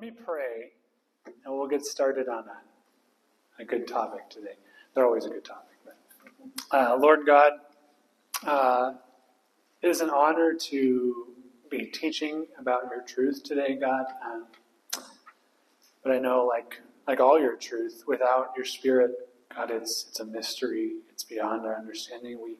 let 0.00 0.14
me 0.14 0.22
pray, 0.24 0.70
and 1.26 1.52
we'll 1.52 1.66
get 1.66 1.84
started 1.84 2.28
on 2.28 2.44
a, 2.44 3.62
a 3.62 3.64
good 3.64 3.88
topic 3.88 4.30
today. 4.30 4.54
They're 4.94 5.04
always 5.04 5.24
a 5.24 5.28
good 5.28 5.44
topic. 5.44 5.76
But, 5.84 5.96
uh, 6.70 6.96
Lord 7.00 7.26
God, 7.26 7.54
uh, 8.46 8.92
it 9.82 9.88
is 9.88 10.00
an 10.00 10.10
honor 10.10 10.54
to 10.54 11.26
be 11.68 11.86
teaching 11.86 12.46
about 12.60 12.82
your 12.92 13.02
truth 13.02 13.42
today, 13.42 13.74
God. 13.74 14.04
Um, 14.24 14.46
but 16.04 16.12
I 16.12 16.20
know, 16.20 16.46
like 16.46 16.80
like 17.08 17.18
all 17.18 17.40
your 17.40 17.56
truth, 17.56 18.04
without 18.06 18.52
your 18.54 18.66
Spirit, 18.66 19.10
God, 19.52 19.72
it's 19.72 20.06
it's 20.10 20.20
a 20.20 20.24
mystery. 20.24 20.92
It's 21.10 21.24
beyond 21.24 21.66
our 21.66 21.76
understanding. 21.76 22.38
We 22.40 22.54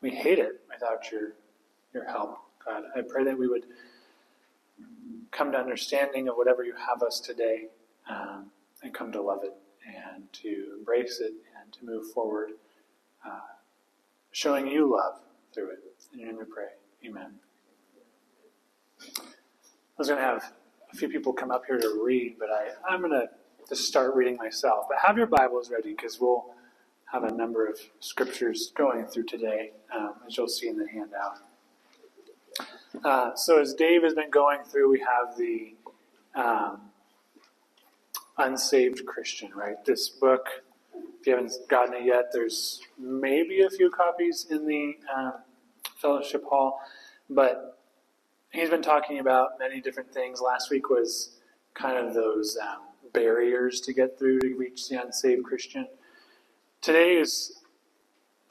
we 0.00 0.10
hate 0.10 0.40
it 0.40 0.62
without 0.68 1.12
your 1.12 1.34
your 1.94 2.06
help, 2.06 2.38
God. 2.66 2.82
I 2.96 3.02
pray 3.02 3.22
that 3.22 3.38
we 3.38 3.46
would 3.46 3.66
come 5.32 5.50
to 5.52 5.58
understanding 5.58 6.28
of 6.28 6.36
whatever 6.36 6.62
you 6.62 6.74
have 6.76 7.02
us 7.02 7.18
today 7.18 7.68
um, 8.08 8.50
and 8.82 8.94
come 8.94 9.10
to 9.12 9.20
love 9.20 9.40
it 9.42 9.54
and 9.86 10.32
to 10.32 10.74
embrace 10.78 11.20
it 11.20 11.32
and 11.60 11.72
to 11.72 11.84
move 11.84 12.12
forward, 12.12 12.50
uh, 13.26 13.40
showing 14.30 14.68
you 14.68 14.92
love 14.92 15.20
through 15.54 15.70
it. 15.70 15.78
In 16.12 16.20
your 16.20 16.28
name 16.28 16.38
we 16.38 16.44
pray. 16.44 16.68
Amen. 17.06 17.32
I 19.00 19.98
was 19.98 20.08
going 20.08 20.20
to 20.20 20.24
have 20.24 20.52
a 20.92 20.96
few 20.96 21.08
people 21.08 21.32
come 21.32 21.50
up 21.50 21.64
here 21.66 21.78
to 21.78 22.02
read, 22.04 22.36
but 22.38 22.48
I, 22.50 22.70
I'm 22.88 23.00
going 23.00 23.12
to 23.12 23.28
just 23.68 23.86
start 23.86 24.14
reading 24.14 24.36
myself. 24.36 24.86
But 24.88 24.98
have 25.04 25.16
your 25.16 25.26
Bibles 25.26 25.70
ready 25.70 25.94
because 25.94 26.20
we'll 26.20 26.44
have 27.12 27.24
a 27.24 27.32
number 27.32 27.66
of 27.66 27.78
scriptures 28.00 28.72
going 28.76 29.06
through 29.06 29.24
today, 29.24 29.72
um, 29.94 30.14
as 30.26 30.36
you'll 30.36 30.48
see 30.48 30.68
in 30.68 30.76
the 30.78 30.88
handout. 30.88 31.38
Uh, 33.04 33.34
so 33.34 33.60
as 33.60 33.74
Dave 33.74 34.02
has 34.02 34.14
been 34.14 34.30
going 34.30 34.62
through, 34.64 34.90
we 34.90 35.00
have 35.00 35.36
the 35.36 35.74
um, 36.34 36.80
unsaved 38.38 39.04
Christian, 39.06 39.50
right? 39.54 39.82
This 39.84 40.08
book, 40.08 40.46
if 41.20 41.26
you 41.26 41.34
haven't 41.34 41.52
gotten 41.68 41.94
it 41.94 42.04
yet, 42.04 42.26
there's 42.32 42.80
maybe 42.98 43.62
a 43.62 43.70
few 43.70 43.90
copies 43.90 44.46
in 44.50 44.66
the 44.66 44.94
um, 45.14 45.34
fellowship 45.96 46.44
hall, 46.44 46.80
but 47.30 47.78
he's 48.50 48.70
been 48.70 48.82
talking 48.82 49.18
about 49.18 49.58
many 49.58 49.80
different 49.80 50.12
things. 50.12 50.40
Last 50.40 50.70
week 50.70 50.90
was 50.90 51.30
kind 51.74 51.96
of 51.96 52.14
those 52.14 52.58
um, 52.62 52.80
barriers 53.12 53.80
to 53.80 53.92
get 53.92 54.18
through 54.18 54.40
to 54.40 54.54
reach 54.54 54.88
the 54.88 55.02
unsaved 55.02 55.44
Christian. 55.44 55.88
Today 56.82 57.16
is 57.16 57.61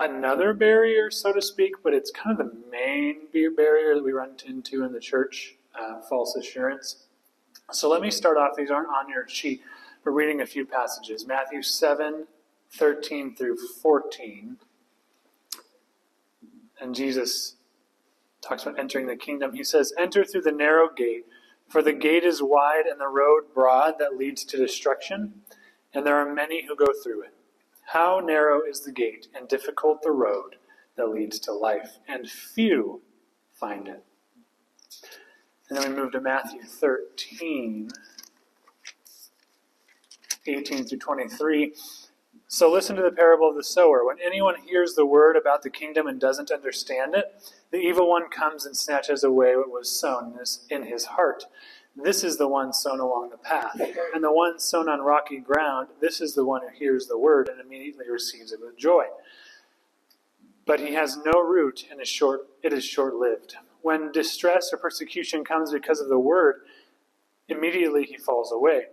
another 0.02 0.54
barrier, 0.54 1.12
so 1.12 1.32
to 1.32 1.42
speak, 1.42 1.76
but 1.84 1.94
it's 1.94 2.12
kind 2.12 2.40
of 2.40 2.48
the 2.48 2.58
main 2.72 3.28
barrier 3.56 3.96
that 3.96 4.04
we 4.04 4.12
run 4.12 4.36
into 4.46 4.84
in 4.84 4.92
the 4.92 5.00
church 5.00 5.56
uh, 5.80 6.02
false 6.02 6.36
assurance. 6.36 7.08
So 7.72 7.90
let 7.90 8.02
me 8.02 8.12
start 8.12 8.38
off. 8.38 8.52
These 8.58 8.72
aren't 8.72 8.90
on 8.90 9.10
your 9.10 9.28
sheet. 9.28 9.62
We're 10.04 10.12
reading 10.12 10.42
a 10.42 10.46
few 10.46 10.66
passages 10.66 11.26
Matthew 11.26 11.62
7 11.62 12.28
13 12.74 13.36
through 13.36 13.58
14. 13.82 14.58
And 16.80 16.96
Jesus 16.96 17.56
talks 18.42 18.64
about 18.64 18.80
entering 18.80 19.08
the 19.08 19.16
kingdom. 19.16 19.54
He 19.54 19.64
says, 19.64 19.94
Enter 20.00 20.24
through 20.24 20.42
the 20.42 20.52
narrow 20.52 20.90
gate, 20.90 21.26
for 21.70 21.82
the 21.82 21.94
gate 21.94 22.24
is 22.24 22.42
wide 22.42 22.86
and 22.90 23.00
the 23.00 23.08
road 23.08 23.54
broad 23.54 23.96
that 24.00 24.18
leads 24.18 24.44
to 24.46 24.58
destruction, 24.58 25.42
and 25.94 26.06
there 26.06 26.16
are 26.16 26.34
many 26.34 26.66
who 26.66 26.76
go 26.76 26.88
through 27.04 27.24
it. 27.24 27.34
How 27.94 28.22
narrow 28.24 28.62
is 28.62 28.82
the 28.82 28.92
gate 28.94 29.28
and 29.36 29.50
difficult 29.50 30.02
the 30.02 30.12
road 30.12 30.56
that 30.96 31.10
leads 31.10 31.40
to 31.40 31.52
life, 31.52 31.98
and 32.08 32.30
few 32.30 33.02
find 33.52 33.90
it. 33.90 34.06
And 35.68 35.78
then 35.78 35.90
we 35.90 36.02
move 36.02 36.14
to 36.14 36.22
Matthew 36.22 36.64
13, 36.64 37.90
18 40.48 40.84
through 40.86 40.98
23. 41.00 41.74
So 42.48 42.72
listen 42.72 42.96
to 42.96 43.02
the 43.02 43.12
parable 43.12 43.50
of 43.50 43.56
the 43.58 43.64
sower. 43.64 44.06
When 44.06 44.18
anyone 44.26 44.56
hears 44.56 44.96
the 44.96 45.06
word 45.06 45.36
about 45.36 45.62
the 45.62 45.70
kingdom 45.70 46.08
and 46.08 46.18
doesn't 46.18 46.50
understand 46.50 47.14
it, 47.14 47.26
the 47.72 47.78
evil 47.78 48.10
one 48.10 48.30
comes 48.30 48.66
and 48.66 48.78
snatches 48.78 49.22
away 49.22 49.58
what 49.58 49.70
was 49.70 49.90
sown 49.90 50.40
in 50.70 50.84
his 50.84 51.06
heart. 51.06 51.44
This 51.96 52.24
is 52.24 52.38
the 52.38 52.48
one 52.48 52.74
sown 52.74 53.00
along 53.00 53.30
the 53.30 53.38
path. 53.38 53.80
And 54.14 54.24
the 54.24 54.32
one 54.32 54.60
sown 54.60 54.88
on 54.88 55.02
rocky 55.02 55.40
ground, 55.40 55.90
this 56.00 56.22
is 56.22 56.34
the 56.34 56.46
one 56.46 56.62
who 56.62 56.78
hears 56.78 57.08
the 57.08 57.18
word 57.18 57.50
and 57.50 57.60
immediately 57.60 58.10
receives 58.10 58.52
it 58.52 58.60
with 58.62 58.78
joy. 58.78 59.06
But 60.66 60.80
he 60.80 60.94
has 60.94 61.18
no 61.18 61.42
root 61.42 61.86
and 61.92 62.00
is 62.00 62.08
short, 62.08 62.48
it 62.64 62.72
is 62.72 62.86
short 62.86 63.16
lived. 63.16 63.56
When 63.82 64.12
distress 64.12 64.72
or 64.72 64.78
persecution 64.78 65.44
comes 65.44 65.72
because 65.72 66.00
of 66.00 66.08
the 66.08 66.20
word, 66.20 66.62
immediately 67.48 68.04
he 68.04 68.18
falls 68.18 68.52
away. 68.52 68.86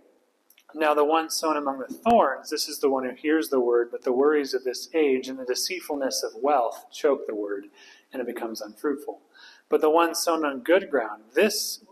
Now, 0.75 0.93
the 0.93 1.05
one 1.05 1.31
sown 1.31 1.57
among 1.57 1.79
the 1.79 1.87
thorns, 1.87 2.51
this 2.51 2.67
is 2.67 2.79
the 2.79 2.89
one 2.89 3.03
who 3.03 3.15
hears 3.15 3.49
the 3.49 3.59
word, 3.59 3.89
but 3.91 4.03
the 4.03 4.13
worries 4.13 4.53
of 4.53 4.63
this 4.63 4.87
age 4.93 5.27
and 5.27 5.39
the 5.39 5.45
deceitfulness 5.45 6.21
of 6.21 6.41
wealth 6.43 6.85
choke 6.91 7.25
the 7.25 7.33
word, 7.33 7.65
and 8.13 8.21
it 8.21 8.27
becomes 8.27 8.61
unfruitful. 8.61 9.19
But 9.67 9.81
the 9.81 9.89
one 9.89 10.13
sown 10.13 10.45
on 10.45 10.59
good 10.59 10.91
ground, 10.91 11.23
this 11.33 11.83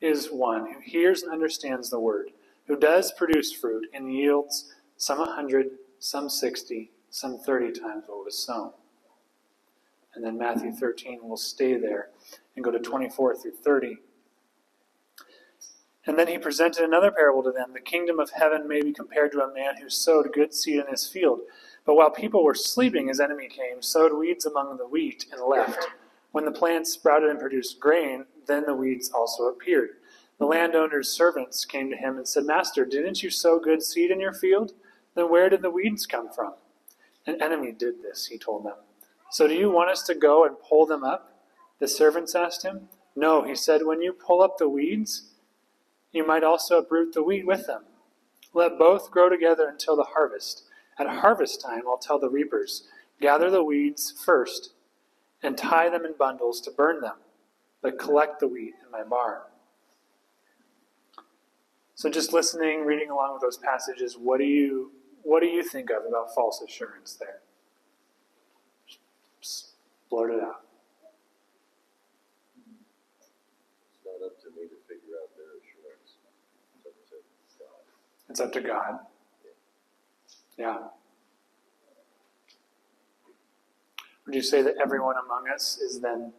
is 0.00 0.28
one 0.28 0.72
who 0.72 0.80
hears 0.84 1.22
and 1.22 1.32
understands 1.32 1.90
the 1.90 2.00
word, 2.00 2.30
who 2.66 2.76
does 2.78 3.12
produce 3.12 3.52
fruit 3.52 3.86
and 3.94 4.12
yields 4.14 4.72
some 4.96 5.20
a 5.20 5.26
hundred, 5.34 5.68
some 6.00 6.28
sixty, 6.30 6.92
some 7.10 7.38
thirty 7.38 7.72
times 7.72 8.04
what 8.08 8.24
was 8.24 8.38
sown. 8.38 8.72
And 10.14 10.24
then 10.24 10.38
Matthew 10.38 10.72
13 10.72 11.20
will 11.28 11.38
stay 11.38 11.76
there 11.78 12.10
and 12.56 12.64
go 12.64 12.70
to 12.72 12.80
24 12.80 13.36
through 13.36 13.52
30. 13.64 13.98
And 16.06 16.18
then 16.18 16.28
he 16.28 16.38
presented 16.38 16.84
another 16.84 17.12
parable 17.12 17.42
to 17.44 17.52
them. 17.52 17.72
The 17.74 17.80
kingdom 17.80 18.20
of 18.20 18.30
heaven 18.30 18.68
may 18.68 18.82
be 18.82 18.92
compared 18.92 19.32
to 19.32 19.42
a 19.42 19.54
man 19.54 19.76
who 19.80 19.90
sowed 19.90 20.32
good 20.34 20.54
seed 20.54 20.80
in 20.80 20.88
his 20.88 21.06
field. 21.08 21.40
But 21.86 21.96
while 21.96 22.10
people 22.10 22.44
were 22.44 22.54
sleeping, 22.56 23.08
his 23.08 23.20
enemy 23.20 23.48
came, 23.48 23.82
sowed 23.82 24.14
weeds 24.18 24.46
among 24.46 24.78
the 24.78 24.88
wheat, 24.88 25.26
and 25.32 25.42
left. 25.42 25.86
When 26.36 26.44
the 26.44 26.52
plants 26.52 26.92
sprouted 26.92 27.30
and 27.30 27.40
produced 27.40 27.80
grain, 27.80 28.26
then 28.46 28.66
the 28.66 28.74
weeds 28.74 29.10
also 29.10 29.44
appeared. 29.44 29.92
The 30.38 30.44
landowner's 30.44 31.08
servants 31.08 31.64
came 31.64 31.88
to 31.88 31.96
him 31.96 32.18
and 32.18 32.28
said, 32.28 32.44
Master, 32.44 32.84
didn't 32.84 33.22
you 33.22 33.30
sow 33.30 33.58
good 33.58 33.82
seed 33.82 34.10
in 34.10 34.20
your 34.20 34.34
field? 34.34 34.72
Then 35.14 35.30
where 35.30 35.48
did 35.48 35.62
the 35.62 35.70
weeds 35.70 36.04
come 36.04 36.30
from? 36.30 36.52
An 37.26 37.40
enemy 37.40 37.72
did 37.72 38.02
this, 38.02 38.26
he 38.26 38.36
told 38.36 38.66
them. 38.66 38.74
So 39.30 39.48
do 39.48 39.54
you 39.54 39.70
want 39.70 39.88
us 39.88 40.02
to 40.02 40.14
go 40.14 40.44
and 40.44 40.60
pull 40.60 40.84
them 40.84 41.04
up? 41.04 41.40
The 41.78 41.88
servants 41.88 42.34
asked 42.34 42.62
him. 42.62 42.90
No, 43.16 43.42
he 43.42 43.54
said, 43.54 43.86
when 43.86 44.02
you 44.02 44.12
pull 44.12 44.42
up 44.42 44.58
the 44.58 44.68
weeds, 44.68 45.30
you 46.12 46.26
might 46.26 46.44
also 46.44 46.80
uproot 46.80 47.14
the 47.14 47.22
wheat 47.22 47.46
with 47.46 47.66
them. 47.66 47.84
Let 48.52 48.78
both 48.78 49.10
grow 49.10 49.30
together 49.30 49.70
until 49.70 49.96
the 49.96 50.10
harvest. 50.12 50.64
At 50.98 51.08
harvest 51.08 51.62
time, 51.62 51.84
I'll 51.88 51.96
tell 51.96 52.18
the 52.18 52.28
reapers, 52.28 52.86
gather 53.22 53.50
the 53.50 53.64
weeds 53.64 54.12
first 54.22 54.74
and 55.46 55.56
tie 55.56 55.88
them 55.88 56.04
in 56.04 56.12
bundles 56.18 56.60
to 56.60 56.72
burn 56.72 57.00
them, 57.00 57.14
but 57.80 57.98
collect 58.00 58.40
the 58.40 58.48
wheat 58.48 58.74
in 58.84 58.90
my 58.90 59.04
barn. 59.04 59.42
So 61.94 62.10
just 62.10 62.32
listening, 62.32 62.84
reading 62.84 63.10
along 63.10 63.34
with 63.34 63.42
those 63.42 63.56
passages, 63.56 64.18
what 64.20 64.38
do 64.38 64.44
you 64.44 64.90
what 65.22 65.40
do 65.40 65.46
you 65.46 65.62
think 65.62 65.90
of 65.90 66.04
about 66.06 66.34
false 66.34 66.60
assurance 66.60 67.14
there? 67.14 67.40
Just 69.40 69.70
blurt 70.10 70.32
it 70.32 70.42
out. 70.42 70.62
It's 73.88 74.04
not 74.04 74.26
up 74.26 74.40
to 74.42 74.50
me 74.50 74.66
to 74.66 74.76
figure 74.88 75.14
out 75.22 75.30
their 75.36 75.46
assurance, 75.62 76.16
it's 78.28 78.40
up 78.40 78.52
to 78.52 78.60
God. 78.60 78.98
Yeah. 80.58 80.78
Would 84.26 84.34
you 84.34 84.42
say 84.42 84.60
that 84.62 84.74
everyone 84.82 85.14
among 85.24 85.48
us 85.54 85.78
is 85.78 86.00
then 86.00 86.32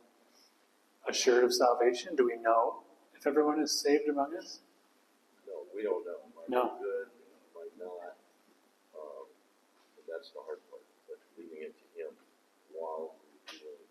assured 1.08 1.46
of 1.46 1.53
salvation? 1.53 2.16
Do 2.16 2.25
we 2.25 2.36
know 2.36 2.84
if 3.16 3.25
everyone 3.25 3.62
is 3.62 3.72
saved 3.72 4.09
among 4.09 4.36
us? 4.38 4.59
No, 5.48 5.53
we 5.74 5.84
don't 5.84 6.06
know. 6.06 6.18
Might 6.36 6.50
no. 6.50 6.74
good, 6.81 7.07
might 7.56 7.72
not. 7.80 8.18
Um, 8.94 9.28
that's 10.06 10.31
the 10.31 10.39
hard 10.45 10.60
part. 10.69 10.81
But 11.07 11.19
leaving 11.38 11.63
it 11.63 11.75
to 11.78 12.01
Him 12.01 12.12
while 12.74 13.16
we're 13.48 13.57
doing 13.57 13.88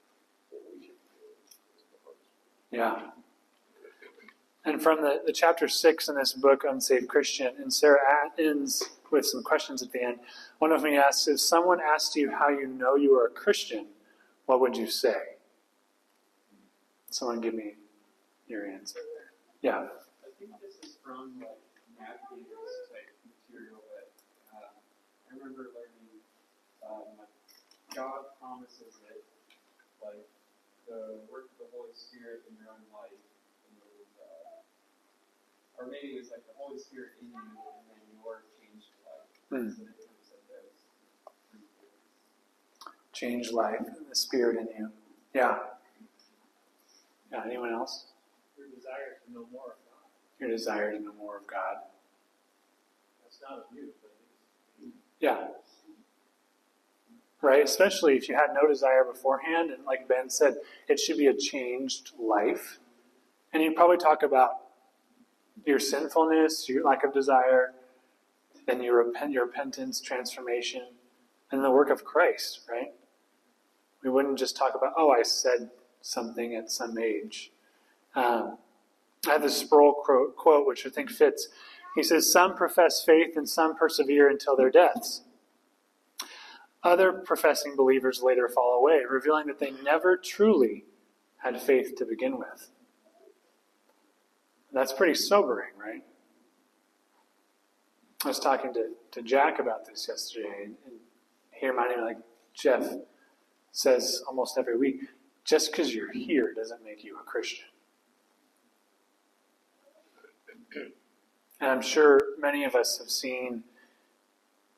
what 0.50 0.60
we 0.74 0.80
should 0.84 1.00
be 1.00 1.16
doing 1.16 1.40
is 1.74 1.84
the 1.90 1.98
hardest. 2.04 2.28
Yeah. 2.70 3.12
And 4.66 4.82
from 4.82 5.00
the, 5.00 5.22
the 5.24 5.32
chapter 5.32 5.68
six 5.68 6.08
in 6.08 6.16
this 6.16 6.34
book, 6.34 6.64
Unsaved 6.68 7.08
Christian, 7.08 7.54
Inserra 7.64 7.96
ends 8.38 8.82
with 9.10 9.26
some 9.26 9.42
questions 9.42 9.82
at 9.82 9.92
the 9.92 10.02
end. 10.02 10.18
One 10.58 10.72
of 10.72 10.82
me 10.82 10.96
asks, 10.96 11.28
if 11.28 11.40
someone 11.40 11.78
asked 11.80 12.16
you 12.16 12.30
how 12.30 12.48
you 12.48 12.66
know 12.66 12.96
you 12.96 13.18
are 13.18 13.26
a 13.26 13.30
Christian, 13.30 13.86
what 14.46 14.60
would 14.60 14.76
you 14.76 14.86
say? 14.86 15.16
Someone 17.10 17.40
give 17.40 17.54
me 17.54 17.74
your 18.46 18.66
answer. 18.66 19.00
Yeah. 19.62 19.88
I 20.22 20.30
think 20.38 20.50
this 20.60 20.76
is 20.84 20.98
from 21.04 21.40
like 21.40 21.58
navigators 21.98 22.74
type 22.92 23.10
material 23.24 23.80
that 23.94 24.10
uh, 24.52 24.70
I 24.70 25.38
remember 25.38 25.70
learning. 25.72 26.22
Um, 26.84 27.26
God 27.94 28.36
promises 28.38 29.00
that 29.08 29.18
like 30.04 30.28
the 30.86 31.24
work 31.32 31.48
of 31.56 31.66
the 31.66 31.68
Holy 31.72 31.94
Spirit 31.94 32.46
in 32.46 32.54
your 32.60 32.70
own 32.70 32.84
life 32.92 33.16
or 35.78 35.84
maybe 35.92 36.16
it 36.16 36.20
was 36.20 36.32
like 36.32 36.44
the 36.48 36.56
Holy 36.56 36.80
Spirit 36.80 37.20
in 37.20 37.28
you, 37.28 37.36
and 37.36 37.84
then 37.86 38.00
your 38.16 38.48
Hmm. 39.50 39.56
So 39.56 39.60
the 39.60 39.68
difference 39.68 40.30
of 40.32 40.42
those 40.48 40.82
three 41.50 41.60
things. 41.82 42.02
Change 43.12 43.52
life, 43.52 43.86
the 44.08 44.14
Spirit 44.14 44.56
in 44.58 44.66
you. 44.76 44.90
Yeah. 45.34 45.58
Yeah, 47.32 47.42
anyone 47.44 47.72
else? 47.72 48.06
Your 48.56 48.66
desire 48.68 49.18
to 49.24 49.32
know 49.32 49.46
more 49.52 49.66
of 49.66 49.78
God. 49.84 50.40
Your 50.40 50.50
desire 50.50 50.92
to 50.92 51.02
know 51.02 51.12
more 51.18 51.38
of 51.38 51.46
God. 51.46 51.76
That's 53.22 53.40
not 53.48 53.58
of 53.58 53.64
you, 53.74 53.88
but 54.02 54.12
it's 54.82 54.94
Yeah. 55.20 55.48
Right? 57.42 57.62
Especially 57.62 58.16
if 58.16 58.28
you 58.28 58.34
had 58.34 58.48
no 58.60 58.66
desire 58.66 59.04
beforehand, 59.04 59.70
and 59.70 59.84
like 59.84 60.08
Ben 60.08 60.30
said, 60.30 60.56
it 60.88 60.98
should 60.98 61.18
be 61.18 61.26
a 61.26 61.34
changed 61.36 62.12
life. 62.18 62.78
And 63.52 63.62
you 63.62 63.72
probably 63.72 63.98
talk 63.98 64.22
about 64.22 64.62
your 65.64 65.78
sinfulness, 65.78 66.68
your 66.68 66.84
lack 66.84 67.04
of 67.04 67.12
desire, 67.12 67.74
then 68.66 68.82
your, 68.82 69.04
repent, 69.04 69.32
your 69.32 69.46
repentance, 69.46 70.00
transformation, 70.00 70.82
and 71.50 71.64
the 71.64 71.70
work 71.70 71.90
of 71.90 72.04
Christ, 72.04 72.60
right? 72.68 72.92
We 74.02 74.10
wouldn't 74.10 74.38
just 74.38 74.56
talk 74.56 74.74
about, 74.74 74.92
oh, 74.96 75.10
I 75.10 75.22
said 75.22 75.70
something 76.00 76.54
at 76.54 76.70
some 76.70 76.98
age. 76.98 77.52
Um, 78.14 78.58
I 79.26 79.32
have 79.32 79.42
this 79.42 79.56
Sproul 79.56 79.94
quote, 79.94 80.36
quote, 80.36 80.66
which 80.66 80.86
I 80.86 80.90
think 80.90 81.10
fits. 81.10 81.48
He 81.94 82.02
says, 82.02 82.30
Some 82.30 82.54
profess 82.54 83.02
faith 83.04 83.36
and 83.36 83.48
some 83.48 83.76
persevere 83.76 84.28
until 84.28 84.56
their 84.56 84.70
deaths. 84.70 85.22
Other 86.82 87.12
professing 87.12 87.74
believers 87.74 88.22
later 88.22 88.48
fall 88.48 88.78
away, 88.78 89.00
revealing 89.08 89.46
that 89.46 89.58
they 89.58 89.72
never 89.82 90.16
truly 90.16 90.84
had 91.38 91.60
faith 91.60 91.94
to 91.96 92.04
begin 92.04 92.38
with. 92.38 92.70
That's 94.72 94.92
pretty 94.92 95.14
sobering, 95.14 95.70
right? 95.76 96.04
I 98.26 98.28
was 98.28 98.40
talking 98.40 98.74
to, 98.74 98.88
to 99.12 99.22
Jack 99.22 99.60
about 99.60 99.86
this 99.86 100.08
yesterday, 100.08 100.64
and, 100.64 100.74
and 100.84 100.94
he 101.52 101.68
reminded 101.68 101.98
me, 101.98 102.04
like 102.04 102.18
Jeff 102.54 102.84
says 103.70 104.20
almost 104.26 104.58
every 104.58 104.76
week, 104.76 105.02
just 105.44 105.70
because 105.70 105.94
you're 105.94 106.12
here 106.12 106.52
doesn't 106.52 106.82
make 106.84 107.04
you 107.04 107.16
a 107.20 107.22
Christian. 107.22 107.66
And 111.58 111.70
I'm 111.70 111.80
sure 111.80 112.20
many 112.38 112.64
of 112.64 112.74
us 112.74 112.98
have 112.98 113.08
seen 113.08 113.62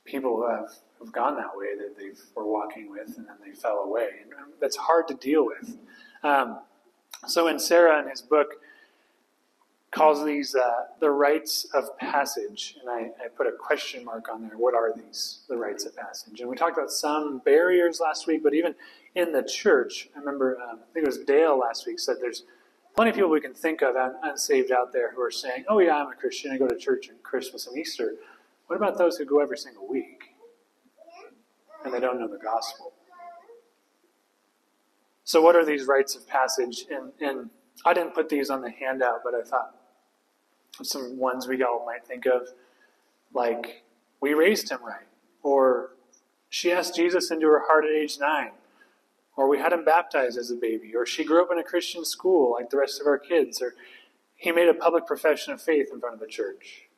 people 0.04 0.36
who 0.36 0.48
have, 0.48 0.70
have 1.00 1.10
gone 1.10 1.34
that 1.34 1.56
way 1.56 1.76
that 1.76 1.96
they 1.98 2.10
were 2.36 2.46
walking 2.46 2.88
with 2.88 3.16
and 3.16 3.26
then 3.26 3.34
they 3.44 3.52
fell 3.52 3.78
away. 3.78 4.10
And 4.22 4.30
that's 4.60 4.76
hard 4.76 5.08
to 5.08 5.14
deal 5.14 5.44
with. 5.44 5.76
Um, 6.22 6.60
so, 7.26 7.46
Inserra, 7.46 8.00
in 8.00 8.08
his 8.08 8.22
book, 8.22 8.57
calls 9.98 10.24
these 10.24 10.54
uh, 10.54 10.84
the 11.00 11.10
rites 11.10 11.66
of 11.74 11.96
passage. 11.98 12.76
And 12.80 12.88
I, 12.88 13.24
I 13.24 13.28
put 13.28 13.48
a 13.48 13.52
question 13.52 14.04
mark 14.04 14.28
on 14.32 14.42
there. 14.42 14.56
What 14.56 14.74
are 14.74 14.92
these, 14.94 15.40
the 15.48 15.56
rites 15.56 15.84
of 15.86 15.96
passage? 15.96 16.40
And 16.40 16.48
we 16.48 16.56
talked 16.56 16.78
about 16.78 16.90
some 16.90 17.42
barriers 17.44 18.00
last 18.00 18.28
week, 18.28 18.44
but 18.44 18.54
even 18.54 18.76
in 19.16 19.32
the 19.32 19.42
church, 19.42 20.08
I 20.14 20.20
remember, 20.20 20.56
um, 20.60 20.78
I 20.78 20.92
think 20.92 21.04
it 21.04 21.08
was 21.08 21.18
Dale 21.18 21.58
last 21.58 21.86
week 21.86 21.98
said 21.98 22.16
there's 22.20 22.44
plenty 22.94 23.10
of 23.10 23.16
people 23.16 23.30
we 23.30 23.40
can 23.40 23.54
think 23.54 23.82
of 23.82 23.96
unsaved 24.22 24.70
out 24.70 24.92
there 24.92 25.12
who 25.12 25.20
are 25.20 25.32
saying, 25.32 25.64
oh, 25.68 25.80
yeah, 25.80 25.96
I'm 25.96 26.12
a 26.12 26.14
Christian. 26.14 26.52
I 26.52 26.58
go 26.58 26.68
to 26.68 26.76
church 26.76 27.10
on 27.10 27.16
Christmas 27.24 27.66
and 27.66 27.76
Easter. 27.76 28.14
What 28.68 28.76
about 28.76 28.98
those 28.98 29.16
who 29.16 29.24
go 29.24 29.40
every 29.40 29.58
single 29.58 29.88
week 29.88 30.36
and 31.84 31.92
they 31.92 32.00
don't 32.00 32.20
know 32.20 32.28
the 32.28 32.38
gospel? 32.38 32.92
So, 35.24 35.42
what 35.42 35.56
are 35.56 35.64
these 35.64 35.86
rites 35.86 36.14
of 36.14 36.26
passage? 36.26 36.86
And, 36.90 37.12
and 37.20 37.50
I 37.84 37.92
didn't 37.92 38.14
put 38.14 38.28
these 38.28 38.48
on 38.48 38.62
the 38.62 38.70
handout, 38.70 39.20
but 39.22 39.34
I 39.34 39.42
thought 39.42 39.77
some 40.84 41.18
ones 41.18 41.46
we 41.46 41.62
all 41.62 41.84
might 41.84 42.06
think 42.06 42.26
of, 42.26 42.48
like, 43.32 43.84
we 44.20 44.34
raised 44.34 44.70
him 44.70 44.84
right, 44.84 45.06
or 45.42 45.90
she 46.48 46.72
asked 46.72 46.96
Jesus 46.96 47.30
into 47.30 47.46
her 47.46 47.64
heart 47.66 47.84
at 47.84 47.90
age 47.90 48.18
nine, 48.18 48.52
or 49.36 49.48
we 49.48 49.58
had 49.58 49.72
him 49.72 49.84
baptized 49.84 50.38
as 50.38 50.50
a 50.50 50.56
baby, 50.56 50.94
or 50.94 51.06
she 51.06 51.24
grew 51.24 51.42
up 51.42 51.50
in 51.52 51.58
a 51.58 51.64
Christian 51.64 52.04
school 52.04 52.52
like 52.52 52.70
the 52.70 52.78
rest 52.78 53.00
of 53.00 53.06
our 53.06 53.18
kids, 53.18 53.62
or 53.62 53.74
he 54.34 54.50
made 54.50 54.68
a 54.68 54.74
public 54.74 55.06
profession 55.06 55.52
of 55.52 55.60
faith 55.60 55.88
in 55.92 56.00
front 56.00 56.14
of 56.14 56.20
the 56.20 56.26
church, 56.26 56.88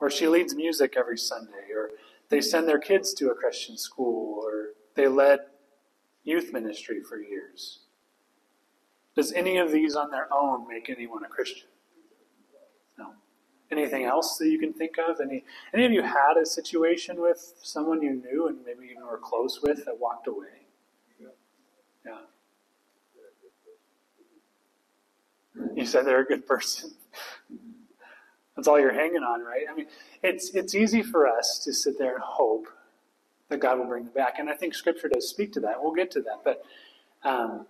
or 0.00 0.10
she 0.10 0.26
leads 0.26 0.54
music 0.54 0.94
every 0.96 1.18
Sunday, 1.18 1.70
or 1.74 1.90
they 2.30 2.40
send 2.40 2.66
their 2.66 2.78
kids 2.78 3.14
to 3.14 3.30
a 3.30 3.34
Christian 3.34 3.76
school, 3.76 4.40
or 4.42 4.70
they 4.94 5.06
led 5.06 5.40
youth 6.24 6.52
ministry 6.52 7.00
for 7.00 7.18
years. 7.20 7.80
Does 9.14 9.32
any 9.32 9.58
of 9.58 9.70
these 9.70 9.94
on 9.94 10.10
their 10.10 10.26
own 10.32 10.66
make 10.66 10.90
anyone 10.90 11.24
a 11.24 11.28
Christian? 11.28 11.68
Anything 13.70 14.04
else 14.04 14.36
that 14.38 14.48
you 14.48 14.58
can 14.58 14.72
think 14.72 14.96
of? 14.98 15.20
Any 15.20 15.44
any 15.72 15.84
of 15.84 15.92
you 15.92 16.02
had 16.02 16.36
a 16.40 16.46
situation 16.46 17.20
with 17.20 17.54
someone 17.62 18.02
you 18.02 18.14
knew 18.14 18.46
and 18.48 18.58
maybe 18.64 18.90
even 18.90 19.04
were 19.06 19.18
close 19.18 19.60
with 19.62 19.84
that 19.86 19.98
walked 19.98 20.28
away? 20.28 20.66
Yeah. 22.04 22.18
You 25.74 25.86
said 25.86 26.04
they're 26.06 26.20
a 26.20 26.26
good 26.26 26.46
person. 26.46 26.92
That's 28.56 28.68
all 28.68 28.78
you're 28.78 28.92
hanging 28.92 29.22
on, 29.22 29.40
right? 29.40 29.64
I 29.70 29.74
mean, 29.74 29.86
it's 30.22 30.54
it's 30.54 30.74
easy 30.74 31.02
for 31.02 31.26
us 31.26 31.58
to 31.64 31.72
sit 31.72 31.98
there 31.98 32.14
and 32.14 32.22
hope 32.22 32.68
that 33.48 33.58
God 33.60 33.78
will 33.78 33.86
bring 33.86 34.04
them 34.04 34.12
back, 34.14 34.38
and 34.38 34.48
I 34.48 34.54
think 34.54 34.74
Scripture 34.74 35.08
does 35.08 35.28
speak 35.28 35.52
to 35.54 35.60
that. 35.60 35.82
We'll 35.82 35.94
get 35.94 36.10
to 36.12 36.22
that, 36.22 36.40
but 36.44 36.64
um, 37.24 37.66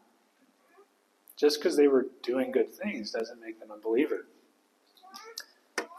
just 1.36 1.58
because 1.60 1.76
they 1.76 1.88
were 1.88 2.06
doing 2.22 2.52
good 2.52 2.72
things 2.74 3.12
doesn't 3.12 3.40
make 3.40 3.60
them 3.60 3.70
a 3.70 3.78
believer. 3.78 4.26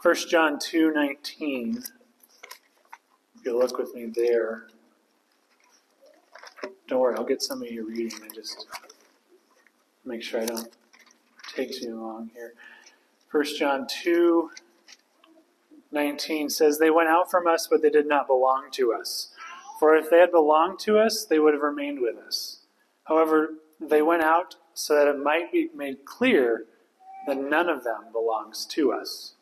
1 0.06 0.14
John 0.30 0.56
two 0.56 0.92
nineteen. 0.92 1.82
If 3.34 3.44
you 3.44 3.58
look 3.58 3.76
with 3.76 3.92
me 3.92 4.06
there. 4.06 4.68
Don't 6.86 7.00
worry, 7.00 7.16
I'll 7.16 7.24
get 7.24 7.42
some 7.42 7.60
of 7.60 7.68
you 7.68 7.88
reading. 7.88 8.12
I 8.24 8.32
just 8.32 8.68
make 10.04 10.22
sure 10.22 10.42
I 10.42 10.46
don't 10.46 10.68
take 11.56 11.76
too 11.76 12.00
long 12.00 12.30
here. 12.36 12.54
1 13.32 13.44
John 13.58 13.88
2 14.04 14.52
19 15.90 16.50
says, 16.50 16.78
They 16.78 16.90
went 16.90 17.08
out 17.08 17.28
from 17.28 17.48
us, 17.48 17.66
but 17.68 17.82
they 17.82 17.90
did 17.90 18.06
not 18.06 18.28
belong 18.28 18.68
to 18.74 18.92
us. 18.92 19.34
For 19.80 19.96
if 19.96 20.08
they 20.08 20.20
had 20.20 20.30
belonged 20.30 20.78
to 20.84 21.00
us, 21.00 21.24
they 21.24 21.40
would 21.40 21.52
have 21.52 21.64
remained 21.64 21.98
with 22.00 22.16
us. 22.16 22.60
However, 23.08 23.54
they 23.80 24.02
went 24.02 24.22
out 24.22 24.54
so 24.72 24.94
that 24.94 25.08
it 25.08 25.18
might 25.18 25.50
be 25.50 25.68
made 25.74 26.04
clear 26.04 26.66
that 27.26 27.38
none 27.38 27.68
of 27.68 27.82
them 27.82 28.12
belongs 28.12 28.66
to 28.66 28.92
us. 28.92 29.32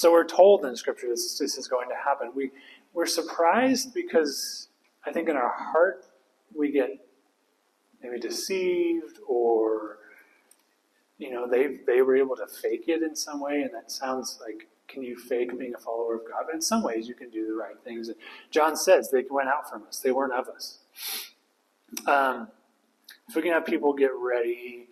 So 0.00 0.10
we're 0.10 0.24
told 0.24 0.64
in 0.64 0.74
Scripture 0.76 1.08
this, 1.10 1.36
this 1.36 1.58
is 1.58 1.68
going 1.68 1.90
to 1.90 1.94
happen. 1.94 2.32
We, 2.34 2.52
we're 2.94 3.04
surprised 3.04 3.92
because 3.92 4.68
I 5.04 5.12
think 5.12 5.28
in 5.28 5.36
our 5.36 5.52
heart 5.52 6.06
we 6.56 6.72
get 6.72 6.88
maybe 8.02 8.18
deceived 8.18 9.18
or 9.28 9.98
you 11.18 11.30
know 11.30 11.46
they 11.46 11.80
they 11.86 12.00
were 12.00 12.16
able 12.16 12.34
to 12.36 12.46
fake 12.46 12.84
it 12.86 13.02
in 13.02 13.14
some 13.14 13.42
way 13.42 13.60
and 13.60 13.74
that 13.74 13.92
sounds 13.92 14.38
like 14.40 14.68
can 14.88 15.02
you 15.02 15.18
fake 15.18 15.58
being 15.58 15.74
a 15.74 15.78
follower 15.78 16.14
of 16.14 16.22
god? 16.22 16.44
But 16.46 16.54
in 16.54 16.62
some 16.62 16.82
ways 16.82 17.06
you 17.06 17.14
can 17.14 17.28
do 17.28 17.46
the 17.46 17.52
right 17.52 17.76
things. 17.84 18.08
And 18.08 18.16
john 18.50 18.76
says 18.76 19.10
they 19.10 19.26
went 19.28 19.50
out 19.50 19.68
from 19.68 19.82
us. 19.82 19.98
They 19.98 20.12
weren't 20.12 20.32
of 20.32 20.48
us. 20.48 20.78
Um, 22.06 22.48
if 23.28 23.36
we 23.36 23.42
can 23.42 23.52
have 23.52 23.66
people 23.66 23.92
get 23.92 24.12
ready 24.18 24.86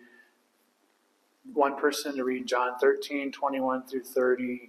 one 1.51 1.75
person 1.77 2.15
to 2.17 2.23
read 2.23 2.45
john 2.45 2.77
13 2.79 3.31
21 3.31 3.87
through 3.87 4.03
30 4.03 4.68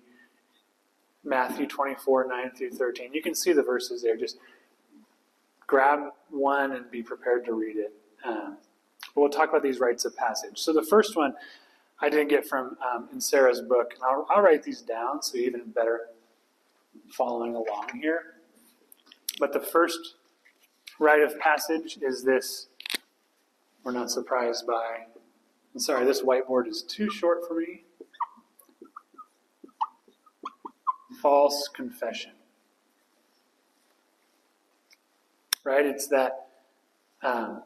matthew 1.25 1.67
24 1.67 2.27
9 2.29 2.51
through 2.57 2.71
13 2.71 3.13
you 3.13 3.23
can 3.23 3.35
see 3.35 3.53
the 3.53 3.63
verses 3.63 4.03
there 4.03 4.17
just 4.17 4.39
grab 5.67 6.01
one 6.31 6.73
and 6.73 6.91
be 6.91 7.03
prepared 7.03 7.45
to 7.45 7.53
read 7.53 7.77
it 7.77 7.93
um, 8.25 8.57
we'll 9.15 9.29
talk 9.29 9.49
about 9.49 9.63
these 9.63 9.81
rites 9.81 10.05
of 10.05 10.17
passage. 10.17 10.59
So 10.59 10.73
the 10.73 10.83
first 10.83 11.17
one 11.17 11.35
I 12.01 12.09
didn't 12.09 12.29
get 12.29 12.47
from 12.47 12.77
um, 12.93 13.09
Inserra's 13.15 13.61
book, 13.61 13.93
and 13.95 14.03
I'll, 14.03 14.27
I'll 14.31 14.43
write 14.43 14.63
these 14.63 14.81
down 14.81 15.23
so 15.23 15.37
even 15.37 15.71
better 15.71 16.01
following 17.13 17.55
along 17.55 17.91
here. 18.01 18.37
But 19.39 19.53
the 19.53 19.61
first 19.61 20.17
rite 20.99 21.23
of 21.23 21.39
passage 21.39 21.99
is 22.01 22.25
this. 22.25 22.69
We're 23.85 23.93
not 23.93 24.11
surprised 24.11 24.67
by. 24.67 25.07
I'm 25.75 25.81
sorry, 25.81 26.05
this 26.05 26.23
whiteboard 26.23 26.67
is 26.67 26.83
too 26.83 27.11
short 27.11 27.47
for 27.47 27.55
me. 27.55 27.85
False 31.21 31.69
confession. 31.69 32.33
Right? 35.65 35.85
It's 35.85 36.09
that 36.09 36.47
um, 37.23 37.63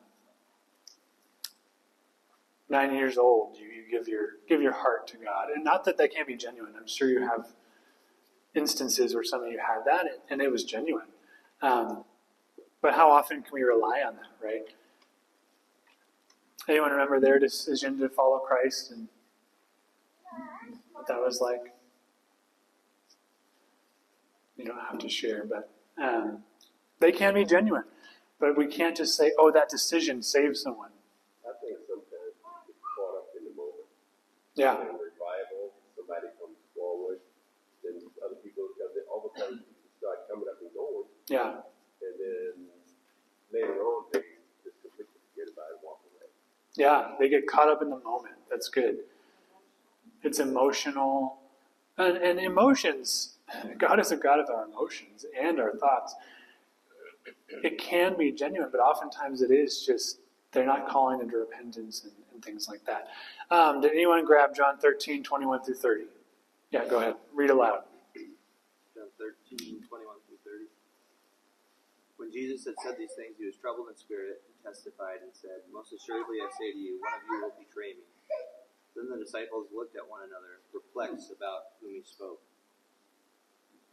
nine 2.69 2.95
years 2.95 3.19
old, 3.19 3.57
you, 3.57 3.67
you 3.67 3.85
give 3.91 4.09
your 4.09 4.27
give 4.49 4.61
your 4.61 4.73
heart 4.73 5.07
to 5.09 5.17
God, 5.17 5.51
and 5.55 5.63
not 5.65 5.85
that 5.85 5.97
that 5.99 6.13
can't 6.13 6.27
be 6.27 6.37
genuine. 6.37 6.75
I'm 6.77 6.89
sure 6.89 7.09
you 7.09 7.21
have 7.21 7.47
instances 8.55 9.15
where 9.15 9.25
some 9.25 9.43
of 9.43 9.51
you 9.51 9.59
had 9.59 9.85
that, 9.87 10.07
and 10.31 10.41
it 10.41 10.51
was 10.51 10.65
genuine. 10.65 11.07
Um, 11.63 12.05
but 12.83 12.95
how 12.95 13.11
often 13.11 13.43
can 13.43 13.53
we 13.53 13.63
rely 13.63 14.03
on 14.07 14.17
that, 14.17 14.45
right? 14.45 14.63
Anyone 16.69 16.91
remember 16.91 17.21
their 17.21 17.39
decision 17.39 17.99
to 17.99 18.09
follow 18.09 18.39
Christ 18.39 18.91
and 18.91 19.09
what 20.93 21.07
that 21.09 21.21
was 21.21 21.41
like? 21.41 21.74
You 24.57 24.65
don't 24.65 24.79
have 24.79 24.99
to 24.99 25.09
share, 25.09 25.45
but 25.45 25.71
um, 26.03 26.45
they 27.01 27.13
can 27.13 27.35
be 27.35 27.45
genuine. 27.45 27.85
But 28.39 28.57
we 28.57 28.67
can't 28.67 28.97
just 28.97 29.17
say, 29.17 29.33
oh, 29.39 29.51
that 29.53 29.69
decision 29.69 30.23
saved 30.23 30.57
someone. 30.57 30.91
I 31.45 31.53
think 31.61 31.79
sometimes 31.89 32.35
get 32.67 32.77
caught 32.83 33.17
up 33.19 33.29
in 33.39 33.45
the 33.45 33.55
moment. 33.57 33.89
Yeah, 34.55 34.75
In 34.81 34.95
revival, 34.95 35.75
somebody 35.97 36.29
comes 36.39 36.59
forward, 36.75 37.19
then 37.83 38.01
other 38.25 38.37
people 38.43 38.65
all 39.11 39.31
sudden 39.37 39.59
people 39.59 39.89
start 39.99 40.29
coming 40.31 40.47
up 40.51 40.59
and 40.61 40.71
going, 40.75 41.07
yeah, 41.29 41.63
and 42.03 42.15
then 42.19 42.55
later 43.53 43.79
on, 43.83 44.05
they 44.13 44.21
just 44.63 44.77
completely 44.83 45.19
forget 45.35 45.51
about 45.53 45.71
it 45.71 45.79
and 45.79 45.83
walk 45.83 46.01
away. 46.07 46.29
yeah. 46.77 47.15
They 47.19 47.29
get 47.29 47.47
caught 47.47 47.69
up 47.69 47.83
in 47.83 47.91
the 47.91 47.99
moment. 47.99 48.35
That's 48.51 48.69
good. 48.69 48.99
It's 50.23 50.39
emotional. 50.39 51.39
And, 51.97 52.17
and 52.17 52.41
emotions, 52.41 53.34
God 53.79 54.01
is 54.01 54.11
a 54.13 54.17
God 54.17 54.41
of 54.41 54.51
our 54.51 54.65
emotions 54.67 55.25
and 55.39 55.61
our 55.61 55.73
thoughts. 55.77 56.15
It 57.63 57.79
can 57.79 58.17
be 58.17 58.33
genuine, 58.33 58.69
but 58.71 58.79
oftentimes 58.79 59.43
it 59.43 59.51
is 59.51 59.85
just 59.85 60.21
they're 60.53 60.65
not 60.65 60.89
calling 60.89 61.21
into 61.21 61.37
repentance 61.37 62.05
and, 62.05 62.13
and 62.33 62.45
things 62.45 62.69
like 62.69 62.85
that. 62.87 63.09
Um, 63.51 63.81
did 63.81 63.93
anyone 63.93 64.25
grab 64.25 64.55
John 64.55 64.79
13, 64.79 65.23
21 65.23 65.65
through 65.65 65.75
30? 65.75 66.05
Yeah, 66.71 66.87
go 66.89 66.99
ahead. 66.99 67.15
Read 67.35 67.51
aloud. 67.51 67.85
John 68.95 69.11
13, 69.19 69.83
21 69.83 69.83
through 70.31 70.43
30. 70.47 70.71
When 72.17 72.31
Jesus 72.31 72.65
had 72.65 72.79
said 72.83 72.95
these 72.95 73.13
things, 73.19 73.35
he 73.39 73.47
was 73.47 73.59
troubled 73.59 73.91
in 73.91 73.97
spirit 73.99 74.47
and 74.47 74.55
testified 74.63 75.27
and 75.27 75.35
said, 75.35 75.67
Most 75.75 75.91
assuredly 75.91 76.39
I 76.39 76.49
say 76.55 76.71
to 76.71 76.79
you, 76.79 77.03
one 77.03 77.15
of 77.19 77.23
you 77.27 77.37
will 77.43 77.55
betray 77.59 77.99
me. 77.99 78.07
Then 78.95 79.11
the 79.11 79.19
disciples 79.19 79.67
looked 79.75 79.99
at 79.99 80.07
one 80.07 80.23
another, 80.23 80.63
perplexed 80.71 81.35
about 81.35 81.75
whom 81.83 81.99
he 81.99 82.03
spoke. 82.07 82.39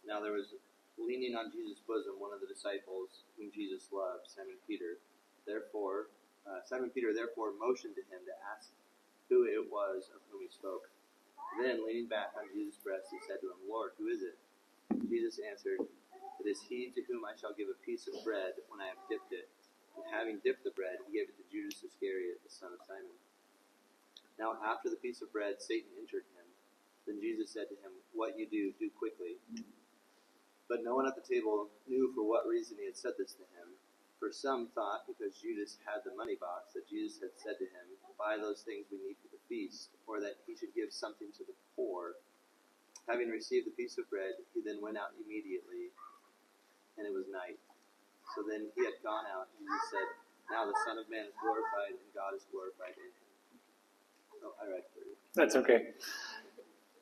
Now 0.05 0.20
there 0.20 0.34
was 0.34 0.53
leaning 0.98 1.38
on 1.38 1.53
Jesus' 1.53 1.81
bosom 1.86 2.17
one 2.17 2.34
of 2.34 2.41
the 2.41 2.50
disciples 2.50 3.25
whom 3.38 3.53
Jesus 3.53 3.89
loved, 3.93 4.29
Simon 4.29 4.58
Peter. 4.65 5.01
Therefore, 5.46 6.13
uh, 6.46 6.62
Simon 6.65 6.89
Peter 6.93 7.13
therefore 7.13 7.53
motioned 7.58 7.98
to 7.98 8.05
him 8.10 8.22
to 8.25 8.36
ask 8.53 8.70
who 9.29 9.46
it 9.48 9.62
was 9.70 10.10
of 10.13 10.22
whom 10.29 10.41
he 10.43 10.51
spoke. 10.51 10.89
Then, 11.60 11.84
leaning 11.84 12.08
back 12.08 12.31
on 12.38 12.48
Jesus' 12.53 12.79
breast, 12.79 13.12
he 13.12 13.20
said 13.27 13.43
to 13.43 13.51
him, 13.51 13.60
Lord, 13.67 13.91
who 14.00 14.08
is 14.08 14.24
it? 14.24 14.38
Jesus 15.12 15.39
answered, 15.43 15.84
It 15.84 16.48
is 16.48 16.63
he 16.63 16.91
to 16.96 17.01
whom 17.08 17.27
I 17.27 17.36
shall 17.36 17.55
give 17.55 17.67
a 17.67 17.79
piece 17.84 18.08
of 18.08 18.15
bread 18.24 18.55
when 18.72 18.79
I 18.79 18.88
have 18.91 19.01
dipped 19.12 19.36
it. 19.36 19.51
And 20.00 20.08
having 20.08 20.39
dipped 20.39 20.63
the 20.63 20.72
bread, 20.72 21.03
he 21.03 21.20
gave 21.20 21.27
it 21.27 21.36
to 21.36 21.46
Judas 21.51 21.84
Iscariot, 21.84 22.39
the 22.43 22.51
son 22.51 22.72
of 22.72 22.79
Simon. 22.88 23.20
Now, 24.39 24.55
after 24.63 24.88
the 24.88 25.00
piece 25.00 25.20
of 25.20 25.31
bread, 25.36 25.60
Satan 25.60 25.91
entered 26.00 26.24
him. 26.31 26.48
Then 27.05 27.20
Jesus 27.20 27.51
said 27.51 27.67
to 27.67 27.77
him, 27.84 27.91
What 28.15 28.39
you 28.39 28.48
do, 28.48 28.72
do 28.79 28.88
quickly. 28.96 29.38
But 30.72 30.88
no 30.88 30.96
one 30.96 31.04
at 31.04 31.20
the 31.20 31.28
table 31.28 31.68
knew 31.84 32.16
for 32.16 32.24
what 32.24 32.48
reason 32.48 32.80
he 32.80 32.88
had 32.88 32.96
said 32.96 33.20
this 33.20 33.36
to 33.36 33.44
him. 33.60 33.75
For 34.24 34.32
some 34.32 34.72
thought, 34.72 35.04
because 35.04 35.36
Judas 35.36 35.75
had 35.84 36.00
the 36.08 36.16
money 36.16 36.40
box, 36.40 36.72
that 36.80 36.88
Jesus 36.88 37.20
had 37.20 37.36
said 37.36 37.60
to 37.60 37.68
him, 37.68 37.92
Buy 38.16 38.40
those 38.40 38.63
things 38.63 38.88
we 38.88 39.04
need 39.04 39.20
for 39.20 39.28
the 39.36 39.44
feast, 39.51 39.92
or 40.08 40.24
that 40.24 40.40
he 40.48 40.56
should 40.56 40.72
give 40.72 40.96
something 40.96 41.28
to 41.36 41.44
the 41.44 41.58
poor. 41.75 42.16
Having 43.12 43.36
received 43.36 43.68
the 43.68 43.75
piece 43.75 44.00
of 44.00 44.08
bread, 44.08 44.40
he 44.56 44.63
then 44.63 44.80
went 44.80 44.96
out 44.96 45.12
immediately, 45.20 45.92
and 46.96 47.04
it 47.04 47.12
was 47.12 47.28
night. 47.28 47.60
So 48.32 48.40
then 48.48 48.72
he 48.72 48.88
had 48.88 48.96
gone 49.04 49.28
out, 49.28 49.51
and 49.60 49.68
he 49.68 49.80
said, 49.92 50.08
Now 50.48 50.63
the 50.63 50.78
Son 50.88 50.96
of 50.96 51.12
Man 51.12 51.28
is 51.28 51.36
glorified, 51.36 52.00
and 52.00 52.10
God 52.16 52.32
is 52.32 52.48
glorified 52.48 52.96
in 52.96 53.12
him. 53.12 53.28
Oh, 54.48 54.56
I 54.56 54.72
read 54.72 54.88
for 54.96 55.04
you. 55.04 55.20
That's 55.36 55.60
okay. 55.60 55.92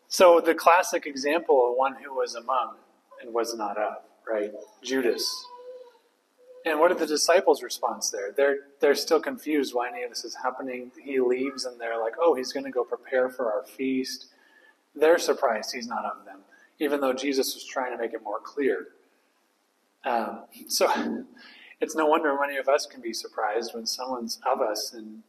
So 0.10 0.42
the 0.42 0.58
classic 0.58 1.06
example 1.06 1.70
of 1.70 1.78
one 1.78 2.02
who 2.02 2.18
was 2.18 2.34
among 2.34 2.82
and 3.22 3.34
was 3.34 3.56
not 3.56 3.78
of, 3.78 3.98
right? 4.28 4.52
Judas. 4.84 5.46
And 6.66 6.80
what 6.80 6.92
are 6.92 6.96
the 6.96 7.08
disciples' 7.08 7.64
response 7.64 8.10
there? 8.10 8.32
They're 8.36 8.58
they're 8.82 8.96
still 8.96 9.22
confused 9.22 9.74
why 9.74 9.90
any 9.90 10.04
of 10.04 10.10
this 10.10 10.26
is 10.26 10.36
happening. 10.36 10.92
He 11.02 11.20
leaves 11.20 11.66
and 11.66 11.80
they're 11.80 12.00
like, 12.00 12.16
"Oh, 12.20 12.34
he's 12.34 12.52
going 12.52 12.66
to 12.66 12.72
go 12.72 12.84
prepare 12.84 13.30
for 13.30 13.52
our 13.52 13.64
feast." 13.64 14.28
They're 14.96 15.20
surprised 15.20 15.74
he's 15.74 15.88
not 15.88 16.04
of 16.06 16.26
them, 16.26 16.40
even 16.80 17.00
though 17.00 17.14
Jesus 17.14 17.54
was 17.56 17.64
trying 17.66 17.92
to 17.92 17.98
make 17.98 18.14
it 18.14 18.22
more 18.24 18.40
clear. 18.40 18.88
Um, 20.06 20.46
so 20.68 20.90
it's 21.82 21.96
no 21.96 22.06
wonder 22.06 22.38
many 22.40 22.58
of 22.58 22.68
us 22.68 22.86
can 22.86 23.02
be 23.02 23.14
surprised 23.14 23.74
when 23.74 23.86
someone's 23.86 24.40
of 24.46 24.62
us 24.62 24.94
and 24.94 25.24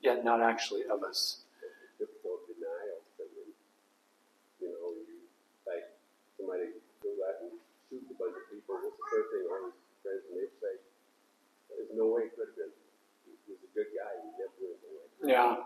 yet 0.00 0.24
not 0.24 0.40
actually 0.40 0.82
of 0.90 1.02
us. 1.02 1.42
difficult 1.98 2.40
denial. 2.46 3.00
I 3.18 3.24
mean, 3.36 3.52
you 4.60 4.68
know, 4.68 4.94
you 5.06 5.20
like 5.66 5.86
somebody 6.36 6.70
go 7.02 7.10
out 7.28 7.42
and 7.42 7.52
shoot 7.90 8.06
a 8.06 8.14
bunch 8.14 8.38
of 8.38 8.46
people. 8.46 8.78
The 8.78 8.94
first 9.10 9.28
thing 9.34 9.42
all 9.50 9.66
his 9.66 9.74
friends 10.06 10.22
say? 10.62 10.78
There's 11.68 11.90
no 11.94 12.06
way 12.06 12.30
it 12.30 12.38
could 12.38 12.54
have 12.54 12.56
been. 12.56 12.70
He 13.26 13.50
was 13.50 13.58
a 13.66 13.70
good 13.74 13.90
guy. 13.90 14.12
He 14.22 14.30
definitely 14.38 14.78
was. 14.94 15.10
Yeah, 15.26 15.56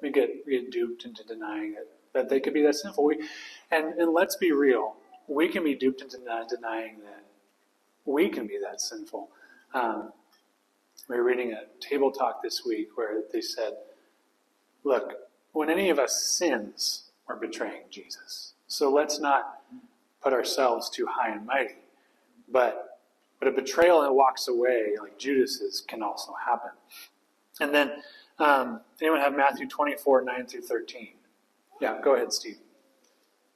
we 0.00 0.10
get 0.10 0.46
we 0.46 0.62
get 0.62 0.70
duped 0.70 1.04
into 1.04 1.24
denying 1.24 1.74
it 1.74 1.90
that 2.14 2.28
they 2.28 2.40
could 2.40 2.54
be 2.54 2.62
that 2.62 2.74
sinful. 2.74 3.04
We, 3.04 3.28
and 3.70 3.94
and 3.98 4.12
let's 4.14 4.36
be 4.36 4.52
real, 4.52 4.94
we 5.26 5.48
can 5.48 5.64
be 5.64 5.74
duped 5.74 6.00
into 6.00 6.22
not 6.24 6.48
denying 6.48 7.00
that 7.04 7.24
we 8.04 8.28
can 8.28 8.46
be 8.46 8.58
that 8.62 8.80
sinful. 8.80 9.28
Um, 9.74 10.12
we 11.08 11.16
were 11.16 11.24
reading 11.24 11.52
a 11.52 11.64
table 11.80 12.10
talk 12.10 12.42
this 12.42 12.64
week 12.64 12.96
where 12.96 13.22
they 13.32 13.40
said, 13.40 13.74
"Look, 14.84 15.14
when 15.52 15.70
any 15.70 15.90
of 15.90 15.98
us 15.98 16.22
sins, 16.22 17.10
we're 17.26 17.36
betraying 17.36 17.82
Jesus. 17.90 18.54
So 18.66 18.90
let's 18.90 19.18
not 19.18 19.57
put 20.22 20.32
ourselves 20.32 20.90
too 20.90 21.06
high 21.06 21.30
and 21.30 21.46
mighty, 21.46 21.76
but 22.50 23.00
but 23.38 23.48
a 23.48 23.52
betrayal 23.52 24.02
that 24.02 24.12
walks 24.12 24.48
away, 24.48 24.94
like 25.00 25.18
Judas's, 25.18 25.82
can 25.86 26.02
also 26.02 26.32
happen." 26.44 26.70
And 27.60 27.74
then 27.74 28.02
um, 28.38 28.80
anyone 29.00 29.20
have 29.20 29.34
Matthew 29.34 29.66
24, 29.66 30.22
9 30.22 30.46
through 30.46 30.62
13? 30.62 31.14
Yeah, 31.80 31.98
go 32.02 32.14
ahead, 32.14 32.32
Steve. 32.32 32.58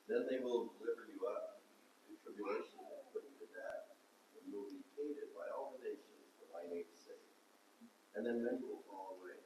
Then 0.09 0.27
they 0.27 0.43
will 0.43 0.75
deliver 0.79 1.07
you 1.07 1.23
up 1.31 1.63
to 2.07 2.15
tribulation 2.23 2.83
and 2.83 3.07
put 3.15 3.23
you 3.23 3.35
to 3.43 3.49
death, 3.55 3.95
and 4.35 4.43
you 4.51 4.59
will 4.59 4.71
be 4.71 4.83
hated 4.99 5.31
by 5.39 5.47
all 5.55 5.75
the 5.79 5.87
nations 5.87 6.35
for 6.39 6.51
my 6.51 6.67
name's 6.67 6.99
sake. 6.99 7.23
And 8.19 8.27
then 8.27 8.43
many 8.43 8.61
will 8.61 8.83
fall 8.91 9.19
away 9.23 9.39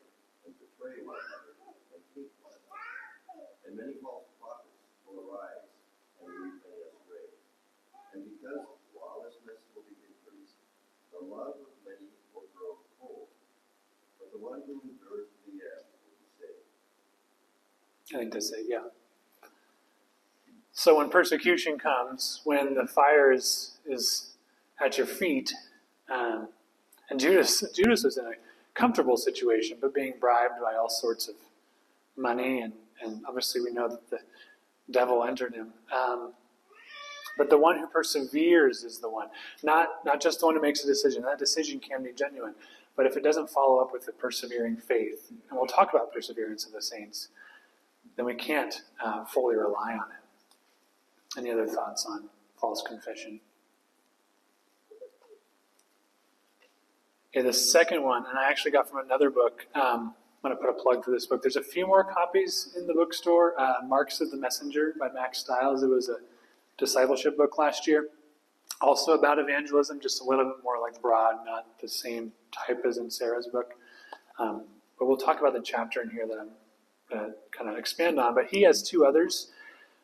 and 0.49 0.57
betray 0.57 1.05
one 1.05 1.21
another 1.21 1.55
and 1.95 2.03
hate 2.17 2.33
one 2.41 2.57
another. 2.57 3.55
And 3.69 3.73
many 3.77 4.01
false 4.03 4.27
prophets 4.41 4.77
will 5.05 5.25
arise 5.25 5.69
and 6.21 6.27
lead 6.27 6.59
many 6.65 6.81
astray. 6.91 7.31
And 8.17 8.27
because 8.47 8.67
lawlessness 8.95 9.61
will 9.75 9.83
be 9.83 9.97
increased, 10.07 10.55
the 11.13 11.25
love 11.25 11.59
of 11.59 11.73
many 11.85 12.11
will 12.35 12.47
grow 12.55 12.79
cold. 13.01 13.29
But 14.19 14.31
the 14.33 14.39
one 14.39 14.63
who 14.67 14.81
endures 14.87 15.29
to 15.45 15.51
the 15.51 15.59
end 15.59 15.85
will 15.91 16.15
be 16.19 16.31
saved. 16.39 18.15
I 18.15 18.19
think 18.19 18.33
that's 18.33 18.53
it, 18.53 18.67
yeah. 18.69 18.87
So 20.73 20.99
when 20.99 21.09
persecution 21.09 21.79
comes, 21.79 22.43
when 22.45 22.75
the 22.75 22.87
fire 22.87 23.33
is, 23.33 23.79
is 23.87 24.35
at 24.85 24.99
your 24.99 25.07
feet, 25.07 25.53
um, 26.11 26.49
and 27.09 27.19
Judas, 27.19 27.65
Judas 27.75 28.05
was 28.05 28.19
in 28.19 28.27
a 28.27 28.33
comfortable 28.75 29.17
situation, 29.17 29.79
but 29.81 29.95
being 29.95 30.15
bribed 30.21 30.61
by 30.63 30.75
all 30.75 30.91
sorts 30.91 31.29
of 31.29 31.35
money, 32.17 32.61
and, 32.61 32.75
and 33.03 33.23
obviously 33.27 33.61
we 33.61 33.73
know 33.73 33.89
that 33.89 34.11
the 34.11 34.19
devil 34.91 35.25
entered 35.25 35.55
him. 35.55 35.73
Um, 35.93 36.33
but 37.37 37.51
the 37.51 37.59
one 37.59 37.79
who 37.79 37.87
perseveres 37.87 38.85
is 38.85 38.99
the 38.99 39.09
one, 39.09 39.29
not 39.63 40.05
not 40.05 40.21
just 40.21 40.41
the 40.41 40.47
one 40.47 40.55
who 40.55 40.63
makes 40.63 40.83
a 40.85 40.87
decision. 40.87 41.23
That 41.23 41.39
decision 41.39 41.81
can 41.81 42.03
be 42.03 42.13
genuine, 42.13 42.55
but 42.97 43.07
if 43.07 43.17
it 43.17 43.23
doesn't 43.23 43.51
follow 43.51 43.79
up 43.79 43.93
with 43.93 44.07
the 44.07 44.13
persevering 44.13 44.77
faith, 44.77 45.31
and 45.31 45.59
we'll 45.59 45.67
talk 45.67 45.93
about 45.93 46.13
perseverance 46.13 46.65
of 46.67 46.73
the 46.73 46.83
saints, 46.83 47.29
then 48.17 48.25
we 48.25 48.35
can't 48.35 48.83
uh, 49.05 49.25
fully 49.25 49.57
rely 49.57 49.93
on 49.93 50.11
it. 50.11 51.39
Any 51.39 51.51
other 51.51 51.67
thoughts 51.67 52.07
on 52.07 52.29
false 52.59 52.83
confession? 52.83 53.41
Okay, 57.37 57.47
the 57.47 57.53
second 57.53 58.03
one, 58.03 58.25
and 58.27 58.39
I 58.39 58.49
actually 58.49 58.71
got 58.71 58.89
from 58.89 59.05
another 59.05 59.29
book. 59.29 59.67
Um, 59.75 60.15
I'm 60.43 60.51
going 60.51 60.57
to 60.57 60.61
put 60.63 60.71
a 60.71 60.83
plug 60.83 61.05
for 61.05 61.11
this 61.11 61.27
book. 61.27 61.43
There's 61.43 61.57
a 61.57 61.63
few 61.63 61.87
more 61.87 62.03
copies 62.03 62.73
in 62.79 62.87
the 62.87 62.95
bookstore. 62.95 63.61
Uh, 63.61 63.75
Marks 63.87 64.23
of 64.23 64.31
the 64.31 64.39
Messenger 64.39 64.95
by 64.99 65.11
Mack 65.13 65.35
Stiles. 65.35 65.83
It 65.83 65.89
was 65.89 66.09
a 66.09 66.17
discipleship 66.79 67.37
book 67.37 67.59
last 67.59 67.87
year. 67.87 68.09
Also 68.81 69.13
about 69.13 69.39
evangelism, 69.39 70.01
just 70.01 70.21
a 70.21 70.25
little 70.25 70.45
bit 70.45 70.57
more 70.63 70.81
like 70.81 71.01
broad, 71.01 71.37
not 71.47 71.81
the 71.81 71.89
same 71.89 72.33
type 72.53 72.83
as 72.87 72.99
Inserra's 72.99 73.47
book. 73.47 73.75
Um, 74.39 74.65
but 74.99 75.07
we'll 75.07 75.17
talk 75.17 75.41
about 75.41 75.55
the 75.55 75.63
chapter 75.63 76.03
in 76.03 76.11
here 76.11 76.27
that 76.27 76.39
I'm 76.39 76.51
going 77.11 77.31
to 77.31 77.35
kind 77.57 77.71
of 77.71 77.79
expand 77.79 78.19
on. 78.19 78.35
But 78.35 78.49
he 78.49 78.63
has 78.63 78.83
two 78.83 79.05
others. 79.07 79.51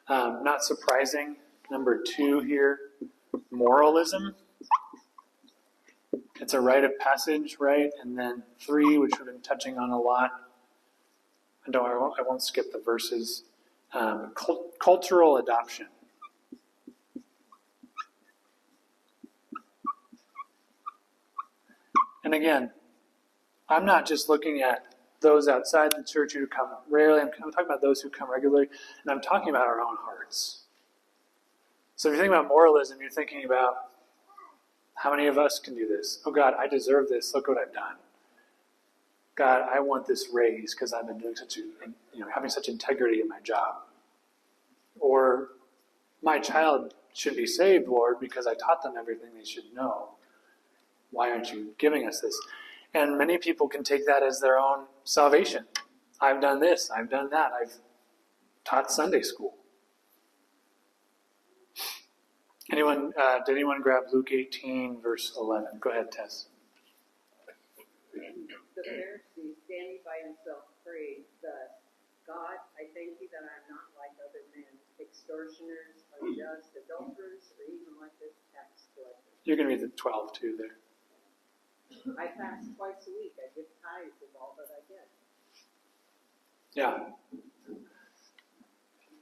Um, 0.08 0.42
not 0.42 0.64
surprising. 0.64 1.36
Number 1.70 2.02
two 2.02 2.40
here, 2.40 2.78
moralism. 3.50 4.34
It's 6.40 6.54
a 6.54 6.60
rite 6.60 6.84
of 6.84 6.98
passage, 6.98 7.56
right? 7.60 7.90
And 8.02 8.18
then 8.18 8.42
three, 8.60 8.98
which 8.98 9.12
we've 9.18 9.26
been 9.26 9.40
touching 9.40 9.78
on 9.78 9.90
a 9.90 9.98
lot. 9.98 10.30
I 11.66 11.70
don't. 11.70 11.86
I 11.86 11.96
won't, 11.96 12.18
I 12.18 12.22
won't 12.22 12.42
skip 12.42 12.72
the 12.72 12.80
verses. 12.80 13.44
Um, 13.92 14.32
cult- 14.34 14.78
cultural 14.78 15.36
adoption. 15.36 15.86
And 22.24 22.34
again, 22.34 22.70
I'm 23.68 23.84
not 23.84 24.06
just 24.06 24.28
looking 24.28 24.62
at 24.62 24.84
those 25.20 25.48
outside 25.48 25.92
the 25.96 26.04
church 26.04 26.34
who 26.34 26.46
come 26.46 26.68
rarely, 26.90 27.20
I'm, 27.20 27.30
I'm 27.42 27.52
talking 27.52 27.66
about 27.66 27.80
those 27.80 28.00
who 28.00 28.10
come 28.10 28.30
regularly, 28.30 28.68
and 29.02 29.10
I'm 29.10 29.20
talking 29.20 29.50
about 29.50 29.66
our 29.66 29.80
own 29.80 29.96
hearts. 30.00 30.62
So 31.96 32.08
if 32.08 32.14
you 32.14 32.20
think 32.20 32.32
about 32.32 32.48
moralism, 32.48 32.98
you're 33.00 33.10
thinking 33.10 33.44
about 33.44 33.88
how 34.94 35.10
many 35.10 35.26
of 35.26 35.38
us 35.38 35.58
can 35.58 35.74
do 35.74 35.86
this? 35.86 36.20
Oh 36.26 36.32
God, 36.32 36.54
I 36.58 36.66
deserve 36.66 37.08
this. 37.08 37.34
Look 37.34 37.48
what 37.48 37.58
I've 37.58 37.72
done. 37.72 37.96
God, 39.34 39.62
I 39.72 39.80
want 39.80 40.06
this 40.06 40.28
raise 40.32 40.74
because 40.74 40.92
I've 40.92 41.06
been 41.06 41.18
doing 41.18 41.36
such 41.36 41.56
you 41.56 41.72
know, 42.16 42.26
having 42.32 42.50
such 42.50 42.68
integrity 42.68 43.20
in 43.20 43.28
my 43.28 43.40
job. 43.40 43.76
Or 45.00 45.48
my 46.22 46.38
child 46.38 46.94
should 47.14 47.36
be 47.36 47.46
saved, 47.46 47.88
Lord, 47.88 48.20
because 48.20 48.46
I 48.46 48.54
taught 48.54 48.82
them 48.82 48.94
everything 48.98 49.30
they 49.36 49.44
should 49.44 49.72
know. 49.74 50.10
Why 51.12 51.30
aren't 51.30 51.52
you 51.52 51.74
giving 51.78 52.08
us 52.08 52.20
this? 52.20 52.38
And 52.94 53.16
many 53.16 53.38
people 53.38 53.68
can 53.68 53.84
take 53.84 54.06
that 54.06 54.22
as 54.22 54.40
their 54.40 54.58
own 54.58 54.86
salvation. 55.04 55.66
I've 56.20 56.40
done 56.40 56.60
this, 56.60 56.90
I've 56.90 57.10
done 57.10 57.30
that, 57.30 57.52
I've 57.52 57.74
taught 58.64 58.90
Sunday 58.90 59.22
school. 59.22 59.54
Anyone, 62.70 63.12
uh, 63.20 63.40
did 63.44 63.52
anyone 63.52 63.82
grab 63.82 64.04
Luke 64.12 64.32
18, 64.32 65.00
verse 65.02 65.32
11? 65.36 65.78
Go 65.80 65.90
ahead, 65.90 66.10
Tess. 66.10 66.46
The 68.14 68.82
Pharisee, 68.88 69.52
standing 69.66 70.00
by 70.04 70.24
himself, 70.24 70.64
prayed 70.84 71.24
thus 71.42 71.82
God, 72.26 72.56
I 72.78 72.86
thank 72.94 73.18
you 73.18 73.26
that 73.34 73.42
I'm 73.42 73.66
not 73.66 73.90
like 73.98 74.14
other 74.22 74.46
men, 74.54 74.70
extortioners, 75.02 76.06
unjust, 76.22 76.70
adulterers, 76.78 77.50
or 77.58 77.66
even 77.66 77.98
like 77.98 78.14
this 78.22 78.38
tax 78.54 78.86
collector. 78.94 79.34
You 79.42 79.58
can 79.58 79.66
read 79.66 79.82
the 79.82 79.90
12 79.98 80.32
too 80.32 80.54
there. 80.56 80.78
I 82.18 82.26
fast 82.36 82.68
twice 82.76 83.06
a 83.06 83.10
week. 83.10 83.34
I 83.38 83.46
give 83.54 83.66
tithes 83.80 84.20
of 84.22 84.28
all 84.40 84.56
that 84.58 84.66
I 84.74 84.80
get. 84.88 85.08
Yeah. 86.74 87.10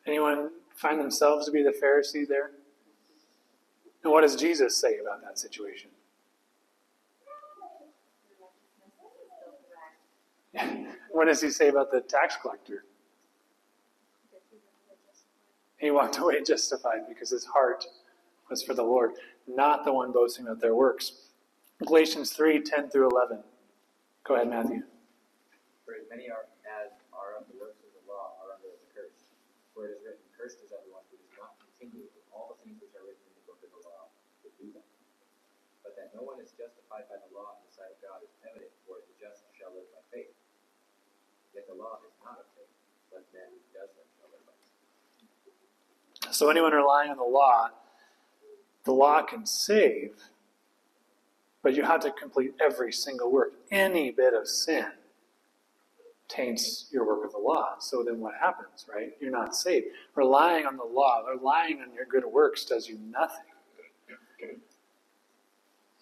Anyone 0.06 0.50
find 0.74 0.98
themselves 0.98 1.46
to 1.46 1.52
be 1.52 1.62
the 1.62 1.72
Pharisee 1.72 2.26
there? 2.26 2.52
And 4.02 4.12
what 4.12 4.22
does 4.22 4.34
Jesus 4.34 4.76
say 4.76 4.98
about 4.98 5.22
that 5.22 5.38
situation? 5.38 5.90
what 11.10 11.26
does 11.26 11.42
he 11.42 11.50
say 11.50 11.68
about 11.68 11.90
the 11.90 12.00
tax 12.00 12.36
collector? 12.40 12.84
He 15.76 15.90
walked 15.90 16.18
away 16.18 16.42
justified 16.46 17.08
because 17.08 17.30
his 17.30 17.44
heart 17.44 17.84
was 18.48 18.62
for 18.62 18.74
the 18.74 18.82
Lord, 18.82 19.12
not 19.46 19.84
the 19.84 19.92
one 19.92 20.12
boasting 20.12 20.46
about 20.46 20.60
their 20.60 20.74
works. 20.74 21.29
Galatians 21.80 22.36
3 22.36 22.60
10 22.60 22.92
through 22.92 23.08
11. 23.08 23.40
Go 24.28 24.36
ahead, 24.36 24.52
Matthew. 24.52 24.84
For 25.88 25.96
as 25.96 26.04
many 26.12 26.28
are 26.28 26.44
as 26.68 26.92
are 27.08 27.40
of 27.40 27.48
the 27.48 27.56
works 27.56 27.80
of 27.80 27.88
the 27.96 28.04
law 28.04 28.36
are 28.44 28.52
under 28.52 28.68
the 28.68 28.88
curse. 28.92 29.24
For 29.72 29.88
it 29.88 29.96
is 29.96 30.04
written, 30.04 30.20
Cursed 30.36 30.60
is 30.60 30.76
everyone 30.76 31.08
who 31.08 31.16
does 31.16 31.32
not 31.40 31.56
continue 31.56 32.04
in 32.04 32.22
all 32.36 32.52
the 32.52 32.60
things 32.60 32.84
which 32.84 32.92
are 32.92 33.04
written 33.08 33.24
in 33.24 33.32
the 33.32 33.44
book 33.48 33.64
of 33.64 33.72
the 33.72 33.80
law 33.80 34.12
to 34.44 34.52
do 34.60 34.68
them. 34.76 34.84
But 35.80 35.96
that 35.96 36.12
no 36.12 36.20
one 36.20 36.36
is 36.44 36.52
justified 36.52 37.08
by 37.08 37.16
the 37.16 37.32
law 37.32 37.56
in 37.56 37.64
the 37.64 37.72
sight 37.72 37.96
of 37.96 37.98
God 38.04 38.20
is 38.28 38.32
evident, 38.44 38.76
for 38.84 39.00
the 39.00 39.16
just 39.16 39.48
shall 39.56 39.72
live 39.72 39.88
by 39.88 40.04
faith. 40.12 40.36
Yet 41.56 41.64
the 41.64 41.80
law 41.80 41.96
is 42.04 42.12
not 42.20 42.44
of 42.44 42.48
faith, 42.60 42.76
but 43.08 43.24
man 43.32 43.56
who 43.56 43.60
does 43.72 43.88
them 43.96 44.04
shall 44.20 44.28
live 44.28 44.44
by 44.44 44.52
faith. 44.52 46.28
So, 46.28 46.52
anyone 46.52 46.76
relying 46.76 47.08
on 47.08 47.16
the 47.16 47.24
law, 47.24 47.72
the 48.84 48.92
law 48.92 49.24
can 49.24 49.48
save, 49.48 50.20
but 51.62 51.74
you 51.74 51.82
have 51.82 52.00
to 52.00 52.10
complete 52.10 52.54
every 52.60 52.92
single 52.92 53.30
work. 53.30 53.52
Any 53.70 54.10
bit 54.10 54.34
of 54.34 54.48
sin 54.48 54.86
taints 56.28 56.88
your 56.92 57.06
work 57.06 57.24
of 57.24 57.32
the 57.32 57.38
law. 57.38 57.74
So 57.80 58.04
then 58.04 58.20
what 58.20 58.34
happens, 58.40 58.86
right? 58.92 59.10
You're 59.20 59.32
not 59.32 59.54
saved. 59.54 59.86
Relying 60.14 60.64
on 60.64 60.76
the 60.76 60.84
law, 60.84 61.24
relying 61.26 61.80
on 61.80 61.92
your 61.92 62.04
good 62.04 62.24
works 62.24 62.64
does 62.64 62.88
you 62.88 62.98
nothing. 63.10 63.44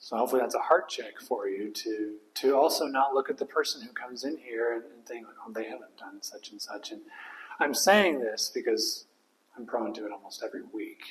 So 0.01 0.17
hopefully 0.17 0.41
that's 0.41 0.55
a 0.55 0.61
heart 0.61 0.89
check 0.89 1.21
for 1.21 1.49
you 1.49 1.71
to 1.71 2.15
to 2.37 2.57
also 2.57 2.87
not 2.87 3.13
look 3.13 3.29
at 3.29 3.37
the 3.37 3.45
person 3.45 3.83
who 3.83 3.93
comes 3.93 4.25
in 4.25 4.39
here 4.39 4.73
and, 4.73 4.85
and 4.85 5.05
think, 5.05 5.27
oh, 5.47 5.53
they 5.53 5.65
haven't 5.65 5.99
done 5.99 6.23
such 6.23 6.51
and 6.51 6.63
such. 6.63 6.93
And 6.93 7.03
I'm 7.61 7.75
saying 7.75 8.21
this 8.21 8.51
because 8.55 9.05
I'm 9.57 9.67
prone 9.67 9.93
to 9.95 10.07
it 10.07 10.13
almost 10.13 10.43
every 10.43 10.63
week. 10.73 11.03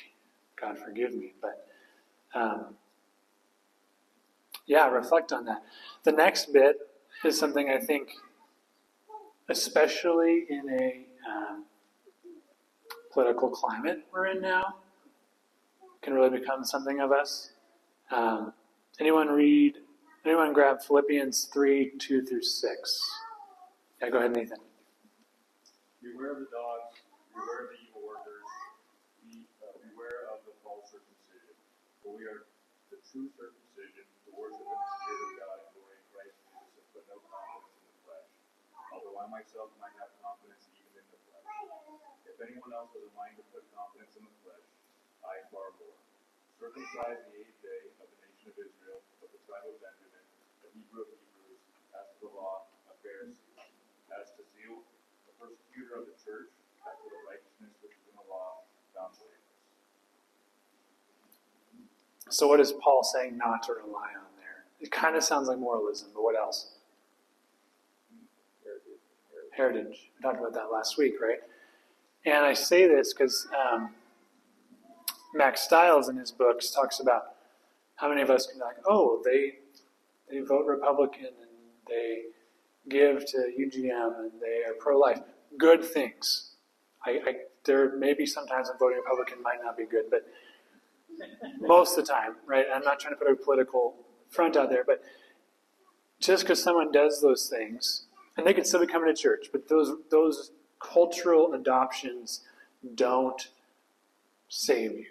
God 0.60 0.78
forgive 0.78 1.14
me, 1.14 1.34
but 1.40 1.68
um, 2.34 2.74
yeah, 4.68 4.86
reflect 4.88 5.32
on 5.32 5.44
that. 5.46 5.62
The 6.04 6.12
next 6.12 6.52
bit 6.52 6.76
is 7.24 7.36
something 7.36 7.68
I 7.68 7.78
think, 7.78 8.10
especially 9.48 10.46
in 10.48 10.70
a 10.70 11.06
um, 11.28 11.64
political 13.12 13.50
climate 13.50 14.06
we're 14.12 14.26
in 14.26 14.40
now, 14.40 14.76
can 16.02 16.14
really 16.14 16.38
become 16.38 16.64
something 16.64 17.00
of 17.00 17.10
us. 17.10 17.50
Um, 18.12 18.52
anyone 19.00 19.28
read? 19.28 19.74
Anyone 20.24 20.52
grab 20.52 20.82
Philippians 20.82 21.48
three 21.52 21.92
two 21.98 22.22
through 22.22 22.42
six? 22.42 23.00
Yeah, 24.00 24.10
go 24.10 24.18
ahead, 24.18 24.32
Nathan. 24.32 24.58
Beware 26.02 26.32
of 26.32 26.38
the 26.38 26.50
dogs, 26.54 26.94
beware 27.34 27.64
of 27.64 27.68
the 27.74 27.78
evil 27.82 28.02
workers, 28.06 28.46
be, 29.26 29.42
uh, 29.58 29.74
beware 29.82 30.30
of 30.30 30.46
the 30.46 30.54
false 30.62 30.86
circumcision. 30.86 31.58
For 32.04 32.14
we 32.14 32.22
are 32.22 32.46
the 32.94 33.02
true 33.10 33.26
circumcision, 33.34 33.57
worship 34.38 34.62
in 34.62 34.70
the 34.70 34.90
Spirit 35.02 35.22
of 35.26 35.32
God 35.42 35.56
and 35.58 35.70
glory 35.74 35.96
in 35.98 36.06
Christ 36.14 36.36
Jesus, 36.46 36.74
and 36.78 36.86
put 36.94 37.04
no 37.10 37.18
confidence 37.26 37.74
in 37.74 37.86
the 37.90 37.98
flesh. 38.06 38.30
Although 38.94 39.18
I 39.18 39.26
myself 39.28 39.68
might 39.82 39.96
have 39.98 40.14
confidence 40.22 40.64
even 40.78 40.94
in 40.94 41.06
the 41.10 41.20
flesh. 41.26 41.46
If 42.24 42.38
anyone 42.38 42.70
else 42.70 42.94
has 42.94 43.02
a 43.02 43.12
mind 43.18 43.36
to 43.42 43.44
put 43.50 43.66
confidence 43.74 44.14
in 44.14 44.24
the 44.24 44.36
flesh, 44.46 44.66
I 45.26 45.42
far 45.50 45.74
more. 45.82 45.98
Circumcised 46.62 47.26
the 47.30 47.34
eighth 47.42 47.58
day 47.62 47.82
of 47.98 48.06
the 48.06 48.18
nation 48.22 48.46
of 48.54 48.56
Israel, 48.58 49.00
of 49.22 49.28
the 49.34 49.40
tribe 49.46 49.66
of 49.66 49.76
Benjamin, 49.82 50.24
the 50.62 50.70
Hebrew 50.74 51.06
of 51.06 51.10
Hebrews, 51.14 51.62
as 51.94 52.06
to 52.18 52.26
the 52.26 52.32
law, 52.34 52.66
a 52.90 52.94
Pharisee, 53.02 53.58
as 54.14 54.30
to 54.38 54.42
zeal, 54.54 54.82
the 55.30 55.34
persecutor 55.38 56.02
of 56.02 56.10
the 56.10 56.16
church, 56.18 56.50
as 56.86 56.94
to 56.98 57.06
the 57.10 57.20
righteousness 57.26 57.74
which 57.82 57.94
is 57.94 58.04
in 58.10 58.14
the 58.18 58.26
law, 58.30 58.66
found. 58.94 59.14
So, 62.30 62.46
what 62.48 62.60
is 62.60 62.72
Paul 62.72 63.04
saying 63.04 63.38
not 63.38 63.62
to 63.64 63.72
rely 63.72 64.12
on? 64.20 64.27
It 64.80 64.90
kind 64.90 65.16
of 65.16 65.24
sounds 65.24 65.48
like 65.48 65.58
moralism, 65.58 66.10
but 66.14 66.22
what 66.22 66.36
else? 66.36 66.72
Heritage. 69.56 70.10
We 70.16 70.22
talked 70.22 70.38
about 70.38 70.54
that 70.54 70.70
last 70.72 70.96
week, 70.96 71.14
right? 71.20 71.38
And 72.24 72.46
I 72.46 72.54
say 72.54 72.86
this 72.86 73.12
because 73.12 73.48
um, 73.58 73.94
Mack 75.34 75.58
Stiles 75.58 76.08
in 76.08 76.16
his 76.16 76.30
books 76.30 76.70
talks 76.70 77.00
about 77.00 77.34
how 77.96 78.08
many 78.08 78.22
of 78.22 78.30
us 78.30 78.46
can 78.46 78.58
be 78.58 78.64
like, 78.64 78.76
oh, 78.86 79.20
they 79.24 79.54
they 80.30 80.40
vote 80.40 80.66
Republican 80.66 81.26
and 81.26 81.50
they 81.88 82.22
give 82.88 83.24
to 83.26 83.52
UGM 83.58 84.20
and 84.20 84.32
they 84.40 84.62
are 84.68 84.74
pro-life. 84.78 85.20
Good 85.58 85.82
things. 85.82 86.52
I, 87.04 87.10
I 87.26 87.34
there 87.64 87.96
may 87.96 88.14
be 88.14 88.26
sometimes 88.26 88.68
I'm 88.70 88.78
voting 88.78 88.98
Republican 88.98 89.42
might 89.42 89.58
not 89.62 89.76
be 89.76 89.86
good, 89.86 90.04
but 90.10 90.26
most 91.60 91.98
of 91.98 92.06
the 92.06 92.12
time, 92.12 92.36
right? 92.46 92.66
I'm 92.72 92.82
not 92.82 93.00
trying 93.00 93.14
to 93.14 93.18
put 93.18 93.30
a 93.30 93.34
political 93.34 93.94
front 94.28 94.56
out 94.56 94.70
there, 94.70 94.84
but 94.84 95.02
just 96.20 96.44
because 96.44 96.62
someone 96.62 96.92
does 96.92 97.20
those 97.20 97.48
things, 97.48 98.04
and 98.36 98.46
they 98.46 98.54
can 98.54 98.64
still 98.64 98.80
be 98.80 98.86
coming 98.86 99.14
to 99.14 99.20
church, 99.20 99.46
but 99.52 99.68
those 99.68 99.92
those 100.10 100.52
cultural 100.80 101.52
adoptions 101.54 102.42
don't 102.94 103.48
save 104.48 104.92
you. 104.92 105.06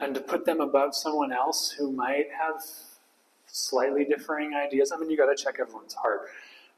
And 0.00 0.14
to 0.14 0.20
put 0.20 0.44
them 0.44 0.60
above 0.60 0.94
someone 0.94 1.32
else 1.32 1.70
who 1.78 1.92
might 1.92 2.26
have 2.38 2.62
slightly 3.46 4.04
differing 4.04 4.54
ideas, 4.54 4.92
I 4.92 4.98
mean, 4.98 5.10
you 5.10 5.16
got 5.16 5.34
to 5.34 5.42
check 5.42 5.56
everyone's 5.60 5.94
heart, 5.94 6.22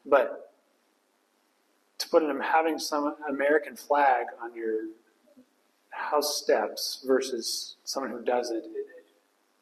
but 0.04 0.52
to 1.98 2.09
put 2.09 2.26
them 2.26 2.40
having 2.40 2.78
some 2.78 3.16
American 3.28 3.74
flag 3.74 4.26
on 4.42 4.54
your 4.54 4.80
house 5.90 6.42
steps 6.42 7.02
versus 7.06 7.76
someone 7.85 8.12
who 8.12 8.22
does 8.22 8.50
it, 8.50 8.64
it, 8.64 8.87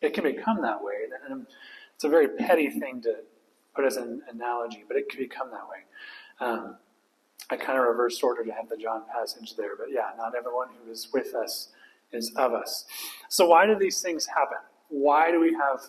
it 0.05 0.15
can 0.15 0.25
become 0.25 0.63
that 0.63 0.83
way. 0.83 0.95
And 1.29 1.47
it's 1.95 2.05
a 2.05 2.09
very 2.09 2.29
petty 2.29 2.71
thing 2.71 3.01
to 3.03 3.17
put 3.75 3.85
as 3.85 3.97
an 3.97 4.23
analogy, 4.31 4.85
but 4.87 4.97
it 4.97 5.09
can 5.09 5.19
become 5.21 5.51
that 5.51 5.69
way. 5.69 5.85
Um, 6.41 6.77
I 7.51 7.57
kind 7.57 7.79
of 7.79 7.85
reversed 7.85 8.23
order 8.23 8.45
to 8.45 8.53
have 8.53 8.69
the 8.69 8.77
John 8.77 9.03
passage 9.13 9.57
there, 9.57 9.77
but 9.77 9.89
yeah, 9.91 10.11
not 10.17 10.35
everyone 10.35 10.69
who 10.83 10.91
is 10.91 11.09
with 11.13 11.35
us 11.35 11.69
is 12.13 12.33
of 12.37 12.55
us. 12.55 12.85
So, 13.29 13.47
why 13.47 13.67
do 13.67 13.77
these 13.79 14.01
things 14.01 14.27
happen? 14.27 14.59
Why 14.89 15.31
do 15.31 15.41
we 15.41 15.53
have 15.53 15.83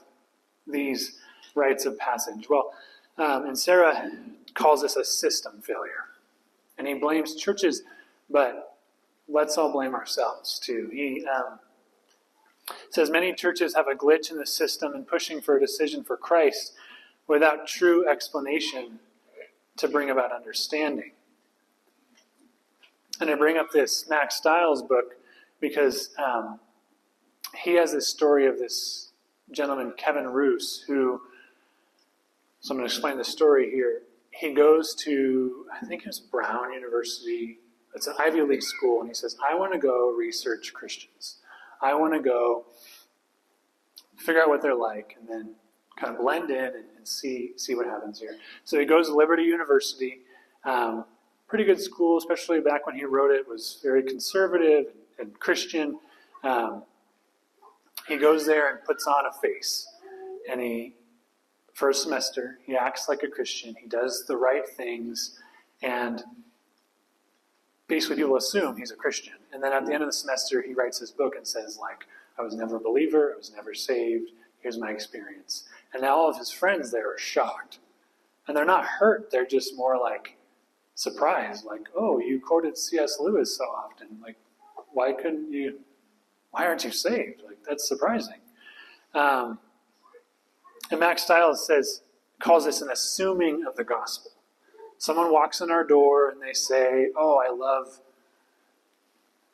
these 0.68 1.18
rites 1.56 1.86
of 1.86 1.98
passage? 1.98 2.48
Well, 2.50 2.74
um, 3.18 3.48
Inserra 3.48 4.12
calls 4.54 4.82
this 4.82 4.96
a 4.96 5.06
system 5.06 5.62
failure. 5.62 6.06
And 6.78 6.88
he 6.88 6.96
blames 6.96 7.36
churches 7.36 7.84
but 8.30 8.78
let's 9.28 9.58
all 9.58 9.72
blame 9.72 9.96
ourselves 9.96 10.60
too. 10.60 10.90
He 10.92 11.26
um, 11.26 11.60
says 12.90 13.10
many 13.10 13.34
churches 13.34 13.76
have 13.76 13.88
a 13.88 13.96
glitch 13.96 14.32
in 14.32 14.38
the 14.38 14.46
system 14.46 14.94
in 14.94 15.04
pushing 15.04 15.42
for 15.42 15.58
a 15.58 15.60
decision 15.60 16.04
for 16.04 16.18
Christ 16.18 16.74
without 17.28 17.68
true 17.68 18.08
explanation 18.08 19.00
to 19.78 19.88
bring 19.88 20.10
about 20.10 20.32
understanding. 20.32 21.12
And 23.20 23.30
I 23.30 23.36
bring 23.36 23.58
up 23.58 23.72
this 23.72 24.10
Mack 24.10 24.32
Stiles 24.32 24.82
book 24.82 25.16
because 25.60 26.10
um, 26.18 26.60
he 27.64 27.76
has 27.76 27.92
this 27.92 28.08
story 28.08 28.48
of 28.48 28.58
this 28.58 29.12
gentleman, 29.52 29.94
Kevin 29.98 30.28
Roose, 30.28 30.84
who, 30.88 31.22
so 32.60 32.74
I'm 32.74 32.78
going 32.78 32.88
to 32.88 32.94
explain 32.94 33.18
the 33.18 33.24
story 33.24 33.72
here. 33.72 34.02
He 34.32 34.54
goes 34.54 34.96
to, 34.96 35.66
I 35.82 35.86
think 35.86 36.02
it 36.02 36.08
was 36.08 36.20
Brown 36.20 36.74
University, 36.74 37.60
it's 37.94 38.08
an 38.08 38.16
Ivy 38.20 38.42
League 38.42 38.64
school, 38.64 39.00
and 39.00 39.10
he 39.10 39.14
says, 39.14 39.38
I 39.50 39.56
want 39.56 39.72
to 39.72 39.80
go 39.80 40.12
research 40.12 40.74
Christians. 40.74 41.38
I 41.86 41.94
want 41.94 42.14
to 42.14 42.20
go 42.20 42.66
figure 44.18 44.42
out 44.42 44.50
what 44.50 44.64
they're 44.64 44.74
like 44.74 45.16
and 45.20 45.30
then 45.30 45.56
kind 45.96 46.16
of 46.16 46.20
blend 46.20 46.50
in 46.50 46.58
and, 46.58 46.86
and 46.98 47.08
see, 47.08 47.52
see 47.58 47.76
what 47.76 47.86
happens 47.86 48.20
here. 48.20 48.36
So 48.64 48.80
he 48.80 48.86
goes 48.86 49.08
to 49.08 49.16
Liberty 49.16 49.44
University. 49.44 50.22
Um, 50.64 51.06
pretty 51.48 51.64
good 51.64 51.80
school, 51.80 52.18
especially 52.18 52.60
back 52.60 52.88
when 52.88 52.96
he 52.96 53.06
wrote 53.06 53.30
it, 53.30 53.48
was 53.48 53.80
very 53.84 54.02
conservative 54.02 54.86
and, 55.20 55.40
Christian. 55.40 56.00
Um, 56.44 56.84
he 58.08 58.18
goes 58.18 58.48
there 58.48 58.72
and 58.72 58.84
puts 58.84 59.06
on 59.06 59.28
a 59.28 59.32
face. 59.32 59.88
And 60.50 60.60
he, 60.60 60.96
first 61.74 62.02
semester, 62.02 62.58
he 62.66 62.76
acts 62.76 63.08
like 63.08 63.22
a 63.22 63.28
Christian. 63.28 63.76
He 63.80 63.88
does 63.88 64.26
the 64.28 64.38
right 64.38 64.68
things. 64.68 65.40
And 65.84 66.24
basically, 67.88 68.16
people 68.16 68.38
assume 68.38 68.76
he's 68.76 68.92
a 68.92 68.96
Christian. 68.96 69.36
And 69.56 69.64
then 69.64 69.72
at 69.72 69.86
the 69.86 69.94
end 69.94 70.04
of 70.04 70.10
the 70.10 70.14
semester, 70.14 70.62
he 70.62 70.74
writes 70.74 71.00
his 71.00 71.12
book 71.12 71.38
and 71.38 71.48
says, 71.48 71.80
like, 71.82 72.04
I 72.38 72.42
was 72.42 72.56
never 72.56 72.76
a 72.76 72.80
believer. 72.82 73.32
I 73.34 73.38
was 73.38 73.54
never 73.56 73.74
saved. 73.74 74.32
Here's 74.60 74.78
my 74.78 74.92
experience. 74.92 75.64
And 75.94 76.02
now 76.02 76.18
all 76.18 76.30
of 76.30 76.38
his 76.38 76.52
friends 76.52 76.92
there 76.92 77.10
are 77.10 77.18
shocked. 77.18 77.80
And 78.50 78.58
they're 78.58 78.66
not 78.66 78.84
hurt. 78.84 79.32
They're 79.32 79.46
just 79.46 79.78
more 79.78 79.98
like 79.98 80.36
surprised. 80.94 81.64
Like, 81.64 81.88
oh, 81.96 82.20
you 82.20 82.42
quoted 82.42 82.78
C.S. 82.78 83.16
Lewis 83.18 83.58
so 83.58 83.64
often. 83.64 84.18
Like, 84.22 84.36
why 84.92 85.14
couldn't 85.14 85.54
you? 85.54 85.80
Why 86.52 86.66
aren't 86.66 86.84
you 86.84 86.92
saved? 86.92 87.42
Like, 87.48 87.60
that's 87.66 87.88
surprising. 87.88 88.42
Um, 89.14 89.58
and 90.92 91.00
Mack 91.00 91.18
Stiles 91.18 91.66
says, 91.66 92.02
calls 92.40 92.66
this 92.66 92.82
an 92.82 92.90
assuming 92.92 93.64
of 93.66 93.78
the 93.78 93.86
gospel. 93.86 94.32
Someone 94.98 95.32
walks 95.32 95.62
in 95.62 95.72
our 95.72 95.86
door 95.86 96.30
and 96.30 96.42
they 96.42 96.54
say, 96.54 97.08
Oh, 97.16 97.42
I 97.42 97.56
love 97.56 98.02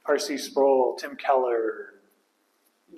R.C. 0.06 0.38
Sproul, 0.38 0.96
Tim 0.96 1.16
Keller, 1.16 1.96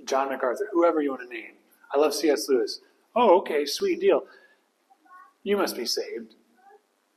John 0.05 0.29
MacArthur, 0.29 0.69
whoever 0.71 1.01
you 1.01 1.09
want 1.11 1.21
to 1.21 1.27
name. 1.27 1.53
I 1.93 1.97
love 1.97 2.13
C.S. 2.13 2.47
Lewis. 2.49 2.79
Oh, 3.15 3.37
okay, 3.39 3.65
sweet 3.65 3.99
deal. 3.99 4.23
You 5.43 5.57
must 5.57 5.75
be 5.75 5.85
saved. 5.85 6.35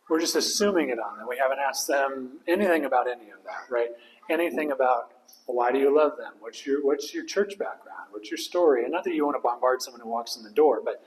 We're 0.09 0.21
just 0.21 0.37
assuming 0.37 0.91
it 0.91 0.99
on 0.99 1.19
them. 1.19 1.27
We 1.29 1.37
haven't 1.39 1.59
asked 1.59 1.89
them 1.89 2.39
anything 2.47 2.85
about 2.85 3.09
any 3.09 3.31
of 3.31 3.43
that, 3.45 3.71
right? 3.71 3.91
Anything 4.29 4.73
about 4.73 5.13
well, 5.47 5.57
why 5.57 5.73
do 5.73 5.79
you 5.79 5.95
love 5.95 6.17
them? 6.17 6.33
What's 6.41 6.67
your 6.67 6.85
what's 6.85 7.15
your 7.15 7.25
church 7.25 7.59
background? 7.59 8.09
What's 8.11 8.31
your 8.31 8.39
story? 8.39 8.85
And 8.85 8.93
not 8.93 9.05
that 9.05 9.15
you 9.15 9.25
want 9.25 9.37
to 9.37 9.41
bombard 9.41 9.83
someone 9.83 10.01
who 10.01 10.09
walks 10.09 10.37
in 10.37 10.43
the 10.43 10.51
door, 10.51 10.81
but 10.85 11.03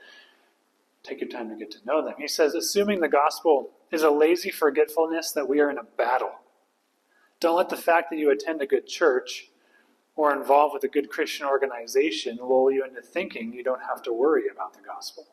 take 1.02 1.20
your 1.20 1.28
time 1.28 1.48
to 1.50 1.56
get 1.56 1.70
to 1.72 1.78
know 1.86 2.04
them. 2.04 2.14
He 2.18 2.28
says, 2.28 2.54
assuming 2.54 3.00
the 3.00 3.08
gospel 3.08 3.70
is 3.90 4.02
a 4.02 4.10
lazy 4.10 4.50
forgetfulness 4.50 5.32
that 5.32 5.48
we 5.48 5.60
are 5.60 5.70
in 5.70 5.78
a 5.78 5.82
battle. 5.82 6.32
Don't 7.40 7.56
let 7.56 7.70
the 7.70 7.76
fact 7.76 8.10
that 8.10 8.18
you 8.18 8.30
attend 8.30 8.60
a 8.60 8.66
good 8.66 8.86
church 8.86 9.48
or 10.14 10.36
involved 10.36 10.74
with 10.74 10.84
a 10.84 10.88
good 10.88 11.08
Christian 11.08 11.46
organization 11.46 12.38
lull 12.40 12.70
you 12.70 12.84
into 12.84 13.00
thinking 13.00 13.52
you 13.52 13.64
don't 13.64 13.82
have 13.82 14.02
to 14.02 14.12
worry 14.12 14.44
about 14.52 14.74
the 14.74 14.80
gospel. 14.80 15.26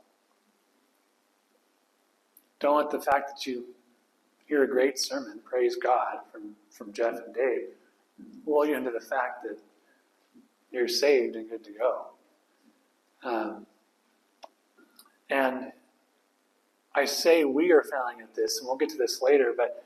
Don't 2.59 2.77
let 2.77 2.89
the 2.89 3.01
fact 3.01 3.29
that 3.29 3.45
you 3.45 3.65
hear 4.47 4.63
a 4.63 4.67
great 4.67 4.97
sermon, 4.97 5.41
praise 5.43 5.75
God, 5.75 6.19
from, 6.31 6.55
from 6.69 6.93
Jeff 6.93 7.19
and 7.25 7.35
Dave, 7.35 7.67
lull 8.45 8.65
you 8.65 8.75
into 8.75 8.91
the 8.91 9.01
fact 9.01 9.43
that 9.43 9.59
you're 10.71 10.87
saved 10.87 11.35
and 11.35 11.49
good 11.49 11.63
to 11.65 11.71
go. 11.71 12.05
Um, 13.23 13.65
and 15.29 15.73
I 16.95 17.05
say 17.05 17.43
we 17.43 17.71
are 17.71 17.83
failing 17.83 18.21
at 18.21 18.33
this, 18.33 18.59
and 18.59 18.67
we'll 18.67 18.77
get 18.77 18.89
to 18.89 18.97
this 18.97 19.21
later, 19.21 19.53
but 19.55 19.83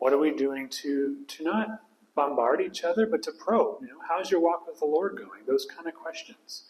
what 0.00 0.14
are 0.14 0.18
we 0.18 0.32
doing 0.32 0.68
to, 0.68 1.18
to 1.28 1.44
not 1.44 1.68
bombard 2.16 2.60
each 2.60 2.82
other, 2.84 3.06
but 3.06 3.22
to 3.22 3.32
probe? 3.32 3.82
You 3.82 3.88
know, 3.88 4.00
how's 4.08 4.30
your 4.30 4.40
walk 4.40 4.66
with 4.66 4.80
the 4.80 4.86
Lord 4.86 5.16
going? 5.16 5.42
Those 5.46 5.66
kind 5.66 5.86
of 5.86 5.94
questions. 5.94 6.64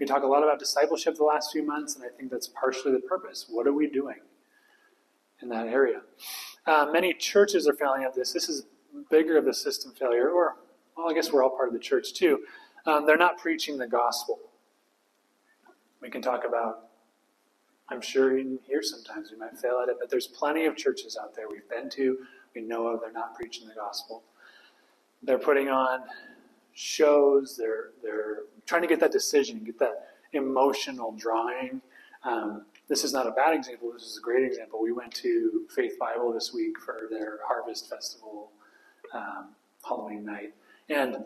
We 0.00 0.06
talk 0.06 0.22
a 0.22 0.26
lot 0.26 0.42
about 0.42 0.58
discipleship 0.58 1.16
the 1.16 1.24
last 1.24 1.52
few 1.52 1.64
months, 1.64 1.94
and 1.94 2.04
I 2.04 2.08
think 2.08 2.30
that's 2.30 2.48
partially 2.48 2.92
the 2.92 3.00
purpose. 3.00 3.46
What 3.50 3.66
are 3.66 3.72
we 3.72 3.86
doing 3.86 4.16
in 5.42 5.50
that 5.50 5.66
area? 5.68 6.00
Uh, 6.66 6.86
many 6.90 7.12
churches 7.12 7.68
are 7.68 7.74
failing 7.74 8.04
at 8.04 8.14
this. 8.14 8.32
This 8.32 8.48
is 8.48 8.64
bigger 9.10 9.36
of 9.36 9.46
a 9.46 9.52
system 9.52 9.92
failure, 9.92 10.30
or, 10.30 10.56
well, 10.96 11.10
I 11.10 11.12
guess 11.12 11.30
we're 11.30 11.44
all 11.44 11.50
part 11.50 11.68
of 11.68 11.74
the 11.74 11.80
church 11.80 12.14
too. 12.14 12.40
Um, 12.86 13.04
they're 13.04 13.18
not 13.18 13.36
preaching 13.36 13.76
the 13.76 13.86
gospel. 13.86 14.38
We 16.00 16.08
can 16.08 16.22
talk 16.22 16.46
about 16.48 16.90
I'm 17.90 18.00
sure 18.00 18.38
in 18.38 18.58
here 18.66 18.82
sometimes 18.82 19.32
we 19.32 19.36
might 19.36 19.58
fail 19.58 19.80
at 19.82 19.88
it, 19.88 19.96
but 19.98 20.08
there's 20.08 20.28
plenty 20.28 20.66
of 20.66 20.76
churches 20.76 21.18
out 21.20 21.34
there 21.34 21.46
we've 21.50 21.68
been 21.68 21.90
to, 21.90 22.18
we 22.54 22.62
know 22.62 22.88
of, 22.88 23.00
they're 23.00 23.12
not 23.12 23.34
preaching 23.34 23.68
the 23.68 23.74
gospel. 23.74 24.22
They're 25.22 25.38
putting 25.38 25.68
on 25.68 26.00
shows, 26.72 27.56
they're, 27.56 27.90
they're 28.02 28.40
trying 28.66 28.82
to 28.82 28.88
get 28.88 29.00
that 29.00 29.12
decision, 29.12 29.62
get 29.64 29.78
that 29.78 30.08
emotional 30.32 31.12
drawing. 31.12 31.80
Um, 32.24 32.64
this 32.88 33.04
is 33.04 33.12
not 33.12 33.26
a 33.26 33.30
bad 33.30 33.54
example, 33.54 33.92
this 33.92 34.02
is 34.02 34.18
a 34.18 34.20
great 34.20 34.44
example. 34.44 34.80
We 34.82 34.92
went 34.92 35.12
to 35.16 35.66
Faith 35.74 35.98
Bible 35.98 36.32
this 36.32 36.52
week 36.52 36.78
for 36.78 37.08
their 37.10 37.38
Harvest 37.46 37.88
Festival 37.88 38.50
um, 39.12 39.48
Halloween 39.86 40.24
night, 40.24 40.54
and 40.88 41.24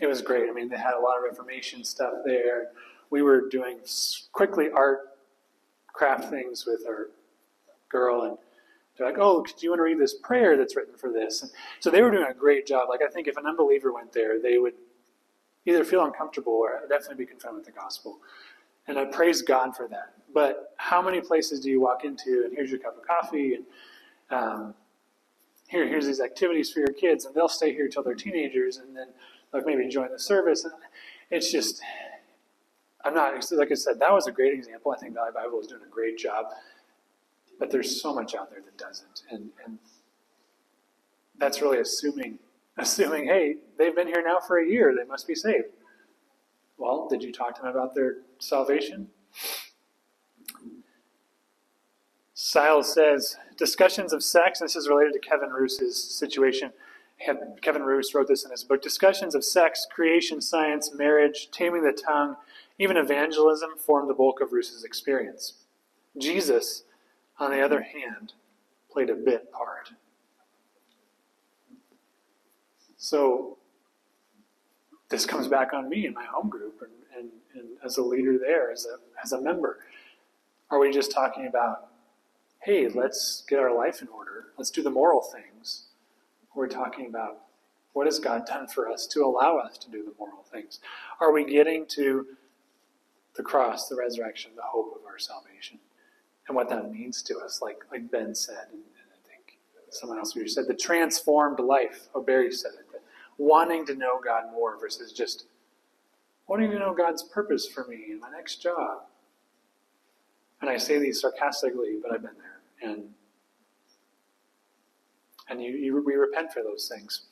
it 0.00 0.06
was 0.06 0.22
great. 0.22 0.48
I 0.48 0.52
mean, 0.52 0.68
they 0.68 0.76
had 0.76 0.94
a 0.94 1.00
lot 1.00 1.18
of 1.18 1.28
information 1.28 1.84
stuff 1.84 2.14
there 2.24 2.70
we 3.10 3.22
were 3.22 3.48
doing 3.48 3.78
quickly 4.32 4.70
art 4.70 5.00
craft 5.88 6.30
things 6.30 6.64
with 6.64 6.86
our 6.88 7.10
girl 7.88 8.22
and 8.22 8.38
they're 9.00 9.08
like, 9.08 9.18
oh, 9.18 9.42
do 9.42 9.52
you 9.60 9.70
want 9.70 9.78
to 9.78 9.84
read 9.84 9.98
this 9.98 10.14
prayer 10.14 10.56
that's 10.58 10.76
written 10.76 10.94
for 10.94 11.10
this? 11.10 11.42
And 11.42 11.50
so 11.80 11.90
they 11.90 12.02
were 12.02 12.10
doing 12.10 12.26
a 12.30 12.34
great 12.34 12.66
job. 12.66 12.88
Like, 12.88 13.00
I 13.02 13.10
think 13.10 13.28
if 13.28 13.36
an 13.38 13.46
unbeliever 13.46 13.92
went 13.92 14.12
there, 14.12 14.40
they 14.40 14.58
would 14.58 14.74
either 15.64 15.84
feel 15.84 16.04
uncomfortable 16.04 16.52
or 16.52 16.80
definitely 16.88 17.24
be 17.24 17.26
confronted 17.26 17.64
with 17.64 17.74
the 17.74 17.80
gospel. 17.80 18.18
And 18.86 18.98
I 18.98 19.06
praise 19.06 19.40
God 19.40 19.74
for 19.74 19.88
that. 19.88 20.14
But 20.34 20.74
how 20.76 21.00
many 21.00 21.22
places 21.22 21.60
do 21.60 21.70
you 21.70 21.80
walk 21.80 22.04
into 22.04 22.42
and 22.44 22.54
here's 22.54 22.70
your 22.70 22.78
cup 22.78 22.98
of 22.98 23.06
coffee 23.06 23.54
and 23.54 23.64
um, 24.30 24.74
here, 25.68 25.86
here's 25.86 26.06
these 26.06 26.20
activities 26.20 26.70
for 26.70 26.80
your 26.80 26.92
kids, 26.92 27.24
and 27.24 27.34
they'll 27.34 27.48
stay 27.48 27.72
here 27.72 27.88
till 27.88 28.02
they're 28.02 28.14
teenagers, 28.14 28.76
and 28.76 28.96
then 28.96 29.06
like 29.52 29.66
maybe 29.66 29.88
join 29.88 30.10
the 30.10 30.18
service. 30.18 30.64
And 30.64 30.72
it's 31.30 31.50
just 31.50 31.80
I'm 33.04 33.14
not, 33.14 33.34
like 33.52 33.70
I 33.70 33.74
said, 33.74 33.98
that 34.00 34.12
was 34.12 34.26
a 34.26 34.32
great 34.32 34.52
example. 34.52 34.92
I 34.92 34.98
think 34.98 35.14
Valley 35.14 35.30
Bible 35.34 35.60
is 35.60 35.66
doing 35.66 35.82
a 35.82 35.90
great 35.90 36.18
job. 36.18 36.46
But 37.60 37.70
there's 37.70 38.00
so 38.00 38.12
much 38.12 38.34
out 38.34 38.50
there 38.50 38.62
that 38.62 38.76
doesn't. 38.78 39.22
And, 39.30 39.50
and 39.64 39.78
that's 41.38 41.62
really 41.62 41.78
assuming, 41.78 42.38
assuming, 42.78 43.26
hey, 43.26 43.56
they've 43.78 43.94
been 43.94 44.08
here 44.08 44.24
now 44.26 44.38
for 44.40 44.58
a 44.58 44.66
year, 44.66 44.92
they 44.96 45.06
must 45.06 45.28
be 45.28 45.36
saved. 45.36 45.66
Well, 46.78 47.06
did 47.08 47.22
you 47.22 47.30
talk 47.30 47.54
to 47.56 47.62
them 47.62 47.70
about 47.70 47.94
their 47.94 48.16
salvation? 48.38 49.08
Stiles 52.32 52.92
says, 52.92 53.36
discussions 53.58 54.14
of 54.14 54.24
sex, 54.24 54.60
this 54.60 54.74
is 54.74 54.88
related 54.88 55.12
to 55.12 55.18
Kevin 55.18 55.50
Roose's 55.50 56.02
situation. 56.02 56.72
Kevin 57.60 57.82
Roose 57.82 58.14
wrote 58.14 58.28
this 58.28 58.46
in 58.46 58.50
his 58.50 58.64
book 58.64 58.80
Discussions 58.80 59.34
of 59.34 59.44
sex, 59.44 59.86
creation, 59.92 60.40
science, 60.40 60.90
marriage, 60.94 61.50
taming 61.52 61.82
the 61.82 61.92
tongue, 61.92 62.36
even 62.78 62.96
evangelism 62.96 63.76
formed 63.76 64.08
the 64.08 64.14
bulk 64.14 64.40
of 64.40 64.52
Roose's 64.52 64.84
experience. 64.84 65.52
Jesus, 66.18 66.84
on 67.40 67.50
the 67.50 67.60
other 67.60 67.80
hand, 67.80 68.34
played 68.92 69.10
a 69.10 69.14
bit 69.14 69.50
part. 69.50 69.90
So 72.96 73.56
this 75.08 75.24
comes 75.24 75.48
back 75.48 75.72
on 75.72 75.88
me 75.88 76.06
in 76.06 76.12
my 76.12 76.24
home 76.24 76.50
group 76.50 76.82
and, 76.82 76.92
and, 77.18 77.30
and 77.54 77.78
as 77.84 77.96
a 77.96 78.02
leader 78.02 78.38
there, 78.38 78.70
as 78.70 78.86
a, 78.86 78.98
as 79.24 79.32
a 79.32 79.40
member. 79.40 79.78
Are 80.70 80.78
we 80.78 80.92
just 80.92 81.10
talking 81.10 81.46
about, 81.46 81.88
hey, 82.60 82.88
let's 82.88 83.42
get 83.48 83.58
our 83.58 83.74
life 83.74 84.02
in 84.02 84.08
order, 84.08 84.48
let's 84.58 84.70
do 84.70 84.82
the 84.82 84.90
moral 84.90 85.22
things? 85.22 85.86
We're 86.54 86.68
talking 86.68 87.06
about 87.06 87.40
what 87.92 88.06
has 88.06 88.18
God 88.18 88.46
done 88.46 88.68
for 88.68 88.88
us 88.88 89.06
to 89.08 89.24
allow 89.24 89.56
us 89.56 89.78
to 89.78 89.90
do 89.90 90.04
the 90.04 90.12
moral 90.18 90.44
things? 90.52 90.78
Are 91.20 91.32
we 91.32 91.44
getting 91.44 91.86
to 91.88 92.26
the 93.34 93.42
cross, 93.42 93.88
the 93.88 93.96
resurrection, 93.96 94.52
the 94.54 94.62
hope 94.62 94.94
of 94.94 95.06
our 95.06 95.18
salvation, 95.18 95.78
and 96.50 96.56
what 96.56 96.68
that 96.68 96.90
means 96.90 97.22
to 97.22 97.38
us, 97.38 97.62
like 97.62 97.78
like 97.92 98.10
Ben 98.10 98.34
said, 98.34 98.66
and, 98.72 98.80
and 98.80 99.08
I 99.14 99.28
think 99.28 99.56
someone 99.90 100.18
else 100.18 100.32
who 100.32 100.48
said 100.48 100.66
the 100.66 100.74
transformed 100.74 101.60
life. 101.60 102.08
Oh, 102.12 102.20
Barry 102.20 102.50
said 102.50 102.72
it. 102.72 103.00
Wanting 103.38 103.86
to 103.86 103.94
know 103.94 104.20
God 104.22 104.50
more 104.52 104.76
versus 104.76 105.12
just 105.12 105.44
wanting 106.48 106.72
to 106.72 106.78
know 106.80 106.92
God's 106.92 107.22
purpose 107.22 107.68
for 107.68 107.86
me 107.86 108.08
in 108.10 108.18
my 108.18 108.30
next 108.30 108.56
job. 108.56 109.02
And 110.60 110.68
I 110.68 110.76
say 110.76 110.98
these 110.98 111.20
sarcastically, 111.20 111.98
but 112.02 112.12
I've 112.12 112.22
been 112.22 112.32
there. 112.36 112.90
And 112.90 113.04
and 115.48 115.62
you, 115.62 115.70
you, 115.70 116.02
we 116.04 116.14
repent 116.14 116.52
for 116.52 116.64
those 116.64 116.90
things. 116.92 117.26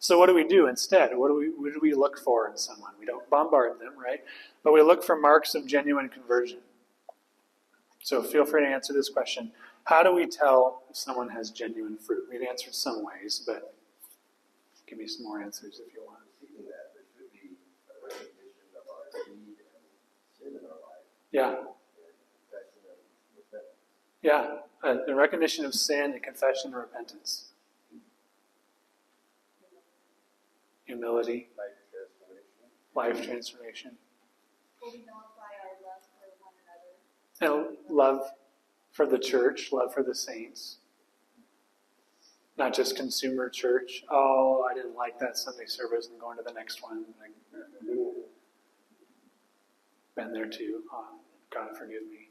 So 0.00 0.18
what 0.18 0.26
do 0.26 0.34
we 0.34 0.42
do 0.42 0.66
instead? 0.66 1.10
What 1.14 1.28
do 1.28 1.36
we 1.36 1.50
what 1.50 1.72
do 1.72 1.78
we 1.80 1.94
look 1.94 2.18
for 2.18 2.48
in 2.48 2.56
someone? 2.56 2.94
We 2.98 3.06
don't 3.06 3.30
bombard 3.30 3.78
them, 3.78 3.92
right? 3.96 4.24
But 4.64 4.72
we 4.72 4.82
look 4.82 5.04
for 5.04 5.14
marks 5.14 5.54
of 5.54 5.68
genuine 5.68 6.08
conversion. 6.08 6.58
So 8.02 8.22
feel 8.22 8.44
free 8.44 8.62
to 8.62 8.68
answer 8.68 8.92
this 8.92 9.08
question. 9.08 9.52
How 9.84 10.02
do 10.02 10.14
we 10.14 10.26
tell 10.26 10.82
if 10.90 10.96
someone 10.96 11.28
has 11.30 11.50
genuine 11.50 11.96
fruit? 11.98 12.24
We've 12.30 12.42
answered 12.48 12.74
some 12.74 13.04
ways, 13.04 13.42
but 13.46 13.74
give 14.86 14.98
me 14.98 15.06
some 15.06 15.24
more 15.24 15.40
answers 15.40 15.80
if 15.86 15.92
you 15.94 16.02
want. 16.04 16.18
Seeking 16.40 16.64
that, 16.66 16.92
there 16.94 17.04
should 17.14 17.32
be 17.32 17.54
a 17.88 17.94
recognition 18.04 18.68
of 18.76 18.84
our 18.90 19.34
need 19.34 19.56
and 19.58 19.86
sin 20.38 20.48
in 20.58 20.64
our 20.66 20.78
life, 20.82 21.06
Yeah, 21.32 21.48
and 21.48 21.66
confession 22.50 22.82
and 22.90 23.38
repentance. 23.38 24.22
yeah. 24.22 24.58
A, 24.84 25.12
a 25.12 25.14
recognition 25.14 25.64
of 25.64 25.74
sin 25.74 26.12
and 26.12 26.22
confession 26.22 26.72
and 26.72 26.76
repentance. 26.76 27.46
Humility, 30.86 31.48
Life 31.56 31.78
transformation. 31.94 32.92
life 32.94 33.24
transformation, 33.24 33.90
Will 34.82 34.90
we 34.90 34.98
nullify 34.98 35.54
our 35.62 35.78
love 35.86 36.02
another? 37.44 37.68
and 37.68 37.76
love 37.90 38.20
for 38.92 39.06
the 39.06 39.18
church, 39.18 39.72
love 39.72 39.92
for 39.92 40.02
the 40.02 40.14
saints. 40.14 40.78
Not 42.58 42.74
just 42.74 42.96
consumer 42.96 43.48
church. 43.48 44.04
Oh, 44.10 44.66
I 44.70 44.74
didn't 44.74 44.94
like 44.94 45.18
that 45.18 45.36
Sunday 45.38 45.66
service. 45.66 46.08
I'm 46.12 46.18
going 46.20 46.36
to 46.36 46.44
the 46.44 46.52
next 46.52 46.82
one. 46.82 47.04
I've 47.24 47.74
been 50.14 50.32
there 50.32 50.48
too. 50.48 50.82
Oh, 50.92 51.20
God 51.52 51.76
forgive 51.76 52.02
me. 52.02 52.28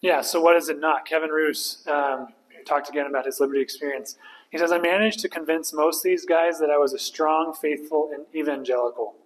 Yeah, 0.00 0.20
so 0.20 0.40
what 0.40 0.56
is 0.56 0.68
it 0.68 0.78
not? 0.78 1.06
Kevin 1.06 1.30
Roose 1.30 1.84
um, 1.88 2.28
talked 2.66 2.88
again 2.88 3.06
about 3.06 3.26
his 3.26 3.40
liberty 3.40 3.60
experience. 3.60 4.16
He 4.50 4.58
says, 4.58 4.70
I 4.70 4.78
managed 4.78 5.20
to 5.20 5.28
convince 5.28 5.72
most 5.72 5.98
of 5.98 6.02
these 6.04 6.24
guys 6.24 6.58
that 6.60 6.70
I 6.70 6.78
was 6.78 6.92
a 6.92 6.98
strong, 6.98 7.52
faithful, 7.52 8.10
and 8.14 8.24
evangelical. 8.34 9.16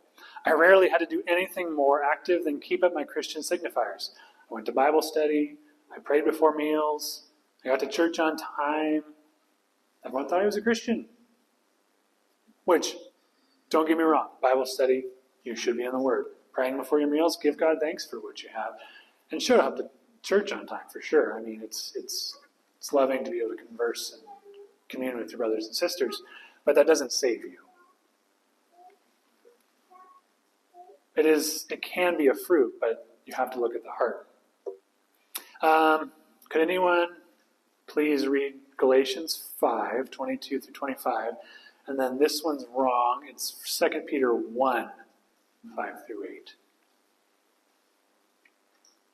I 0.45 0.53
rarely 0.53 0.89
had 0.89 0.99
to 0.99 1.07
do 1.07 1.23
anything 1.29 1.75
more 1.75 2.03
active 2.03 2.45
than 2.45 2.61
keep 2.61 2.83
up 2.83 2.95
my 2.95 3.05
Christian 3.05 3.43
signifiers. 3.43 4.11
I 4.51 4.55
went 4.55 4.67
to 4.67 4.73
Bible 4.73 5.03
study, 5.03 5.57
I 5.95 6.01
prayed 6.01 6.25
before 6.25 6.55
meals, 6.55 7.25
I 7.65 7.69
got 7.69 7.81
to 7.81 7.87
church 7.87 8.19
on 8.19 8.37
time. 8.37 9.05
Everyone 10.05 10.29
thought 10.29 10.43
I 10.43 10.47
was 10.47 10.57
a 10.57 10.63
Christian. 10.63 11.07
Which, 12.65 12.97
don't 13.71 13.87
get 13.87 13.97
me 13.97 14.05
wrong, 14.05 14.29
Bible 14.41 14.67
study, 14.67 15.05
you 15.45 15.55
should 15.55 15.77
be 15.77 15.85
in 15.85 15.93
the 15.93 15.99
Word. 15.99 16.27
Praying 16.53 16.77
before 16.77 16.99
your 16.99 17.09
meals, 17.09 17.39
give 17.41 17.57
God 17.57 17.79
thanks 17.81 18.05
for 18.05 18.21
what 18.21 18.43
you 18.43 18.49
have. 18.55 18.75
And 19.31 19.41
show 19.41 19.57
up 19.59 19.77
to 19.77 19.89
church 20.23 20.53
on 20.53 20.67
time 20.67 20.89
for 20.93 21.01
sure. 21.01 21.39
I 21.39 21.43
mean, 21.43 21.61
it's, 21.63 21.93
it's, 21.95 22.39
it's 22.79 22.93
loving 22.93 23.25
to 23.25 23.31
be 23.31 23.39
able 23.39 23.57
to 23.57 23.65
converse 23.65 24.13
and 24.13 24.23
commune 24.89 25.17
with 25.17 25.31
your 25.31 25.39
brothers 25.39 25.67
and 25.67 25.75
sisters, 25.75 26.23
but 26.65 26.75
that 26.75 26.87
doesn't 26.87 27.13
save 27.13 27.45
you. 27.45 27.59
It 31.17 31.27
is. 31.27 31.67
It 31.71 31.83
can 31.83 32.17
be 32.17 32.29
a 32.29 32.35
fruit, 32.35 32.75
but 32.81 33.07
you 33.27 33.35
have 33.35 33.51
to 33.53 33.61
look 33.61 33.75
at 33.75 33.83
the 33.83 33.91
heart. 33.91 34.27
Um, 35.63 36.13
could 36.49 36.63
anyone 36.63 37.09
please 37.87 38.27
read 38.27 38.55
Galatians 38.77 39.51
5, 39.61 40.11
22 40.11 40.61
through 40.61 40.73
25? 40.73 41.33
And 41.87 41.99
then 41.99 42.19
this 42.19 42.43
one's 42.45 42.65
wrong. 42.75 43.23
It's 43.29 43.79
2 43.79 44.03
Peter 44.09 44.35
1, 44.35 44.91
5 45.77 46.07
through 46.07 46.25
8. 46.25 46.55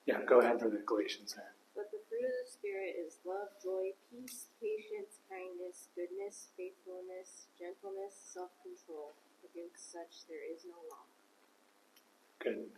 Yeah, 0.06 0.24
go 0.24 0.40
ahead 0.40 0.58
for 0.58 0.70
the 0.70 0.78
Galatians 0.86 1.34
there. 1.34 1.52
But 1.76 1.90
the 1.92 2.00
fruit 2.08 2.24
of 2.24 2.32
the 2.32 2.48
Spirit 2.50 2.96
is 2.96 3.20
love, 3.28 3.52
joy, 3.62 3.92
peace, 4.08 4.48
patience, 4.56 5.20
kindness, 5.28 5.92
goodness, 5.92 6.48
faithfulness, 6.56 7.52
gentleness, 7.60 8.16
self 8.16 8.50
control. 8.64 9.12
Against 9.44 9.92
such 9.92 10.24
there 10.28 10.42
is 10.42 10.64
no 10.64 10.80
law. 10.88 11.04
Good. 12.38 12.70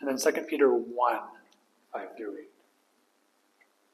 And 0.00 0.08
then 0.08 0.16
2 0.16 0.32
Peter 0.48 0.72
1, 0.72 0.88
5 0.90 2.16
through 2.16 2.40
8. 2.40 2.50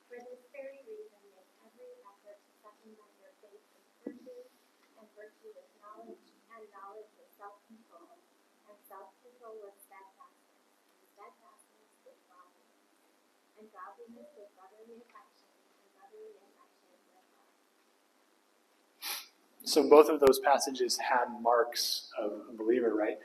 For 0.08 0.16
this 0.22 0.42
very 0.54 0.80
reason, 0.86 1.18
make 1.34 1.50
every 1.66 1.98
effort 2.06 2.38
to 2.38 2.50
supplement 2.62 3.10
your 3.18 3.34
faith 3.42 3.58
with 3.74 3.90
virtue, 4.06 4.46
and 4.96 5.06
virtue 5.18 5.50
with 5.50 5.66
knowledge, 5.82 6.30
and 6.54 6.62
knowledge 6.70 7.10
with 7.18 7.26
self-control, 7.34 8.22
and 8.70 8.78
self-control 8.86 9.58
with 9.66 9.74
steadfastness, 9.82 10.62
and 10.94 11.06
steadfastness 11.10 11.90
with 12.06 12.18
godliness, 12.30 12.86
and 13.58 13.66
godliness 13.74 14.30
with 14.38 14.50
brotherly 14.54 15.02
affection, 15.04 15.50
and 15.50 15.90
brotherly 15.90 16.38
affection 16.38 16.86
with 16.86 17.02
love. 17.34 17.50
So 19.66 19.86
both 19.90 20.06
of 20.06 20.22
those 20.22 20.38
passages 20.38 21.02
had 21.02 21.34
marks 21.42 22.08
of 22.14 22.46
a 22.46 22.54
believer, 22.54 22.94
right? 22.94 23.18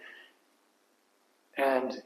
And 1.57 2.01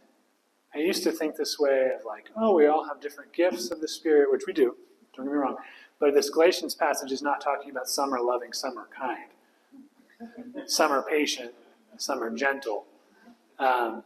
I 0.73 0.79
used 0.79 1.03
to 1.03 1.11
think 1.11 1.35
this 1.35 1.57
way 1.59 1.91
of 1.97 2.05
like, 2.05 2.29
oh, 2.37 2.53
we 2.53 2.67
all 2.67 2.87
have 2.87 3.01
different 3.01 3.33
gifts 3.33 3.71
of 3.71 3.81
the 3.81 3.87
Spirit, 3.87 4.31
which 4.31 4.43
we 4.45 4.53
do, 4.53 4.75
don't 5.15 5.25
get 5.25 5.31
me 5.31 5.37
wrong. 5.37 5.57
But 5.99 6.13
this 6.13 6.29
Galatians 6.29 6.75
passage 6.75 7.11
is 7.11 7.21
not 7.21 7.41
talking 7.41 7.71
about 7.71 7.87
some 7.87 8.13
are 8.13 8.21
loving, 8.21 8.53
some 8.53 8.77
are 8.77 8.87
kind. 8.87 9.31
Some 10.65 10.91
are 10.91 11.03
patient, 11.03 11.53
some 11.97 12.21
are 12.21 12.29
gentle. 12.29 12.85
Um, 13.57 14.03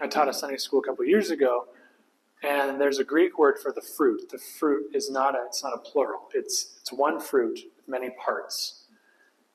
I 0.00 0.06
taught 0.06 0.28
a 0.28 0.32
Sunday 0.32 0.56
school 0.56 0.80
a 0.80 0.82
couple 0.82 1.04
years 1.04 1.30
ago, 1.30 1.66
and 2.42 2.80
there's 2.80 2.98
a 2.98 3.04
Greek 3.04 3.38
word 3.38 3.58
for 3.60 3.72
the 3.72 3.80
fruit. 3.80 4.30
The 4.30 4.38
fruit 4.38 4.90
is 4.94 5.10
not 5.10 5.34
a, 5.34 5.44
it's 5.46 5.62
not 5.62 5.74
a 5.74 5.78
plural. 5.78 6.28
It's, 6.34 6.78
it's 6.80 6.92
one 6.92 7.20
fruit 7.20 7.60
with 7.76 7.88
many 7.88 8.10
parts. 8.10 8.84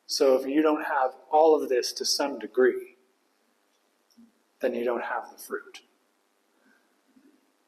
So 0.05 0.35
if 0.35 0.45
you 0.45 0.61
don't 0.61 0.83
have 0.83 1.11
all 1.31 1.55
of 1.61 1.69
this 1.69 1.93
to 1.93 2.05
some 2.05 2.39
degree, 2.39 2.92
then 4.63 4.73
you 4.73 4.85
don't 4.85 5.03
have 5.03 5.29
the 5.29 5.37
fruit. 5.37 5.81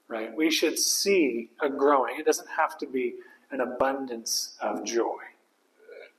Right? 0.08 0.36
We 0.36 0.50
should 0.50 0.80
see 0.80 1.50
a 1.62 1.70
growing. 1.70 2.18
It 2.18 2.26
doesn't 2.26 2.48
have 2.48 2.78
to 2.80 2.88
be 2.88 3.16
an 3.52 3.60
abundance 3.60 4.56
of 4.62 4.84
joy, 4.86 5.22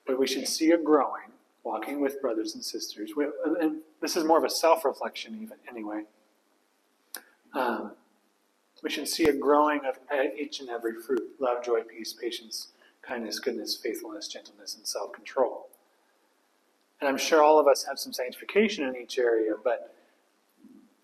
but 0.07 0.19
we 0.19 0.27
should 0.27 0.47
see 0.47 0.73
a 0.73 0.79
growing, 0.79 1.33
walking 1.65 2.01
with 2.01 2.21
brothers 2.21 2.55
and 2.55 2.65
sisters. 2.65 3.13
We, 3.17 3.27
and 3.61 3.81
this 4.03 4.17
is 4.17 4.25
more 4.25 4.39
of 4.39 4.45
a 4.45 4.51
self 4.51 4.85
reflection, 4.85 5.39
even 5.43 5.57
anyway. 5.69 6.03
Um, 7.55 7.93
we 8.83 8.91
should 8.91 9.09
see 9.09 9.25
a 9.25 9.33
growing 9.33 9.81
of 9.87 9.97
each 10.39 10.61
and 10.61 10.69
every 10.69 11.01
fruit 11.01 11.23
love, 11.41 11.65
joy, 11.65 11.81
peace, 11.81 12.13
patience, 12.13 12.69
kindness, 13.03 13.39
goodness, 13.39 13.77
faithfulness, 13.77 14.29
gentleness, 14.29 14.77
and 14.77 14.87
self 14.87 15.13
control. 15.13 15.69
And 17.01 17.09
I'm 17.09 17.17
sure 17.17 17.43
all 17.43 17.59
of 17.59 17.67
us 17.67 17.85
have 17.85 17.99
some 17.99 18.13
sanctification 18.13 18.85
in 18.85 18.97
each 18.97 19.19
area, 19.19 19.53
but 19.63 19.96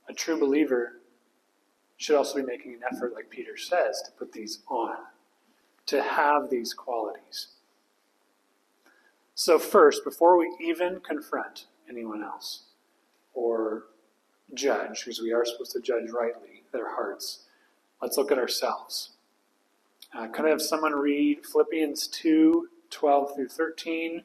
a 0.09 0.13
true 0.13 0.39
believer 0.39 1.01
should 1.97 2.17
also 2.17 2.37
be 2.37 2.47
making 2.47 2.75
an 2.75 2.81
effort, 2.91 3.15
like 3.15 3.31
Peter 3.31 3.57
says, 3.57 4.03
to 4.05 4.11
put 4.19 4.33
these 4.33 4.61
on, 4.69 4.97
to 5.87 6.03
have 6.03 6.51
these 6.51 6.75
qualities. 6.75 7.49
So, 9.35 9.59
first, 9.59 10.05
before 10.05 10.37
we 10.37 10.55
even 10.61 11.01
confront 11.01 11.67
anyone 11.89 12.23
else 12.23 12.65
or 13.35 13.85
judge, 14.53 15.05
because 15.05 15.21
we 15.21 15.33
are 15.33 15.45
supposed 15.45 15.73
to 15.73 15.81
judge 15.81 16.11
rightly 16.11 16.65
their 16.73 16.95
hearts, 16.95 17.47
let's 18.01 18.17
look 18.17 18.33
at 18.33 18.39
ourselves. 18.39 19.11
Uh, 20.15 20.27
could 20.27 20.45
I 20.45 20.51
have 20.51 20.61
someone 20.61 20.93
read 20.93 21.47
Philippians 21.47 22.09
2 22.09 22.69
12 22.91 23.35
through 23.35 23.49
13, 23.49 24.23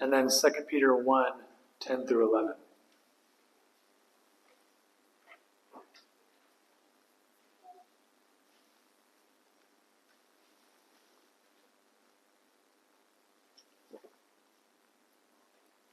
and 0.00 0.12
then 0.12 0.28
2 0.28 0.48
Peter 0.68 0.96
1 0.96 1.32
10 1.80 2.06
through 2.06 2.32
11? 2.32 2.54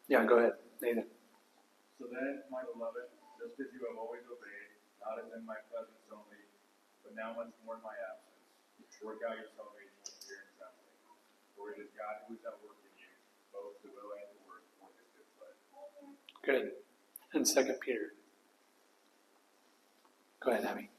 Yeah, 0.10 0.26
go 0.26 0.42
ahead, 0.42 0.58
Nathan. 0.82 1.06
So 2.02 2.10
then, 2.10 2.42
my 2.50 2.66
beloved, 2.66 3.14
just 3.38 3.62
as 3.62 3.70
you 3.70 3.86
have 3.86 3.94
always 3.94 4.26
obeyed, 4.26 4.74
not 5.06 5.22
as 5.22 5.30
in 5.38 5.46
my 5.46 5.62
presence 5.70 6.02
only, 6.10 6.50
but 7.06 7.14
now 7.14 7.38
much 7.38 7.54
more 7.62 7.78
in 7.78 7.86
my 7.86 7.94
absence, 7.94 8.42
work 9.06 9.22
out 9.22 9.38
your 9.38 9.54
salvation 9.54 9.94
with 10.02 10.18
fear 10.26 10.42
and 10.42 10.52
trembling. 10.58 10.98
For 11.54 11.70
it 11.72 11.78
is 11.78 11.94
God 11.94 12.26
who 12.26 12.42
is 12.42 12.44
at 12.44 12.58
work 12.66 12.82
in 12.82 12.90
you, 12.98 13.14
both 13.54 13.78
to 13.86 13.94
will 13.94 14.10
and 14.18 14.34
to 14.34 14.40
work 14.50 14.66
for 14.82 14.90
his 14.98 15.08
good 15.14 15.30
pleasure. 15.38 15.70
Good. 16.42 16.66
And 17.38 17.46
Second 17.46 17.78
Peter. 17.78 18.18
Go 20.42 20.58
ahead, 20.58 20.66
Abby. 20.66 20.90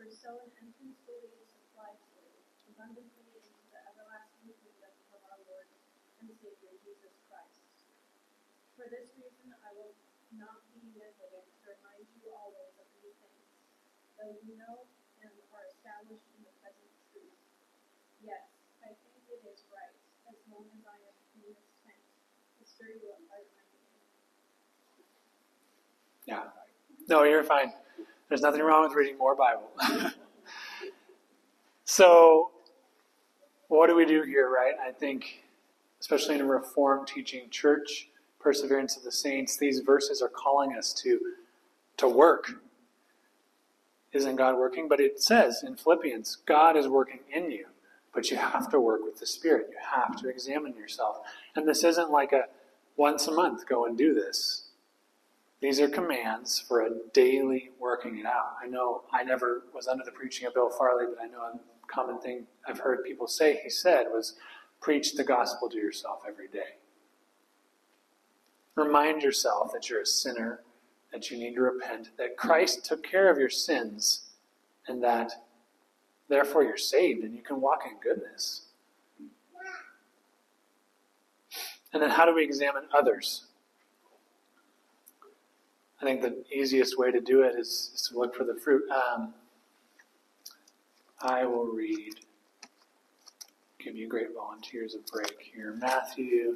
For 0.00 0.08
so 0.08 0.32
an 0.40 0.48
entrance 0.56 0.96
believes 1.04 1.52
applies 1.60 2.00
to 2.16 2.24
abundantly 2.72 3.36
into 3.36 3.64
the 3.68 3.80
everlasting 3.84 4.48
kingdom 4.64 4.96
of 5.12 5.20
our 5.28 5.36
Lord 5.44 5.68
and 6.24 6.32
Savior 6.40 6.72
Jesus 6.80 7.12
Christ. 7.28 7.60
For 8.80 8.88
this 8.88 9.12
reason 9.20 9.52
I 9.60 9.76
will 9.76 9.92
not 10.40 10.64
be 10.72 10.80
negligent 10.96 11.52
to 11.52 11.76
remind 11.76 12.08
you 12.16 12.32
always 12.32 12.72
of 12.80 12.88
these 12.96 13.12
things, 13.12 13.44
though 14.16 14.40
you 14.40 14.56
know 14.56 14.88
and 15.20 15.36
are 15.52 15.68
established 15.68 16.24
in 16.32 16.48
the 16.48 16.54
present 16.64 16.92
truth. 17.12 17.36
Yes, 18.24 18.48
I 18.80 18.96
think 19.04 19.20
it 19.28 19.44
is 19.52 19.68
right, 19.68 20.00
as 20.32 20.40
long 20.48 20.64
as 20.64 20.80
I 20.80 20.96
am 20.96 21.16
in 21.44 21.52
this 21.52 21.60
tent, 21.84 22.00
to 22.56 22.62
stir 22.64 22.88
you 22.96 23.12
up 23.12 23.20
by 23.28 23.44
reminding 23.44 23.84
you. 23.84 24.00
Yeah. 26.24 26.56
No, 27.04 27.28
you're 27.28 27.44
fine. 27.44 27.76
There's 28.30 28.42
nothing 28.42 28.62
wrong 28.62 28.84
with 28.84 28.94
reading 28.94 29.18
more 29.18 29.34
Bible. 29.34 29.72
so, 31.84 32.52
what 33.66 33.88
do 33.88 33.96
we 33.96 34.06
do 34.06 34.22
here, 34.22 34.48
right? 34.48 34.74
I 34.80 34.92
think, 34.92 35.42
especially 36.00 36.36
in 36.36 36.40
a 36.42 36.44
Reformed 36.44 37.08
teaching 37.08 37.50
church, 37.50 38.08
perseverance 38.38 38.96
of 38.96 39.02
the 39.02 39.10
saints, 39.10 39.56
these 39.56 39.80
verses 39.80 40.22
are 40.22 40.28
calling 40.28 40.76
us 40.76 40.94
to, 41.02 41.18
to 41.96 42.06
work. 42.06 42.62
Isn't 44.12 44.36
God 44.36 44.56
working? 44.56 44.86
But 44.86 45.00
it 45.00 45.20
says 45.20 45.64
in 45.66 45.74
Philippians, 45.74 46.38
God 46.46 46.76
is 46.76 46.86
working 46.86 47.20
in 47.34 47.50
you, 47.50 47.66
but 48.14 48.30
you 48.30 48.36
have 48.36 48.70
to 48.70 48.78
work 48.78 49.00
with 49.02 49.18
the 49.18 49.26
Spirit. 49.26 49.70
You 49.72 49.78
have 49.90 50.14
to 50.22 50.28
examine 50.28 50.76
yourself. 50.76 51.16
And 51.56 51.66
this 51.66 51.82
isn't 51.82 52.12
like 52.12 52.32
a 52.32 52.44
once 52.96 53.26
a 53.26 53.32
month 53.32 53.66
go 53.68 53.86
and 53.86 53.98
do 53.98 54.14
this. 54.14 54.69
These 55.60 55.78
are 55.80 55.88
commands 55.88 56.58
for 56.58 56.86
a 56.86 56.90
daily 57.12 57.70
working 57.78 58.18
it 58.18 58.24
out. 58.24 58.56
I 58.62 58.66
know 58.66 59.02
I 59.12 59.22
never 59.22 59.64
was 59.74 59.88
under 59.88 60.04
the 60.04 60.10
preaching 60.10 60.46
of 60.46 60.54
Bill 60.54 60.70
Farley, 60.70 61.04
but 61.06 61.22
I 61.22 61.26
know 61.26 61.42
a 61.42 61.58
common 61.86 62.18
thing 62.18 62.46
I've 62.66 62.78
heard 62.78 63.04
people 63.04 63.26
say 63.26 63.60
he 63.62 63.68
said 63.68 64.06
was 64.08 64.36
preach 64.80 65.14
the 65.14 65.24
gospel 65.24 65.68
to 65.68 65.76
yourself 65.76 66.20
every 66.26 66.48
day. 66.48 66.78
Remind 68.74 69.22
yourself 69.22 69.72
that 69.74 69.90
you're 69.90 70.00
a 70.00 70.06
sinner, 70.06 70.60
that 71.12 71.30
you 71.30 71.36
need 71.36 71.54
to 71.56 71.60
repent, 71.60 72.10
that 72.16 72.38
Christ 72.38 72.86
took 72.86 73.02
care 73.02 73.30
of 73.30 73.38
your 73.38 73.50
sins, 73.50 74.30
and 74.88 75.02
that 75.04 75.32
therefore 76.28 76.62
you're 76.62 76.78
saved 76.78 77.22
and 77.22 77.34
you 77.34 77.42
can 77.42 77.60
walk 77.60 77.80
in 77.84 77.98
goodness. 78.02 78.62
And 81.92 82.02
then 82.02 82.10
how 82.10 82.24
do 82.24 82.34
we 82.34 82.44
examine 82.44 82.84
others? 82.96 83.46
I 86.00 86.04
think 86.04 86.22
the 86.22 86.42
easiest 86.50 86.98
way 86.98 87.10
to 87.10 87.20
do 87.20 87.42
it 87.42 87.54
is, 87.58 87.90
is 87.94 88.08
to 88.10 88.18
look 88.18 88.34
for 88.34 88.44
the 88.44 88.54
fruit. 88.54 88.84
Um, 88.90 89.34
I 91.20 91.44
will 91.44 91.66
read, 91.66 92.14
give 93.78 93.96
you 93.96 94.08
great 94.08 94.28
volunteers 94.34 94.94
a 94.94 95.12
break 95.12 95.50
here. 95.54 95.76
Matthew 95.78 96.54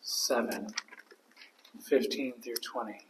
7, 0.00 0.68
15 1.82 2.34
through 2.40 2.54
20. 2.54 3.00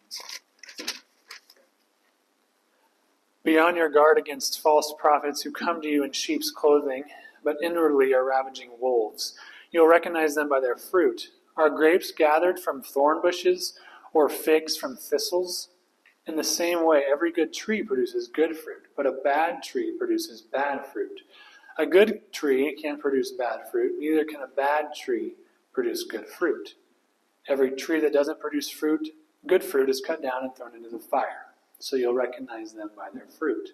Be 3.45 3.59
on 3.59 3.77
your 3.77 3.91
guard 3.91 4.17
against 4.17 4.61
false 4.61 4.95
prophets 4.99 5.43
who 5.43 5.51
come 5.51 5.83
to 5.83 5.89
you 5.89 6.05
in 6.05 6.13
sheep's 6.13 6.51
clothing, 6.51 7.05
but 7.45 7.57
inwardly 7.63 8.15
are 8.15 8.25
ravaging 8.25 8.71
wolves. 8.81 9.35
You'll 9.71 9.89
recognize 9.89 10.35
them 10.35 10.49
by 10.49 10.61
their 10.61 10.77
fruit. 10.77 11.29
Are 11.59 11.69
grapes 11.69 12.11
gathered 12.11 12.59
from 12.59 12.83
thorn 12.83 13.21
bushes 13.21 13.75
or 14.13 14.29
figs 14.29 14.77
from 14.77 14.97
thistles? 14.97 15.69
In 16.27 16.37
the 16.37 16.45
same 16.45 16.87
way, 16.87 17.03
every 17.11 17.33
good 17.33 17.53
tree 17.53 17.83
produces 17.83 18.29
good 18.29 18.57
fruit, 18.57 18.87
but 18.97 19.07
a 19.07 19.13
bad 19.25 19.63
tree 19.63 19.97
produces 19.99 20.41
bad 20.41 20.87
fruit. 20.87 21.21
A 21.79 21.87
good 21.87 22.33
tree 22.33 22.77
can't 22.81 23.01
produce 23.01 23.33
bad 23.33 23.61
fruit, 23.71 23.99
neither 23.99 24.25
can 24.25 24.43
a 24.43 24.47
bad 24.47 24.95
tree 24.95 25.35
produce 25.73 26.05
good 26.05 26.29
fruit. 26.29 26.75
Every 27.49 27.73
tree 27.73 27.99
that 28.01 28.13
doesn't 28.13 28.39
produce 28.39 28.71
fruit, 28.71 29.09
good 29.47 29.65
fruit, 29.65 29.89
is 29.89 30.01
cut 30.01 30.23
down 30.23 30.45
and 30.45 30.55
thrown 30.55 30.77
into 30.77 30.91
the 30.91 30.99
fire. 30.99 31.47
So 31.79 31.97
you'll 31.97 32.15
recognize 32.15 32.73
them 32.73 32.91
by 32.97 33.09
their 33.13 33.27
fruit. 33.27 33.71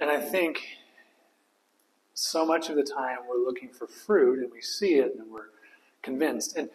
And 0.00 0.08
I 0.10 0.20
think 0.20 0.60
so 2.14 2.46
much 2.46 2.68
of 2.68 2.76
the 2.76 2.84
time 2.84 3.18
we're 3.28 3.44
looking 3.44 3.70
for 3.70 3.86
fruit 3.86 4.38
and 4.38 4.52
we 4.52 4.60
see 4.60 4.94
it 4.94 5.14
and 5.18 5.30
we're 5.30 5.50
convinced. 6.02 6.56
And 6.56 6.70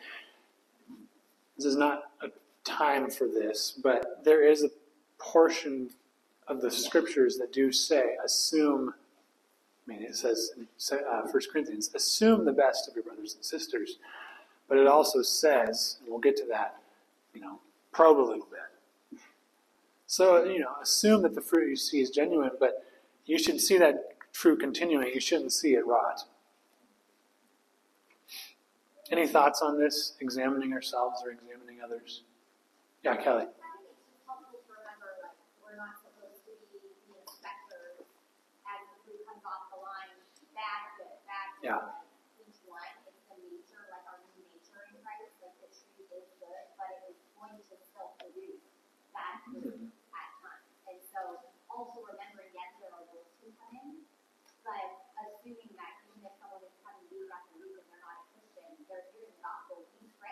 this 1.58 1.66
is 1.66 1.76
not 1.76 2.04
a 2.22 2.28
time 2.64 3.10
for 3.10 3.28
this, 3.28 3.74
but 3.82 4.24
there 4.24 4.44
is 4.44 4.64
a 4.64 4.70
portion 5.18 5.90
of 6.48 6.62
the 6.62 6.70
scriptures 6.70 7.38
that 7.38 7.54
do 7.54 7.72
say, 7.72 8.16
assume, 8.24 8.94
I 9.88 9.92
mean, 9.92 10.04
it 10.04 10.16
says 10.16 10.52
in 10.58 10.68
uh, 10.98 11.22
1 11.22 11.34
Corinthians, 11.52 11.92
assume 11.94 12.46
the 12.46 12.54
best 12.54 12.88
of 12.88 12.96
your 12.96 13.04
brothers 13.04 13.36
and 13.36 13.44
sisters. 13.44 13.98
But 14.68 14.78
it 14.78 14.88
also 14.88 15.22
says, 15.22 15.98
and 16.02 16.10
we'll 16.10 16.20
get 16.20 16.38
to 16.38 16.46
that, 16.50 16.78
you 17.34 17.42
know, 17.42 17.60
probe 17.92 18.20
a 18.20 18.22
little 18.22 18.48
bit. 18.50 19.20
So, 20.08 20.44
you 20.44 20.60
know, 20.60 20.74
assume 20.82 21.22
that 21.24 21.36
the 21.36 21.42
fruit 21.42 21.70
you 21.70 21.76
see 21.76 22.00
is 22.00 22.10
genuine, 22.10 22.52
but 22.60 22.86
you 23.26 23.40
should 23.40 23.60
see 23.60 23.78
that 23.78 24.14
fruit 24.32 24.60
continuing. 24.60 25.12
You 25.14 25.20
shouldn't 25.20 25.52
see 25.52 25.74
it 25.74 25.86
rot. 25.86 26.26
Any 29.12 29.28
thoughts 29.28 29.62
on 29.62 29.80
this, 29.80 30.14
examining 30.20 30.74
ourselves 30.74 31.22
or 31.24 31.32
examining 31.32 31.82
others? 31.84 32.24
Yeah, 33.04 33.16
Kelly. 33.16 33.46
Yeah. 41.66 41.82
Each 42.46 42.62
one 42.70 42.94
is 43.10 43.18
the 43.26 43.42
nature, 43.42 43.90
like 43.90 44.06
our 44.06 44.22
new 44.22 44.46
nature 44.54 44.86
in 44.86 45.02
Christ, 45.02 45.34
like 45.42 45.58
the 45.66 45.70
tree 45.74 46.06
is 46.14 46.30
good, 46.38 46.66
but 46.78 46.94
it 46.94 47.10
is 47.10 47.18
going 47.34 47.58
to 47.58 47.74
still 47.74 48.14
produce 48.22 48.62
bad 49.10 49.42
fruit 49.50 49.90
at 50.14 50.30
times. 50.46 50.70
And 50.86 51.02
so 51.10 51.42
also 51.66 52.06
remembering, 52.06 52.54
yes, 52.54 52.70
there 52.78 52.94
are 52.94 53.02
wolves 53.10 53.34
who 53.42 53.50
come 53.58 53.74
in, 53.82 54.06
but 54.62 55.10
assuming 55.18 55.74
that 55.74 56.06
even 56.06 56.22
if 56.30 56.38
someone 56.38 56.62
is 56.62 56.78
coming 56.86 57.02
week 57.10 57.34
after 57.34 57.58
week 57.58 57.82
and 57.82 57.90
they're 57.90 58.06
not 58.06 58.22
a 58.22 58.26
Christian, 58.30 58.70
they're 58.86 59.10
hearing 59.10 59.34
the 59.34 59.42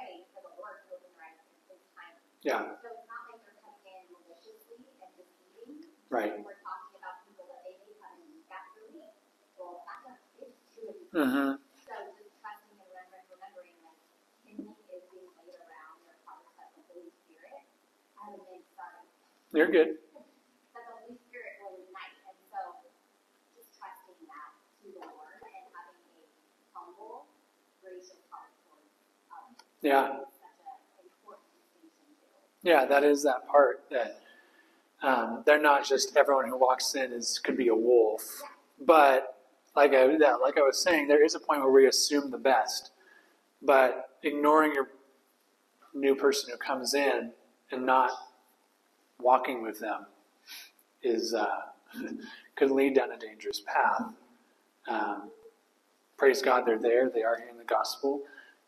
pray 0.03 0.27
for 0.35 0.43
the 0.43 0.51
open 0.51 1.11
their 1.15 1.23
eyes 1.23 1.39
in 1.71 1.79
time. 1.95 2.15
Yeah. 2.43 2.75
So 2.83 2.91
it's 2.91 3.07
not 3.07 3.23
like 3.31 3.39
they're 3.47 3.55
coming 3.63 3.87
in 3.87 4.03
maliciously 4.11 4.83
and 4.99 5.11
deceiving. 5.15 5.87
Right. 6.11 6.43
We're 6.43 6.59
talking 6.59 6.99
about 6.99 7.23
people 7.23 7.47
that 7.47 7.63
they 7.63 7.79
may 7.79 7.95
come 8.03 8.19
for 8.75 8.83
me. 8.91 9.07
Well, 9.55 9.79
that's 9.87 10.03
not, 10.03 10.19
it's 10.43 10.59
true. 10.75 10.91
Mm-hmm. 11.15 11.55
So 11.87 11.93
just 12.19 12.35
trusting 12.43 12.75
and 12.75 12.83
remembering, 12.83 13.27
remembering 13.31 13.79
that 13.87 13.95
Kinley 14.43 14.75
is 14.91 15.03
being 15.07 15.31
laid 15.39 15.55
around 15.55 16.03
your 16.03 16.19
heart 16.27 16.51
that 16.59 16.75
the 16.75 16.83
Holy 16.91 17.07
Spirit 17.23 17.63
and 17.63 18.43
then 18.43 18.59
sorry, 18.75 19.07
You're 19.55 19.71
good. 19.71 20.03
that 20.03 20.83
the 20.83 20.93
Holy 20.99 21.15
Spirit 21.31 21.63
will 21.63 21.79
ignite. 21.79 22.19
And 22.27 22.39
so 22.51 22.91
just 23.55 23.71
trusting 23.79 24.19
that 24.27 24.51
to 24.83 24.85
the 24.99 25.05
Lord 25.15 25.39
and 25.47 25.63
having 25.71 26.03
a 26.11 26.27
humble, 26.75 27.31
gracious 27.79 28.19
heart 28.27 28.51
towards 28.67 28.91
others. 29.31 29.72
Yeah. 29.83 30.19
Yeah, 32.63 32.85
that 32.85 33.03
is 33.05 33.23
that 33.23 33.47
part 33.47 33.83
that 33.91 34.21
um, 35.03 35.43
they're 35.45 35.61
not 35.61 35.85
just 35.85 36.17
everyone 36.17 36.47
who 36.49 36.57
walks 36.57 36.95
in 36.95 37.11
is 37.13 37.39
could 37.43 37.57
be 37.57 37.69
a 37.69 37.75
wolf, 37.75 38.23
but 38.85 39.37
like 39.75 39.93
I 39.93 40.05
like 40.05 40.57
I 40.57 40.61
was 40.61 40.81
saying, 40.81 41.07
there 41.07 41.25
is 41.25 41.35
a 41.35 41.41
point 41.41 41.61
where 41.61 41.71
we 41.71 41.87
assume 41.87 42.31
the 42.31 42.37
best, 42.39 42.91
but 43.61 44.11
ignoring 44.23 44.73
your 44.73 44.89
new 45.93 46.15
person 46.15 46.51
who 46.51 46.57
comes 46.57 46.93
in 46.93 47.31
and 47.71 47.85
not 47.85 48.11
walking 49.19 49.63
with 49.63 49.79
them 49.79 50.07
is 51.03 51.33
uh, 51.33 51.47
could 52.55 52.71
lead 52.71 52.95
down 52.95 53.11
a 53.11 53.17
dangerous 53.17 53.61
path. 53.65 54.13
Um, 54.87 55.31
praise 56.17 56.41
God, 56.41 56.65
they're 56.65 56.79
there. 56.79 57.09
They 57.09 57.23
are 57.23 57.37
hearing 57.37 57.57
the 57.57 57.65
gospel, 57.65 58.23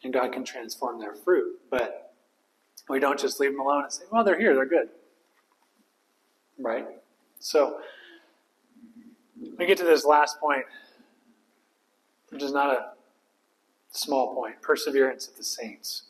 and 0.06 0.14
God 0.14 0.32
can 0.32 0.46
transform 0.46 1.00
their 1.00 1.16
fruit, 1.16 1.60
but 1.72 2.14
we 2.88 3.00
don't 3.00 3.20
just 3.20 3.40
leave 3.40 3.52
them 3.52 3.60
alone 3.60 3.86
and 3.86 3.92
say, 3.92 4.04
well, 4.12 4.24
they're 4.24 4.40
here, 4.40 4.54
they're 4.54 4.68
good. 4.68 4.90
Right? 6.60 6.86
So, 7.40 7.80
we 9.58 9.66
get 9.66 9.80
to 9.80 9.84
this 9.84 10.06
last 10.06 10.40
point, 10.40 10.64
which 12.30 12.44
is 12.44 12.54
not 12.54 12.70
a 12.70 12.92
small 13.90 14.36
point 14.36 14.62
perseverance 14.62 15.28
of 15.28 15.38
the 15.38 15.44
saints. 15.44 16.04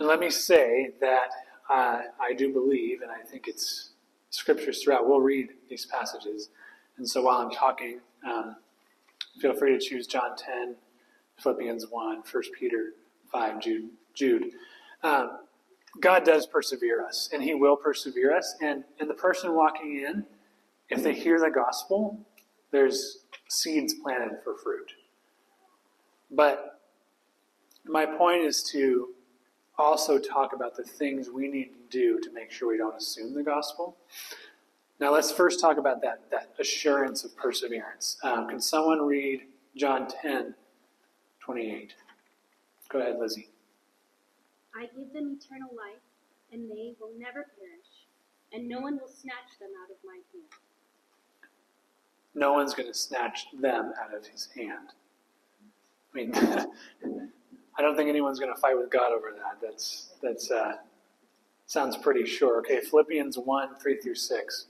And 0.00 0.08
let 0.08 0.18
me 0.18 0.30
say 0.30 0.90
that 1.00 1.28
uh, 1.70 2.02
I 2.20 2.32
do 2.36 2.52
believe, 2.52 3.02
and 3.02 3.10
I 3.10 3.20
think 3.20 3.46
it's 3.46 3.90
scriptures 4.30 4.82
throughout. 4.82 5.08
We'll 5.08 5.20
read 5.20 5.50
these 5.70 5.86
passages. 5.86 6.48
And 6.96 7.08
so 7.08 7.22
while 7.22 7.38
I'm 7.38 7.52
talking, 7.52 8.00
um, 8.28 8.56
feel 9.40 9.54
free 9.54 9.78
to 9.78 9.78
choose 9.78 10.08
John 10.08 10.36
10, 10.36 10.74
Philippians 11.38 11.86
1, 11.90 12.22
1 12.30 12.42
Peter 12.58 12.92
5, 13.30 13.60
Jude. 13.60 13.90
Jude. 14.14 14.50
Um, 15.02 15.38
God 16.00 16.24
does 16.24 16.46
persevere 16.46 17.04
us, 17.04 17.30
and 17.32 17.42
He 17.42 17.54
will 17.54 17.76
persevere 17.76 18.36
us. 18.36 18.56
And, 18.60 18.84
and 19.00 19.08
the 19.08 19.14
person 19.14 19.54
walking 19.54 20.04
in, 20.04 20.24
if 20.88 21.02
they 21.02 21.14
hear 21.14 21.38
the 21.38 21.50
gospel, 21.50 22.18
there's 22.70 23.18
seeds 23.48 23.94
planted 23.94 24.38
for 24.44 24.56
fruit. 24.56 24.92
But 26.30 26.80
my 27.84 28.04
point 28.04 28.44
is 28.44 28.62
to 28.72 29.08
also 29.78 30.18
talk 30.18 30.52
about 30.52 30.76
the 30.76 30.82
things 30.82 31.30
we 31.30 31.48
need 31.48 31.70
to 31.72 31.98
do 31.98 32.20
to 32.20 32.32
make 32.32 32.50
sure 32.50 32.68
we 32.68 32.76
don't 32.76 32.96
assume 32.96 33.34
the 33.34 33.42
gospel. 33.42 33.96
Now, 35.00 35.12
let's 35.12 35.30
first 35.30 35.60
talk 35.60 35.78
about 35.78 36.02
that, 36.02 36.22
that 36.30 36.50
assurance 36.58 37.22
of 37.24 37.36
perseverance. 37.36 38.18
Um, 38.24 38.48
can 38.48 38.60
someone 38.60 39.06
read 39.06 39.42
John 39.76 40.08
10, 40.08 40.54
28? 41.48 41.94
Go 42.90 42.98
ahead, 43.00 43.16
Lizzie. 43.18 43.48
I 44.76 44.82
give 44.82 45.14
them 45.14 45.38
eternal 45.40 45.70
life, 45.74 46.02
and 46.52 46.70
they 46.70 46.92
will 47.00 47.12
never 47.18 47.46
perish, 47.56 48.04
and 48.52 48.68
no 48.68 48.80
one 48.80 48.98
will 49.00 49.08
snatch 49.08 49.58
them 49.58 49.70
out 49.82 49.90
of 49.90 49.96
my 50.04 50.16
hand. 50.34 50.52
No 52.34 52.52
one's 52.52 52.74
going 52.74 52.92
to 52.92 52.92
snatch 52.92 53.46
them 53.58 53.94
out 53.98 54.14
of 54.14 54.26
his 54.26 54.50
hand. 54.54 54.90
I 56.12 56.16
mean, 56.18 56.34
I 57.78 57.80
don't 57.80 57.96
think 57.96 58.10
anyone's 58.10 58.38
going 58.38 58.54
to 58.54 58.60
fight 58.60 58.76
with 58.76 58.90
God 58.90 59.12
over 59.12 59.32
that. 59.32 59.56
That's 59.62 60.10
that's 60.20 60.50
uh, 60.50 60.74
sounds 61.64 61.96
pretty 61.96 62.26
sure. 62.26 62.58
Okay, 62.58 62.82
Philippians 62.82 63.38
one 63.38 63.74
three 63.76 63.96
through 63.96 64.16
six. 64.16 64.66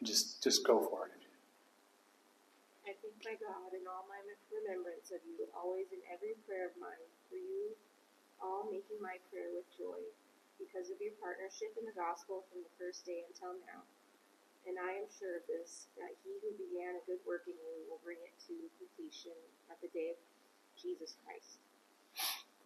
And 0.00 0.04
just 0.04 0.42
just 0.42 0.66
go 0.66 0.80
for 0.80 1.06
it. 1.06 1.21
My 3.22 3.38
God 3.38 3.70
in 3.70 3.86
all 3.86 4.02
my 4.10 4.18
remembrance 4.50 5.14
of 5.14 5.22
you, 5.22 5.46
always 5.54 5.86
in 5.94 6.02
every 6.10 6.34
prayer 6.42 6.66
of 6.66 6.74
mine, 6.74 7.06
for 7.30 7.38
you 7.38 7.70
all 8.42 8.66
making 8.66 8.98
my 8.98 9.22
prayer 9.30 9.46
with 9.54 9.62
joy, 9.78 10.02
because 10.58 10.90
of 10.90 10.98
your 10.98 11.14
partnership 11.22 11.70
in 11.78 11.86
the 11.86 11.94
gospel 11.94 12.42
from 12.50 12.66
the 12.66 12.74
first 12.74 13.06
day 13.06 13.22
until 13.30 13.54
now. 13.62 13.86
And 14.66 14.74
I 14.74 14.98
am 14.98 15.06
sure 15.06 15.38
of 15.38 15.46
this, 15.46 15.86
that 16.02 16.18
he 16.26 16.34
who 16.42 16.50
began 16.58 16.98
a 16.98 17.02
good 17.06 17.22
work 17.22 17.46
in 17.46 17.54
you 17.54 17.86
will 17.86 18.02
bring 18.02 18.18
it 18.26 18.34
to 18.50 18.54
completion 18.82 19.38
at 19.70 19.78
the 19.78 19.90
day 19.94 20.14
of 20.14 20.18
Jesus 20.74 21.14
Christ. 21.22 21.62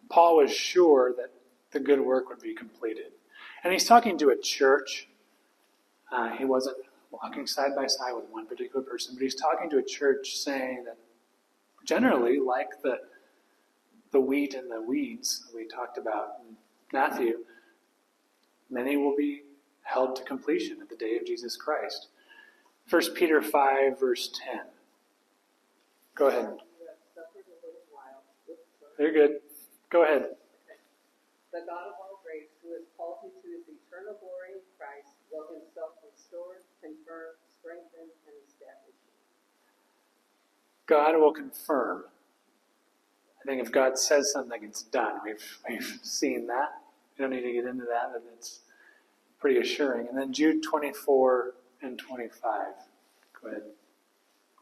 Paul 0.09 0.41
was 0.41 0.49
sure 0.49 1.13
that 1.21 1.37
the 1.69 1.79
good 1.79 2.01
work 2.01 2.33
would 2.33 2.41
be 2.41 2.57
completed. 2.57 3.13
And 3.61 3.73
he's 3.73 3.85
talking 3.85 4.17
to 4.17 4.33
a 4.33 4.37
church. 4.37 5.05
Uh, 6.09 6.33
he 6.33 6.45
wasn't 6.45 6.77
walking 7.11 7.47
side 7.47 7.75
by 7.75 7.87
side 7.87 8.13
with 8.13 8.25
one 8.29 8.45
particular 8.45 8.83
person, 8.83 9.15
but 9.15 9.21
he's 9.21 9.35
talking 9.35 9.69
to 9.69 9.77
a 9.77 9.83
church 9.83 10.37
saying 10.37 10.83
that 10.85 10.97
generally, 11.85 12.39
like 12.39 12.81
the, 12.83 12.99
the 14.11 14.19
wheat 14.19 14.53
and 14.53 14.69
the 14.69 14.81
weeds 14.81 15.45
we 15.55 15.67
talked 15.67 15.97
about 15.97 16.35
in 16.47 16.55
Matthew, 16.91 17.39
many 18.69 18.97
will 18.97 19.15
be 19.15 19.43
held 19.83 20.15
to 20.17 20.23
completion 20.23 20.77
at 20.81 20.89
the 20.89 20.95
day 20.95 21.17
of 21.17 21.25
Jesus 21.25 21.55
Christ. 21.55 22.07
1 22.89 23.13
Peter 23.15 23.41
5, 23.41 23.99
verse 23.99 24.29
10. 24.51 24.61
Go 26.15 26.27
ahead. 26.27 26.57
You're 28.97 29.13
good. 29.13 29.37
Go 29.91 30.03
ahead. 30.03 30.33
The 31.53 31.61
God 31.63 31.87
of 31.87 31.95
all 32.01 32.19
grace, 32.25 32.49
who 32.63 32.73
has 32.73 32.83
called 32.97 33.21
you 33.23 33.29
to 33.29 33.47
his 33.47 33.69
eternal 33.69 34.17
glory 34.19 34.57
in 34.57 34.63
Christ, 34.75 35.13
will 35.31 35.45
confirm, 36.87 37.35
strengthen, 37.59 38.07
and 38.07 38.35
establish 38.47 38.95
you. 39.03 39.11
God 40.87 41.19
will 41.19 41.35
confirm. 41.35 42.07
I 43.43 43.43
think 43.43 43.59
if 43.59 43.71
God 43.71 43.99
says 43.99 44.31
something, 44.31 44.63
it's 44.63 44.83
done. 44.83 45.19
We've, 45.23 45.59
we've 45.67 45.99
seen 46.01 46.47
that. 46.47 46.79
We 47.17 47.23
don't 47.23 47.31
need 47.31 47.43
to 47.43 47.51
get 47.51 47.65
into 47.65 47.85
that, 47.91 48.11
but 48.13 48.23
it's 48.35 48.61
pretty 49.39 49.59
assuring. 49.59 50.07
And 50.07 50.17
then 50.17 50.31
Jude 50.31 50.63
24 50.63 51.53
and 51.81 51.99
25. 51.99 52.39
Go 53.41 53.47
ahead. 53.49 53.63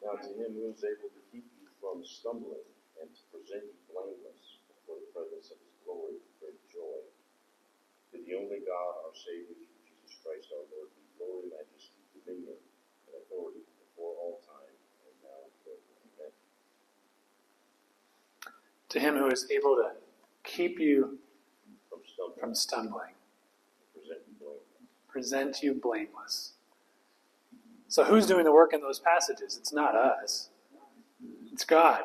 Now 0.01 0.17
to 0.21 0.30
him 0.34 0.53
who 0.53 0.69
is 0.69 0.82
able 0.86 1.09
to 1.09 1.21
keep 1.34 1.45
you 1.57 1.67
from 1.82 2.05
stumbling 2.05 2.65
and 3.01 3.09
to 3.09 3.21
present 3.34 3.65
you 3.65 3.78
blameless 3.89 4.61
before 4.69 5.01
the 5.01 5.09
presence 5.13 5.49
of 5.49 5.57
his 5.57 5.76
glory 5.82 6.21
with 6.21 6.36
great 6.38 6.61
joy. 6.69 7.01
To 8.13 8.21
the 8.21 8.34
only 8.38 8.61
God, 8.61 8.93
our 9.01 9.15
Savior, 9.17 9.57
Jesus 9.84 10.13
Christ 10.21 10.53
our 10.53 10.65
Lord, 10.69 10.93
be 10.93 11.03
glory, 11.17 11.49
majesty, 11.49 11.74
dominion, 12.26 12.57
and 13.07 13.13
authority 13.23 13.61
before 13.86 14.13
all 14.21 14.41
time, 14.45 14.73
and 14.73 15.15
now 15.23 15.39
and 15.45 15.53
forever. 15.63 15.82
Amen. 16.19 16.34
To 18.89 18.99
him 18.99 19.15
who 19.17 19.30
is 19.32 19.47
able 19.51 19.76
to 19.78 19.91
keep 20.43 20.80
you 20.80 21.19
From 21.89 22.01
stumbling, 22.05 22.39
from 22.41 22.55
stumbling, 22.55 23.13
present 23.93 24.21
you 24.28 24.36
blameless. 24.39 24.63
present 25.09 25.63
you 25.63 25.73
blameless. 25.76 26.53
So, 27.89 28.03
who's 28.05 28.28
doing 28.28 28.45
the 28.45 28.53
work 28.53 28.73
in 28.73 28.82
those 28.82 28.99
passages? 28.99 29.57
It's 29.57 29.73
not 29.73 29.95
us, 29.95 30.49
it's 31.53 31.65
God. 31.65 32.01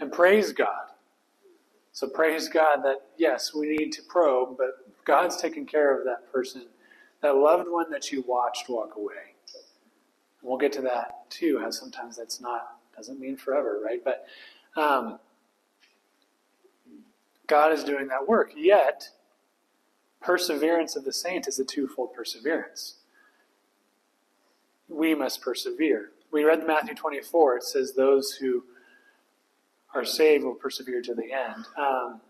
And 0.00 0.12
praise 0.12 0.52
God. 0.52 0.86
So, 1.92 2.08
praise 2.08 2.48
God 2.48 2.82
that, 2.84 2.98
yes, 3.18 3.54
we 3.54 3.68
need 3.76 3.92
to 3.92 4.02
probe, 4.02 4.56
but 4.58 4.70
God's 5.06 5.36
taking 5.36 5.66
care 5.66 5.98
of 5.98 6.04
that 6.06 6.32
person, 6.32 6.66
that 7.22 7.36
loved 7.36 7.68
one 7.68 7.90
that 7.90 8.10
you 8.12 8.24
watched 8.26 8.68
walk 8.68 8.96
away. 8.96 9.34
And 10.40 10.48
we'll 10.48 10.58
get 10.58 10.72
to 10.74 10.82
that 10.82 11.30
too, 11.30 11.58
how 11.60 11.70
sometimes 11.70 12.16
that's 12.16 12.40
not, 12.40 12.76
doesn't 12.96 13.18
mean 13.18 13.36
forever, 13.36 13.80
right? 13.84 14.02
But 14.04 14.26
um, 14.76 15.18
God 17.46 17.72
is 17.72 17.84
doing 17.84 18.08
that 18.08 18.28
work. 18.28 18.52
Yet, 18.56 19.08
perseverance 20.20 20.96
of 20.96 21.04
the 21.04 21.12
saint 21.12 21.46
is 21.48 21.58
a 21.58 21.64
twofold 21.64 22.14
perseverance. 22.14 22.96
We 24.88 25.14
must 25.14 25.40
persevere. 25.40 26.10
We 26.32 26.44
read 26.44 26.66
Matthew 26.66 26.94
24. 26.94 27.58
It 27.58 27.62
says, 27.62 27.92
Those 27.92 28.32
who 28.32 28.64
are 29.94 30.04
saved 30.04 30.44
will 30.44 30.54
persevere 30.54 31.02
to 31.02 31.14
the 31.14 31.32
end. 31.32 31.66
Um, 31.76 32.20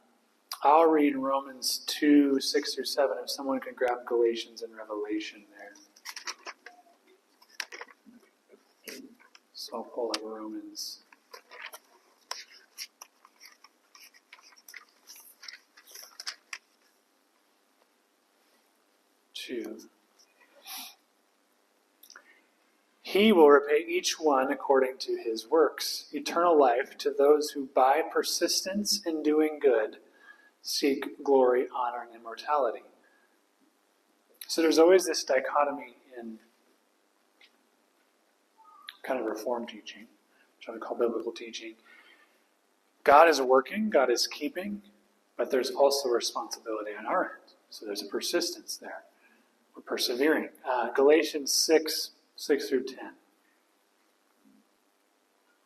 I'll 0.65 0.87
read 0.87 1.17
Romans 1.17 1.83
2 1.89 2.41
6 2.41 2.75
through 2.75 2.85
7 2.85 3.17
if 3.21 3.31
someone 3.31 3.59
can 3.59 3.75
grab 3.75 4.07
Galatians 4.07 4.63
and 4.63 4.73
Revelation 4.77 5.43
there. 5.59 5.73
So 9.53 9.77
I'll 9.79 9.83
pull 9.83 10.11
up 10.11 10.23
Romans. 10.25 11.01
Two. 19.35 19.81
He 23.03 23.33
will 23.33 23.51
repay 23.51 23.85
each 23.89 24.21
one 24.21 24.53
according 24.53 24.99
to 24.99 25.17
his 25.17 25.49
works. 25.49 26.07
Eternal 26.13 26.57
life 26.57 26.97
to 26.99 27.11
those 27.11 27.51
who, 27.51 27.69
by 27.75 28.03
persistence 28.13 29.05
in 29.05 29.25
doing 29.25 29.59
good, 29.61 29.99
seek 30.63 31.23
glory, 31.23 31.67
honor, 31.75 32.07
and 32.07 32.19
immortality. 32.19 32.83
So 34.47 34.63
there's 34.63 34.79
always 34.79 35.05
this 35.05 35.25
dichotomy 35.25 35.97
in 36.19 36.39
kind 39.03 39.19
of 39.21 39.27
reform 39.27 39.67
teaching, 39.67 40.07
which 40.59 40.69
I 40.69 40.73
would 40.73 40.81
call 40.81 40.97
biblical 40.97 41.33
teaching. 41.33 41.75
God 43.05 43.29
is 43.29 43.41
working, 43.41 43.91
God 43.91 44.11
is 44.11 44.27
keeping, 44.27 44.83
but 45.37 45.51
there's 45.51 45.71
also 45.71 46.09
responsibility 46.09 46.93
on 46.99 47.07
our 47.07 47.25
end. 47.25 47.55
So 47.71 47.87
there's 47.87 48.03
a 48.03 48.07
persistence 48.07 48.77
there. 48.77 49.03
We're 49.75 49.83
persevering. 49.83 50.51
Uh, 50.61 50.93
Galatians 50.93 51.53
6 51.53 52.11
6 52.37 52.69
through 52.69 52.85
10. 52.85 53.17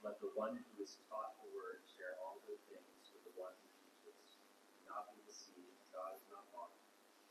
Let 0.04 0.20
the 0.20 0.30
one 0.38 0.54
who 0.54 0.74
is 0.78 1.02
taught 1.10 1.34
the 1.42 1.50
word 1.50 1.82
share 1.98 2.14
all 2.22 2.38
good 2.46 2.62
things 2.70 3.10
with 3.10 3.26
the 3.26 3.34
one 3.34 3.50
who 3.58 3.68
teaches. 4.06 4.38
Do 4.70 4.76
not 4.86 5.10
be 5.10 5.18
deceived, 5.26 5.74
God 5.90 6.14
is 6.14 6.26
not 6.30 6.46
mocked. 6.54 6.78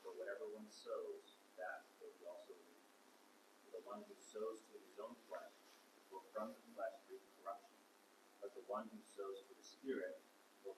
For 0.04 0.12
whatever 0.20 0.44
one 0.52 0.68
sows, 0.68 1.40
that 1.56 1.88
will 2.04 2.12
he 2.20 2.28
also 2.28 2.52
reap. 2.68 2.84
For 3.64 3.80
the 3.80 3.84
one 3.88 4.04
who 4.04 4.16
sows 4.20 4.60
to 4.70 4.76
his 4.76 5.00
own 5.00 5.16
flesh 5.32 5.56
will 6.12 6.28
from 6.36 6.52
the 6.52 6.64
flesh 6.76 7.00
reap 7.08 7.24
corruption. 7.40 7.80
But 8.44 8.52
the 8.60 8.66
one 8.68 8.92
who 8.92 9.00
sows 9.08 9.40
to 9.48 9.54
the 9.56 9.64
Spirit 9.86 10.18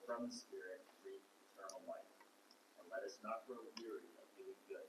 from 0.04 0.28
the 0.28 0.36
Spirit 0.36 0.84
reap 1.00 1.24
eternal 1.48 1.80
life. 1.88 2.12
And 2.76 2.84
let 2.92 3.00
us 3.08 3.16
not 3.24 3.48
grow 3.48 3.64
weary 3.80 4.04
of 4.20 4.28
doing 4.36 4.60
good, 4.68 4.84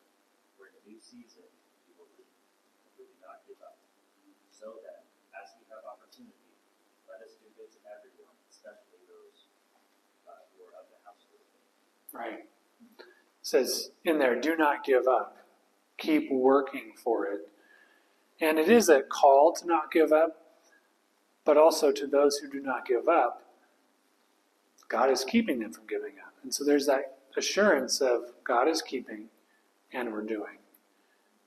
for 0.60 0.68
in 0.68 0.76
a 0.76 0.84
new 0.84 1.00
season 1.00 1.48
we 1.88 1.96
will 1.96 2.12
reap 2.20 2.28
we 3.00 3.08
do 3.08 3.16
not 3.24 3.48
give 3.48 3.56
up. 3.64 3.80
So 4.52 4.84
that, 4.84 5.08
as 5.40 5.56
we 5.56 5.64
have 5.72 5.88
opportunity, 5.88 6.52
let 7.08 7.24
us 7.24 7.40
do 7.40 7.48
good 7.56 7.72
to 7.72 7.80
everyone, 7.88 8.36
especially 8.52 9.00
those 9.08 9.48
uh, 10.28 10.36
who 10.52 10.68
are 10.68 10.76
of 10.84 10.92
the 10.92 11.00
household. 11.08 11.48
Right. 12.12 12.44
It 12.44 13.08
says 13.40 13.96
in 14.04 14.20
there, 14.20 14.36
do 14.36 14.60
not 14.60 14.84
give 14.84 15.08
up. 15.08 15.48
Keep 15.96 16.28
working 16.28 16.92
for 17.00 17.24
it. 17.28 17.48
And 18.44 18.60
it 18.60 18.68
is 18.68 18.92
a 18.92 19.00
call 19.00 19.56
to 19.56 19.66
not 19.66 19.96
give 19.96 20.12
up, 20.12 20.60
but 21.48 21.56
also 21.56 21.96
to 21.96 22.06
those 22.06 22.44
who 22.44 22.52
do 22.52 22.60
not 22.60 22.84
give 22.86 23.08
up. 23.08 23.46
God 24.90 25.10
is 25.10 25.24
keeping 25.24 25.60
them 25.60 25.72
from 25.72 25.86
giving 25.88 26.14
up. 26.26 26.34
And 26.44 26.54
so 26.54 26.64
there's 26.64 26.86
that 26.88 27.20
assurance 27.38 28.02
of 28.02 28.22
God 28.44 28.68
is 28.68 28.82
keeping 28.82 29.30
and 29.94 30.12
we're 30.12 30.24
doing. 30.24 30.58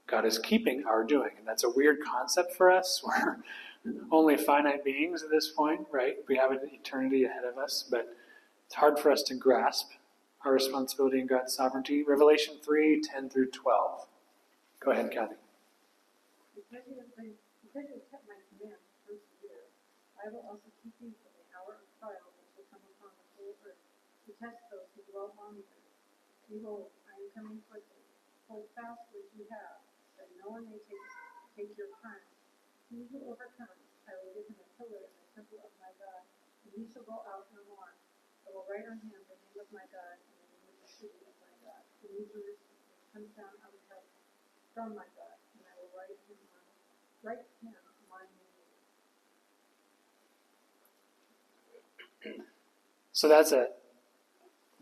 God 0.06 0.24
is 0.24 0.38
keeping 0.38 0.84
our 0.86 1.04
doing. 1.04 1.30
And 1.38 1.46
that's 1.46 1.64
a 1.64 1.70
weird 1.70 1.98
concept 2.04 2.54
for 2.54 2.70
us. 2.70 3.02
We're 3.84 3.94
only 4.10 4.36
finite 4.36 4.84
beings 4.84 5.22
at 5.22 5.30
this 5.30 5.48
point, 5.48 5.86
right? 5.90 6.16
We 6.28 6.36
have 6.36 6.50
an 6.50 6.60
eternity 6.70 7.24
ahead 7.24 7.44
of 7.44 7.58
us, 7.58 7.84
but 7.90 8.08
it's 8.66 8.74
hard 8.74 8.98
for 8.98 9.10
us 9.10 9.22
to 9.24 9.34
grasp 9.34 9.90
our 10.44 10.52
responsibility 10.52 11.20
in 11.20 11.26
God's 11.26 11.54
sovereignty. 11.54 12.02
Revelation 12.02 12.54
3 12.64 13.00
10 13.00 13.30
through 13.30 13.50
12. 13.50 14.06
Go 14.80 14.90
ahead, 14.90 15.10
Kathy. 15.10 15.34
Because 16.54 16.82
you 16.86 16.96
have 16.98 18.10
kept 18.10 18.28
my 18.28 18.34
I 20.22 20.30
will 20.30 20.46
also 20.46 20.70
keep 20.78 20.94
you 21.02 21.10
from 21.18 21.34
the 21.34 21.42
hour 21.50 21.82
of 21.82 21.86
trial 21.98 22.30
which 22.38 22.54
will 22.54 22.70
come 22.70 22.78
upon 22.94 23.10
the 23.10 23.26
whole 23.34 23.58
earth 23.66 23.82
to 24.22 24.30
test 24.38 24.62
earth. 25.12 25.36
Behold, 26.48 26.88
I 27.08 27.12
am 27.16 27.28
coming 27.36 27.60
quickly. 27.68 28.04
Hold 28.48 28.68
fast 28.76 29.08
what 29.12 29.24
you 29.32 29.44
have, 29.48 29.80
that 30.20 30.28
no 30.36 30.52
one 30.52 30.68
may 30.68 30.80
take, 30.84 31.06
take 31.56 31.72
your 31.76 31.88
crown. 32.00 32.20
He 32.92 33.08
who 33.08 33.24
overcomes, 33.28 33.88
I 34.04 34.12
will 34.20 34.36
give 34.36 34.48
him 34.48 34.60
a 34.60 34.68
pillar 34.76 35.08
in 35.08 35.16
the 35.16 35.28
temple 35.32 35.64
of 35.64 35.72
my 35.80 35.92
God, 35.96 36.28
and 36.64 36.76
he 36.76 36.84
shall 36.88 37.08
go 37.08 37.24
out 37.24 37.48
no 37.56 37.64
more. 37.72 37.96
I 38.44 38.52
will 38.52 38.68
write 38.68 38.84
on 38.84 39.00
him 39.00 39.16
the 39.24 39.36
name 39.36 39.60
of 39.60 39.68
my 39.72 39.86
God 39.88 40.20
and 40.20 40.28
the 40.28 40.48
name 40.60 40.76
of 40.76 40.84
the 40.84 40.88
city 40.92 41.24
of 41.24 41.36
my 41.40 41.56
God, 41.64 41.82
the 42.04 42.08
New 42.12 42.28
Jerusalem, 42.28 42.80
comes 43.16 43.32
down 43.32 43.52
out 43.64 43.72
of 43.72 43.80
heaven 43.88 44.12
from 44.76 44.92
my 44.92 45.08
God, 45.16 45.36
and 45.56 45.64
I 45.64 45.72
will 45.80 45.92
write 45.96 46.20
him 46.28 46.40
on, 46.52 46.64
write 47.24 47.44
him 47.64 47.72
my 48.12 48.24
name. 48.28 48.52
So 53.12 53.28
that's 53.28 53.52
a 53.52 53.72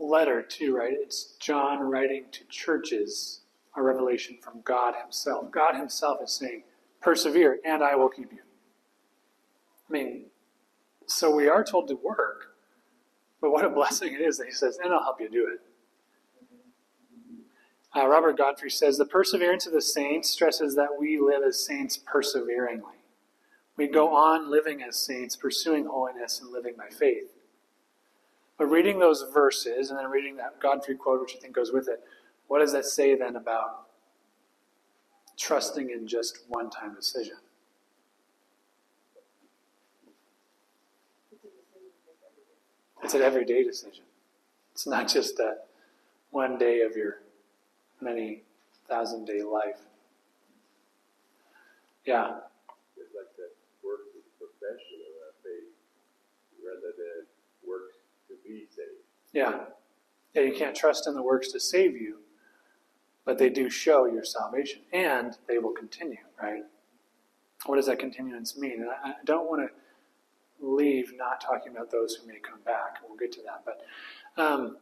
letter, 0.01 0.43
too, 0.43 0.77
right? 0.77 0.93
It's 0.93 1.37
John 1.41 1.81
writing 1.81 2.25
to 2.33 2.45
churches 2.49 3.41
a 3.77 3.83
revelation 3.83 4.39
from 4.43 4.63
God 4.63 4.95
Himself. 5.01 5.51
God 5.51 5.77
Himself 5.77 6.19
is 6.23 6.33
saying, 6.33 6.65
Persevere, 7.01 7.59
and 7.65 7.83
I 7.83 7.95
will 7.95 8.09
keep 8.09 8.33
you. 8.33 8.39
I 9.89 9.93
mean, 9.93 10.25
so 11.07 11.35
we 11.35 11.49
are 11.49 11.65
told 11.65 11.89
to 11.89 11.95
work, 11.95 12.57
but 13.41 13.51
what 13.51 13.65
a 13.65 13.71
blessing 13.71 14.15
it 14.15 14.21
is 14.21 14.39
that 14.39 14.47
He 14.47 14.53
says, 14.53 14.79
and 14.83 14.93
I'll 14.93 15.03
help 15.03 15.21
you 15.21 15.29
do 15.29 15.49
it. 15.53 15.61
Uh, 17.95 18.07
Robert 18.07 18.39
Godfrey 18.39 18.71
says, 18.71 18.99
The 18.99 19.05
perseverance 19.05 19.67
of 19.67 19.73
the 19.73 19.83
saints 19.83 20.31
stresses 20.31 20.77
that 20.77 20.99
we 20.99 21.19
live 21.19 21.43
as 21.47 21.65
saints 21.65 21.97
perseveringly. 21.97 23.01
We 23.77 23.89
go 23.89 24.15
on 24.15 24.51
living 24.51 24.83
as 24.83 24.97
saints, 24.97 25.37
pursuing 25.37 25.87
holiness 25.87 26.41
and 26.41 26.53
living 26.53 26.75
by 26.77 26.89
faith. 26.89 27.33
But 28.61 28.67
reading 28.67 28.99
those 28.99 29.25
verses 29.33 29.89
and 29.89 29.99
then 29.99 30.11
reading 30.11 30.37
that 30.37 30.61
Godfrey 30.61 30.95
quote, 30.95 31.23
which 31.23 31.35
I 31.35 31.39
think 31.39 31.55
goes 31.55 31.73
with 31.73 31.89
it, 31.89 32.05
what 32.47 32.59
does 32.59 32.73
that 32.73 32.85
say 32.85 33.17
then 33.17 33.37
about 33.37 33.87
trusting 35.39 35.89
in 35.89 36.07
just 36.07 36.41
one 36.47 36.69
time 36.69 36.95
decision? 36.95 37.39
It's 43.03 43.15
an 43.15 43.23
everyday 43.23 43.65
decision. 43.65 44.05
It's 44.73 44.87
not 44.87 45.09
just 45.09 45.41
a 45.41 45.55
one 46.31 46.59
day 46.59 46.83
of 46.83 46.95
your 46.97 47.23
many 48.03 48.43
thousand 48.91 49.25
day 49.25 49.43
life. 49.43 49.81
Yeah. 52.05 52.41
It's 52.99 53.15
like 53.17 53.35
that 53.39 53.53
works 53.83 54.05
is 54.19 54.29
profession 54.37 55.01
of 55.09 55.15
our 55.25 55.35
faith 55.43 55.73
rather 56.63 56.93
than 56.95 57.25
works 57.67 57.97
to 58.29 58.37
be 58.53 58.67
saved. 58.69 58.89
Yeah. 59.33 59.65
Yeah, 60.35 60.43
you 60.43 60.55
can't 60.55 60.77
trust 60.77 61.07
in 61.07 61.15
the 61.15 61.23
works 61.23 61.51
to 61.53 61.61
save 61.61 61.97
you, 61.97 62.19
but 63.25 63.39
they 63.39 63.49
do 63.49 63.69
show 63.69 64.07
your 64.07 64.25
salvation 64.25 64.83
and 64.93 65.37
they 65.49 65.59
will 65.59 65.73
continue, 65.73 66.19
right? 66.41 66.63
What 67.67 67.77
does 67.77 67.87
that 67.87 67.99
continuance 67.99 68.57
mean? 68.57 68.83
And 68.83 68.91
I, 68.91 69.11
I 69.11 69.25
don't 69.25 69.49
want 69.49 69.69
to 69.69 70.67
leave 70.67 71.13
not 71.17 71.41
talking 71.41 71.73
about 71.73 71.91
those 71.91 72.15
who 72.15 72.27
may 72.27 72.39
come 72.39 72.61
back. 72.65 72.99
We'll 73.07 73.19
get 73.19 73.33
to 73.33 73.41
that. 73.43 73.65
But 73.65 74.43
um, 74.43 74.77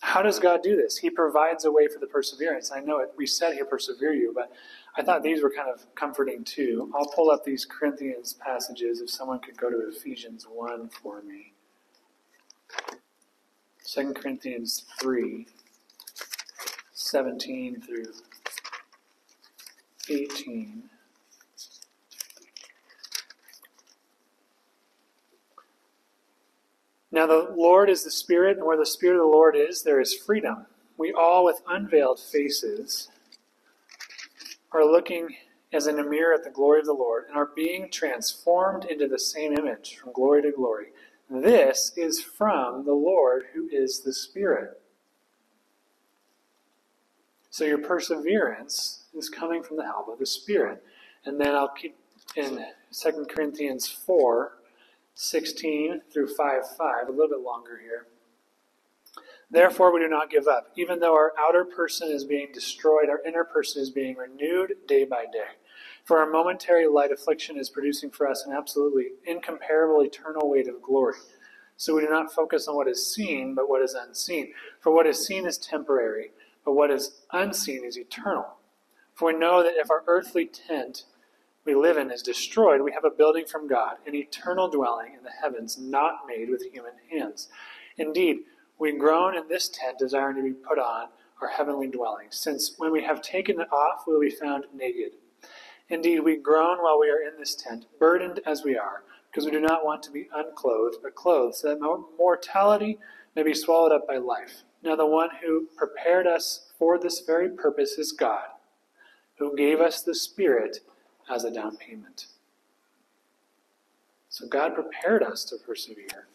how 0.00 0.22
does 0.22 0.38
God 0.38 0.62
do 0.62 0.76
this? 0.76 0.98
He 0.98 1.10
provides 1.10 1.64
a 1.64 1.72
way 1.72 1.88
for 1.88 1.98
the 1.98 2.06
perseverance. 2.06 2.70
I 2.70 2.80
know 2.80 2.98
it, 2.98 3.12
we 3.16 3.26
said 3.26 3.54
He'll 3.54 3.66
persevere 3.66 4.12
you, 4.12 4.32
but 4.34 4.52
I 4.96 5.02
thought 5.02 5.22
these 5.22 5.42
were 5.42 5.50
kind 5.50 5.68
of 5.68 5.86
comforting 5.94 6.44
too. 6.44 6.90
I'll 6.94 7.08
pull 7.08 7.30
up 7.30 7.44
these 7.44 7.64
Corinthians 7.64 8.34
passages 8.34 9.00
if 9.00 9.10
someone 9.10 9.40
could 9.40 9.56
go 9.56 9.70
to 9.70 9.88
Ephesians 9.88 10.46
1 10.48 10.90
for 10.90 11.22
me. 11.22 11.52
2 13.84 14.14
Corinthians 14.14 14.84
3 15.00 15.46
17 16.92 17.80
through 17.80 18.12
18. 20.08 20.82
Now, 27.12 27.26
the 27.26 27.54
Lord 27.56 27.88
is 27.88 28.04
the 28.04 28.10
Spirit, 28.10 28.58
and 28.58 28.66
where 28.66 28.76
the 28.76 28.84
Spirit 28.84 29.16
of 29.16 29.22
the 29.22 29.36
Lord 29.36 29.56
is, 29.56 29.82
there 29.82 30.00
is 30.00 30.12
freedom. 30.12 30.66
We 30.98 31.12
all, 31.12 31.44
with 31.44 31.62
unveiled 31.68 32.20
faces, 32.20 33.08
are 34.72 34.84
looking 34.84 35.36
as 35.72 35.86
in 35.86 35.98
a 35.98 36.04
mirror 36.04 36.34
at 36.34 36.44
the 36.44 36.50
glory 36.50 36.80
of 36.80 36.86
the 36.86 36.92
Lord 36.92 37.24
and 37.28 37.36
are 37.36 37.50
being 37.54 37.90
transformed 37.90 38.84
into 38.84 39.08
the 39.08 39.18
same 39.18 39.52
image 39.52 39.96
from 39.96 40.12
glory 40.12 40.42
to 40.42 40.50
glory. 40.50 40.88
This 41.28 41.92
is 41.96 42.22
from 42.22 42.84
the 42.84 42.94
Lord 42.94 43.46
who 43.54 43.68
is 43.70 44.00
the 44.00 44.12
Spirit. 44.12 44.80
So 47.50 47.64
your 47.64 47.78
perseverance 47.78 49.04
is 49.14 49.28
coming 49.28 49.62
from 49.62 49.76
the 49.76 49.84
help 49.84 50.08
of 50.08 50.18
the 50.18 50.26
Spirit. 50.26 50.84
And 51.24 51.40
then 51.40 51.54
I'll 51.54 51.68
keep 51.74 51.96
in 52.36 52.64
2 52.92 53.26
Corinthians 53.28 53.88
4 53.88 54.52
16 55.18 56.02
through 56.12 56.34
5 56.34 56.62
5, 56.76 57.08
a 57.08 57.10
little 57.10 57.28
bit 57.28 57.40
longer 57.40 57.80
here. 57.82 58.06
Therefore, 59.50 59.92
we 59.92 60.00
do 60.00 60.08
not 60.08 60.30
give 60.30 60.46
up. 60.46 60.72
Even 60.76 61.00
though 61.00 61.14
our 61.14 61.32
outer 61.38 61.64
person 61.64 62.10
is 62.10 62.24
being 62.24 62.48
destroyed, 62.52 63.08
our 63.08 63.22
inner 63.26 63.44
person 63.44 63.80
is 63.80 63.90
being 63.90 64.16
renewed 64.16 64.74
day 64.86 65.04
by 65.04 65.24
day. 65.32 65.56
For 66.06 66.20
our 66.20 66.30
momentary 66.30 66.86
light 66.86 67.10
affliction 67.10 67.58
is 67.58 67.68
producing 67.68 68.10
for 68.12 68.28
us 68.28 68.46
an 68.46 68.52
absolutely 68.52 69.08
incomparable 69.26 70.04
eternal 70.04 70.48
weight 70.48 70.68
of 70.68 70.80
glory. 70.80 71.16
So 71.76 71.96
we 71.96 72.02
do 72.02 72.08
not 72.08 72.32
focus 72.32 72.68
on 72.68 72.76
what 72.76 72.86
is 72.86 73.12
seen, 73.12 73.56
but 73.56 73.68
what 73.68 73.82
is 73.82 73.94
unseen. 73.94 74.52
For 74.78 74.94
what 74.94 75.08
is 75.08 75.26
seen 75.26 75.46
is 75.46 75.58
temporary, 75.58 76.30
but 76.64 76.74
what 76.74 76.92
is 76.92 77.22
unseen 77.32 77.84
is 77.84 77.98
eternal. 77.98 78.46
For 79.14 79.32
we 79.32 79.38
know 79.38 79.64
that 79.64 79.74
if 79.76 79.90
our 79.90 80.04
earthly 80.06 80.46
tent 80.46 81.06
we 81.64 81.74
live 81.74 81.96
in 81.96 82.12
is 82.12 82.22
destroyed, 82.22 82.82
we 82.82 82.92
have 82.92 83.04
a 83.04 83.10
building 83.10 83.44
from 83.44 83.66
God, 83.66 83.96
an 84.06 84.14
eternal 84.14 84.68
dwelling 84.68 85.14
in 85.18 85.24
the 85.24 85.32
heavens, 85.42 85.76
not 85.76 86.20
made 86.28 86.48
with 86.48 86.62
human 86.72 86.92
hands. 87.10 87.48
Indeed, 87.98 88.42
we 88.78 88.96
groan 88.96 89.36
in 89.36 89.48
this 89.48 89.68
tent, 89.68 89.98
desiring 89.98 90.36
to 90.36 90.42
be 90.42 90.52
put 90.52 90.78
on 90.78 91.08
our 91.42 91.48
heavenly 91.48 91.88
dwelling, 91.88 92.28
since 92.30 92.74
when 92.78 92.92
we 92.92 93.02
have 93.02 93.20
taken 93.22 93.60
it 93.60 93.72
off, 93.72 94.04
we 94.06 94.14
will 94.14 94.20
be 94.20 94.30
found 94.30 94.66
naked. 94.72 95.10
Indeed, 95.88 96.20
we 96.20 96.36
groan 96.36 96.78
while 96.78 96.98
we 96.98 97.10
are 97.10 97.20
in 97.20 97.38
this 97.38 97.54
tent, 97.54 97.86
burdened 97.98 98.40
as 98.44 98.64
we 98.64 98.76
are, 98.76 99.02
because 99.30 99.44
we 99.44 99.52
do 99.52 99.60
not 99.60 99.84
want 99.84 100.02
to 100.04 100.10
be 100.10 100.28
unclothed, 100.34 100.98
but 101.02 101.14
clothed, 101.14 101.56
so 101.56 101.68
that 101.68 101.80
mortality 102.18 102.98
may 103.34 103.42
be 103.42 103.54
swallowed 103.54 103.92
up 103.92 104.06
by 104.06 104.16
life. 104.16 104.62
Now, 104.82 104.96
the 104.96 105.06
one 105.06 105.30
who 105.42 105.68
prepared 105.76 106.26
us 106.26 106.72
for 106.78 106.98
this 106.98 107.20
very 107.20 107.48
purpose 107.48 107.92
is 107.92 108.12
God, 108.12 108.46
who 109.38 109.56
gave 109.56 109.80
us 109.80 110.02
the 110.02 110.14
Spirit 110.14 110.80
as 111.30 111.44
a 111.44 111.50
down 111.50 111.76
payment. 111.76 112.26
So 114.28 114.46
God 114.46 114.74
prepared 114.74 115.22
us 115.22 115.44
to 115.44 115.56
persevere 115.56 116.28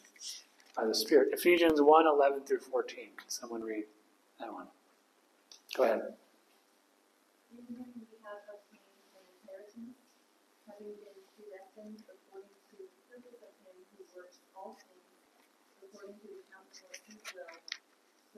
by 0.75 0.85
the 0.85 0.95
Spirit. 0.95 1.29
Ephesians 1.33 1.81
1 1.81 2.07
11 2.07 2.45
through 2.45 2.59
14. 2.59 2.97
Can 3.17 3.29
someone 3.29 3.61
read 3.61 3.85
that 4.39 4.51
one? 4.51 4.67
Go 5.77 5.83
ahead. 5.83 6.01
In 7.51 7.61
him 7.75 7.85
we 7.93 8.17
have 8.25 8.41
obtained 8.49 8.89
an 9.13 9.23
inheritance, 9.37 10.01
having 10.65 10.97
been 10.97 11.19
predestined 11.37 12.01
according 12.09 12.55
to 12.71 12.75
the 12.79 12.89
purpose 13.05 13.39
of 13.43 13.53
him 13.61 13.75
who 13.93 14.01
works 14.17 14.41
all 14.55 14.75
things 14.81 15.05
according 15.85 16.17
to 16.19 16.27
the 16.31 16.41
counsel 16.49 16.89
of 16.89 16.99
his 17.05 17.21
will, 17.35 17.53
so 18.30 18.30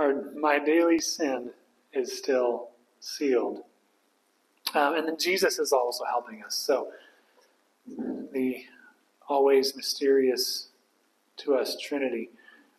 Our, 0.00 0.32
my 0.34 0.58
daily 0.58 0.98
sin 0.98 1.50
is 1.92 2.16
still 2.16 2.70
sealed. 3.00 3.58
Um, 4.74 4.94
and 4.94 5.06
then 5.06 5.18
Jesus 5.18 5.58
is 5.58 5.72
also 5.72 6.04
helping 6.04 6.42
us. 6.42 6.54
So, 6.54 6.88
the 8.32 8.64
always 9.28 9.76
mysterious 9.76 10.68
to 11.36 11.54
us 11.54 11.76
Trinity. 11.78 12.30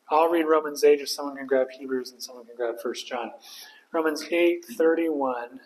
I'll 0.10 0.30
read 0.30 0.46
Romans 0.46 0.84
8 0.84 1.00
if 1.00 1.10
someone 1.10 1.38
can 1.38 1.46
grab 1.46 1.68
Hebrews 1.70 2.12
and 2.12 2.24
someone 2.24 2.46
can 2.46 2.56
grab 2.56 2.76
1 2.82 2.94
John. 3.08 3.32
Romans 3.94 4.26
8, 4.32 4.66
31 4.66 5.60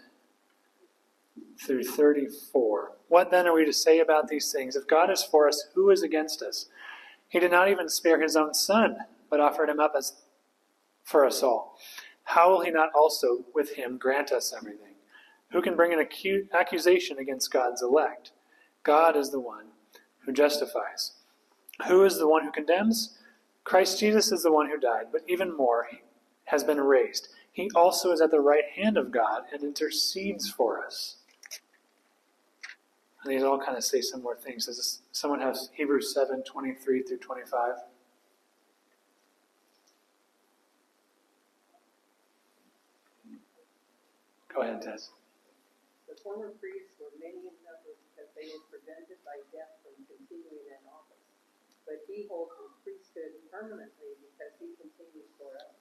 through 1.66 1.86
34. 1.86 2.92
What 3.08 3.32
then 3.32 3.48
are 3.48 3.54
we 3.54 3.66
to 3.66 3.74
say 3.74 4.00
about 4.00 4.28
these 4.28 4.52
things? 4.52 4.76
If 4.76 4.88
God 4.88 5.10
is 5.10 5.24
for 5.24 5.48
us, 5.48 5.68
who 5.74 5.90
is 5.90 6.04
against 6.04 6.42
us? 6.42 6.68
He 7.30 7.40
did 7.40 7.52
not 7.52 7.70
even 7.70 7.88
spare 7.88 8.22
his 8.22 8.36
own 8.36 8.54
son, 8.54 8.98
but 9.30 9.40
offered 9.40 9.70
him 9.70 9.80
up 9.80 9.94
as 9.98 10.14
for 11.06 11.26
us 11.26 11.42
all. 11.42 11.78
How 12.24 12.50
will 12.50 12.62
he 12.62 12.72
not 12.72 12.90
also 12.94 13.46
with 13.54 13.76
him 13.76 13.98
grant 13.98 14.32
us 14.32 14.54
everything? 14.56 14.96
Who 15.52 15.62
can 15.62 15.76
bring 15.76 15.94
an 15.94 16.00
acu- 16.00 16.52
accusation 16.52 17.20
against 17.20 17.54
God's 17.54 17.82
elect? 17.82 18.32
God 18.84 19.16
is 19.16 19.32
the 19.32 19.40
one 19.40 19.68
who 20.26 20.34
justifies. 20.34 21.14
Who 21.88 22.04
is 22.04 22.18
the 22.18 22.28
one 22.28 22.44
who 22.44 22.52
condemns? 22.52 23.18
Christ 23.64 24.00
Jesus 24.00 24.32
is 24.32 24.44
the 24.44 24.52
one 24.52 24.70
who 24.70 24.80
died, 24.80 25.06
but 25.12 25.22
even 25.28 25.56
more, 25.56 25.88
has 26.46 26.64
been 26.64 26.82
raised. 26.82 27.30
He 27.52 27.70
also 27.76 28.12
is 28.12 28.22
at 28.22 28.32
the 28.32 28.40
right 28.40 28.66
hand 28.76 28.98
of 28.98 29.12
God 29.12 29.44
and 29.52 29.64
intercedes 29.64 30.50
for 30.50 30.84
us. 30.86 31.18
And 33.24 33.34
these 33.34 33.44
all 33.44 33.60
kind 33.60 33.78
of 33.78 33.84
say 33.84 34.02
similar 34.02 34.36
things. 34.36 34.68
Does 34.68 35.02
someone 35.12 35.42
have 35.42 35.58
Hebrews 35.74 36.14
7 36.14 36.44
23 36.44 37.02
through 37.04 37.18
25? 37.18 37.74
Go 44.56 44.64
ahead, 44.64 44.80
Tess. 44.80 45.12
The 46.08 46.16
former 46.24 46.56
priests 46.64 46.96
were 46.96 47.12
many 47.20 47.44
in 47.44 47.56
number 47.68 47.92
because 48.08 48.32
they 48.40 48.48
were 48.56 48.64
prevented 48.72 49.20
by 49.28 49.36
death 49.52 49.84
from 49.84 50.00
continuing 50.08 50.64
in 50.72 50.80
office. 50.88 51.28
But 51.84 52.08
he 52.08 52.24
holds 52.32 52.56
his 52.64 52.72
priesthood 52.88 53.36
permanently 53.52 54.16
because 54.24 54.56
he 54.64 54.72
continues 54.80 55.28
forever. 55.36 55.76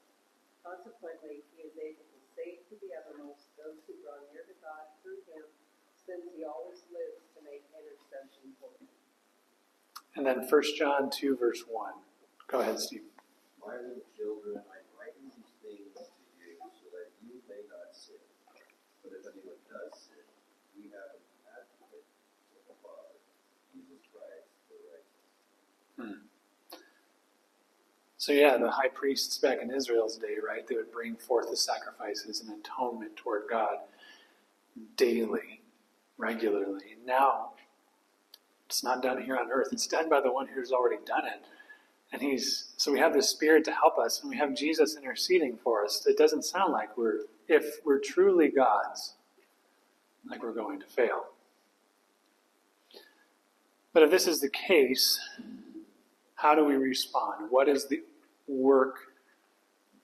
Consequently, 0.67 1.47
he 1.55 1.71
is 1.71 1.79
able 1.79 2.03
to 2.03 2.19
save 2.35 2.67
to 2.67 2.75
the 2.83 2.91
uttermost 2.99 3.47
those 3.55 3.79
who 3.87 3.95
draw 4.03 4.19
near 4.35 4.43
to 4.43 4.57
God 4.59 4.91
through 5.07 5.23
him, 5.31 5.47
since 5.95 6.27
he 6.35 6.43
always 6.43 6.83
lives 6.91 7.23
to 7.39 7.47
make 7.47 7.63
intercession 7.71 8.59
for 8.59 8.75
them. 8.83 8.91
And 10.19 10.27
then 10.27 10.43
1 10.43 10.51
John 10.75 11.15
2, 11.15 11.39
verse 11.39 11.63
1. 11.71 11.95
Go 12.51 12.59
ahead, 12.59 12.83
Steve. 12.83 13.07
My 13.63 13.79
little 13.79 14.03
children, 14.19 14.67
I 14.67 14.83
write 14.99 15.15
these 15.23 15.39
things 15.63 15.95
to 16.03 16.19
you 16.43 16.59
so 16.59 16.91
that 16.91 17.15
you 17.23 17.39
may 17.47 17.63
not 17.71 17.95
sin. 17.95 18.19
But 19.05 19.21
if 19.21 19.25
anyone 19.29 19.61
does 19.69 19.93
sin, 20.01 20.25
we 20.73 20.89
have 20.89 21.21
an 21.21 21.25
advocate 21.45 22.09
with 22.57 22.65
the 22.65 22.77
Father, 22.81 23.21
Jesus 23.69 24.01
Christ, 24.09 24.49
the 24.73 24.81
righteous. 24.81 25.29
So, 28.25 28.33
yeah, 28.33 28.57
the 28.57 28.71
high 28.71 28.89
priests 28.89 29.37
back 29.37 29.59
in 29.61 29.71
Israel's 29.71 30.17
day, 30.17 30.37
right, 30.43 30.67
they 30.67 30.77
would 30.77 30.91
bring 30.91 31.15
forth 31.15 31.51
the 31.51 31.59
sacrifices 31.59 32.41
and 32.41 32.59
atonement 32.59 33.17
toward 33.17 33.43
God 33.51 33.77
daily, 34.97 35.61
regularly. 36.17 36.97
Now, 37.05 37.51
it's 38.65 38.83
not 38.83 39.03
done 39.03 39.21
here 39.23 39.37
on 39.37 39.51
earth, 39.53 39.69
it's 39.73 39.87
done 39.87 40.09
by 40.09 40.23
the 40.23 40.33
one 40.33 40.47
who's 40.47 40.73
already 40.73 41.05
done 41.05 41.27
it. 41.27 41.45
And 42.15 42.23
he's 42.23 42.73
so 42.79 42.91
we 42.91 42.99
have 42.99 43.13
the 43.13 43.23
Spirit 43.23 43.63
to 43.67 43.73
help 43.73 43.99
us, 43.99 44.23
and 44.23 44.31
we 44.31 44.39
have 44.39 44.57
Jesus 44.57 44.97
interceding 44.97 45.59
for 45.63 45.85
us. 45.85 46.07
It 46.07 46.17
doesn't 46.17 46.47
sound 46.47 46.73
like 46.73 46.97
we're, 46.97 47.25
if 47.47 47.81
we're 47.85 48.01
truly 48.01 48.49
God's, 48.49 49.17
like 50.31 50.43
we're 50.43 50.55
going 50.55 50.81
to 50.81 50.87
fail. 50.87 51.27
But 53.93 54.03
if 54.03 54.11
this 54.11 54.27
is 54.27 54.41
the 54.41 54.49
case, 54.49 55.21
how 56.37 56.55
do 56.55 56.65
we 56.65 56.77
respond? 56.77 57.51
What 57.51 57.69
is 57.69 57.87
the 57.87 58.03
work 58.47 58.99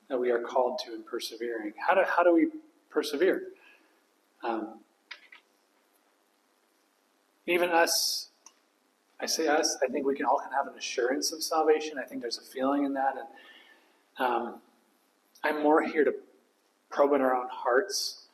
that 0.09 0.19
we 0.19 0.31
are 0.31 0.39
called 0.39 0.79
to 0.85 0.93
in 0.93 1.03
persevering? 1.03 1.73
How 1.77 1.95
do, 1.95 2.01
how 2.05 2.23
do 2.23 2.33
we 2.33 2.47
persevere? 2.89 3.43
Um, 4.43 4.79
even 7.47 7.69
us, 7.69 8.29
I 9.19 9.25
say 9.25 9.47
us, 9.47 9.77
I 9.83 9.91
think 9.91 10.05
we 10.05 10.15
can 10.15 10.25
all 10.25 10.39
can 10.39 10.51
have 10.51 10.67
an 10.67 10.77
assurance 10.77 11.31
of 11.31 11.43
salvation. 11.43 11.97
I 11.97 12.03
think 12.03 12.21
there's 12.21 12.37
a 12.37 12.41
feeling 12.43 12.85
in 12.85 12.93
that. 12.93 13.15
And 13.17 14.27
um, 14.27 14.55
I'm 15.43 15.61
more 15.63 15.81
here 15.81 16.03
to 16.03 16.13
probe 16.89 17.13
in 17.13 17.21
our 17.21 17.35
own 17.35 17.47
hearts. 17.49 18.25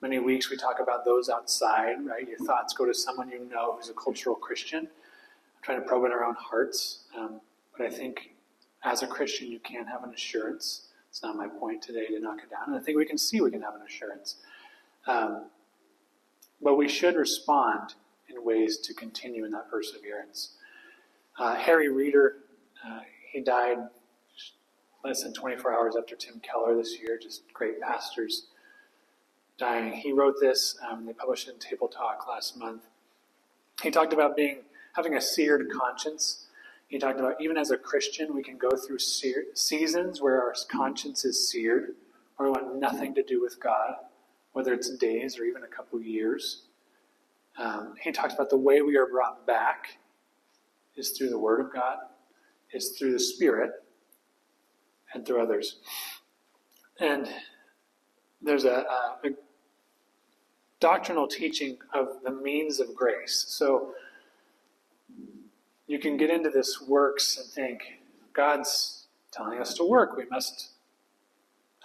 Many 0.00 0.18
weeks 0.18 0.50
we 0.50 0.56
talk 0.56 0.80
about 0.80 1.04
those 1.04 1.28
outside, 1.28 1.96
right? 2.06 2.26
Your 2.26 2.38
thoughts 2.38 2.72
go 2.72 2.86
to 2.86 2.94
someone 2.94 3.28
you 3.28 3.46
know 3.50 3.76
who's 3.76 3.90
a 3.90 3.94
cultural 3.94 4.34
Christian. 4.34 4.80
I'm 4.80 5.62
trying 5.62 5.80
to 5.82 5.86
probe 5.86 6.06
in 6.06 6.12
our 6.12 6.24
own 6.24 6.36
hearts. 6.38 7.00
Um, 7.16 7.40
but 7.76 7.86
I 7.86 7.90
think 7.90 8.34
as 8.84 9.02
a 9.02 9.06
Christian, 9.06 9.48
you 9.50 9.58
can't 9.58 9.88
have 9.88 10.04
an 10.04 10.10
assurance. 10.14 10.88
It's 11.10 11.22
not 11.22 11.36
my 11.36 11.48
point 11.48 11.82
today 11.82 12.06
to 12.06 12.20
knock 12.20 12.38
it 12.42 12.50
down. 12.50 12.68
And 12.68 12.76
I 12.76 12.80
think 12.80 12.96
we 12.96 13.04
can 13.04 13.18
see 13.18 13.40
we 13.40 13.50
can 13.50 13.62
have 13.62 13.74
an 13.74 13.82
assurance. 13.86 14.36
Um, 15.06 15.46
but 16.62 16.76
we 16.76 16.88
should 16.88 17.16
respond 17.16 17.94
in 18.28 18.44
ways 18.44 18.78
to 18.78 18.94
continue 18.94 19.44
in 19.44 19.50
that 19.52 19.70
perseverance. 19.70 20.52
Uh, 21.38 21.54
Harry 21.56 21.88
Reeder, 21.88 22.36
uh, 22.86 23.00
he 23.32 23.40
died 23.40 23.78
less 25.04 25.22
than 25.22 25.32
24 25.32 25.72
hours 25.72 25.96
after 25.96 26.14
Tim 26.14 26.40
Keller 26.40 26.76
this 26.76 26.98
year, 27.00 27.18
just 27.20 27.42
great 27.52 27.80
pastors 27.80 28.46
dying. 29.58 29.92
He 29.92 30.12
wrote 30.12 30.36
this, 30.40 30.76
um, 30.90 31.06
they 31.06 31.12
published 31.12 31.48
it 31.48 31.52
in 31.54 31.58
Tabletalk 31.58 32.26
last 32.28 32.56
month. 32.56 32.82
He 33.82 33.90
talked 33.90 34.12
about 34.12 34.36
being 34.36 34.58
having 34.94 35.14
a 35.14 35.20
seared 35.20 35.70
conscience. 35.70 36.46
He 36.90 36.98
talked 36.98 37.20
about 37.20 37.40
even 37.40 37.56
as 37.56 37.70
a 37.70 37.76
Christian, 37.76 38.34
we 38.34 38.42
can 38.42 38.58
go 38.58 38.70
through 38.70 38.98
sear- 38.98 39.46
seasons 39.54 40.20
where 40.20 40.42
our 40.42 40.52
conscience 40.68 41.24
is 41.24 41.48
seared, 41.48 41.94
or 42.36 42.46
we 42.46 42.50
want 42.50 42.80
nothing 42.80 43.14
to 43.14 43.22
do 43.22 43.40
with 43.40 43.60
God, 43.62 43.94
whether 44.54 44.74
it's 44.74 44.90
days 44.96 45.38
or 45.38 45.44
even 45.44 45.62
a 45.62 45.68
couple 45.68 46.02
years. 46.02 46.64
Um, 47.56 47.94
he 48.02 48.10
talks 48.10 48.34
about 48.34 48.50
the 48.50 48.56
way 48.56 48.82
we 48.82 48.96
are 48.96 49.06
brought 49.06 49.46
back 49.46 49.98
is 50.96 51.10
through 51.10 51.30
the 51.30 51.38
Word 51.38 51.60
of 51.60 51.72
God, 51.72 51.98
is 52.72 52.96
through 52.98 53.12
the 53.12 53.20
Spirit, 53.20 53.70
and 55.14 55.24
through 55.24 55.40
others. 55.40 55.76
And 56.98 57.28
there's 58.42 58.64
a, 58.64 58.84
a, 59.24 59.28
a 59.28 59.30
doctrinal 60.80 61.28
teaching 61.28 61.78
of 61.94 62.08
the 62.24 62.32
means 62.32 62.80
of 62.80 62.96
grace. 62.96 63.44
So 63.46 63.92
you 65.90 65.98
can 65.98 66.16
get 66.16 66.30
into 66.30 66.48
this 66.48 66.80
works 66.80 67.36
and 67.36 67.50
think 67.50 67.98
God's 68.32 69.06
telling 69.32 69.58
us 69.58 69.74
to 69.74 69.84
work. 69.84 70.16
We 70.16 70.24
must 70.30 70.68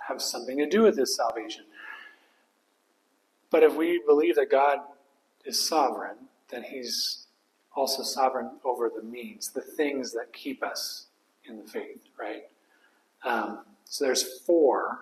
have 0.07 0.21
something 0.21 0.59
to 0.59 0.69
do 0.69 0.83
with 0.83 0.95
this 0.95 1.15
salvation. 1.15 1.65
But 3.49 3.63
if 3.63 3.73
we 3.73 4.03
believe 4.05 4.35
that 4.35 4.51
God 4.51 4.77
is 5.43 5.59
sovereign, 5.59 6.17
then 6.49 6.61
He's 6.61 7.25
also 7.75 8.03
sovereign 8.03 8.51
over 8.63 8.91
the 8.95 9.01
means, 9.01 9.49
the 9.49 9.61
things 9.61 10.13
that 10.13 10.31
keep 10.33 10.61
us 10.61 11.07
in 11.45 11.57
the 11.57 11.67
faith, 11.67 12.03
right? 12.19 12.43
Um, 13.23 13.61
so 13.85 14.05
there's 14.05 14.41
four. 14.41 14.99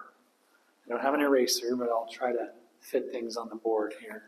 I 0.86 0.90
don't 0.90 1.02
have 1.02 1.14
an 1.14 1.20
eraser, 1.20 1.76
but 1.76 1.90
I'll 1.90 2.08
try 2.10 2.32
to 2.32 2.52
fit 2.80 3.12
things 3.12 3.36
on 3.36 3.50
the 3.50 3.56
board 3.56 3.96
here. 4.00 4.24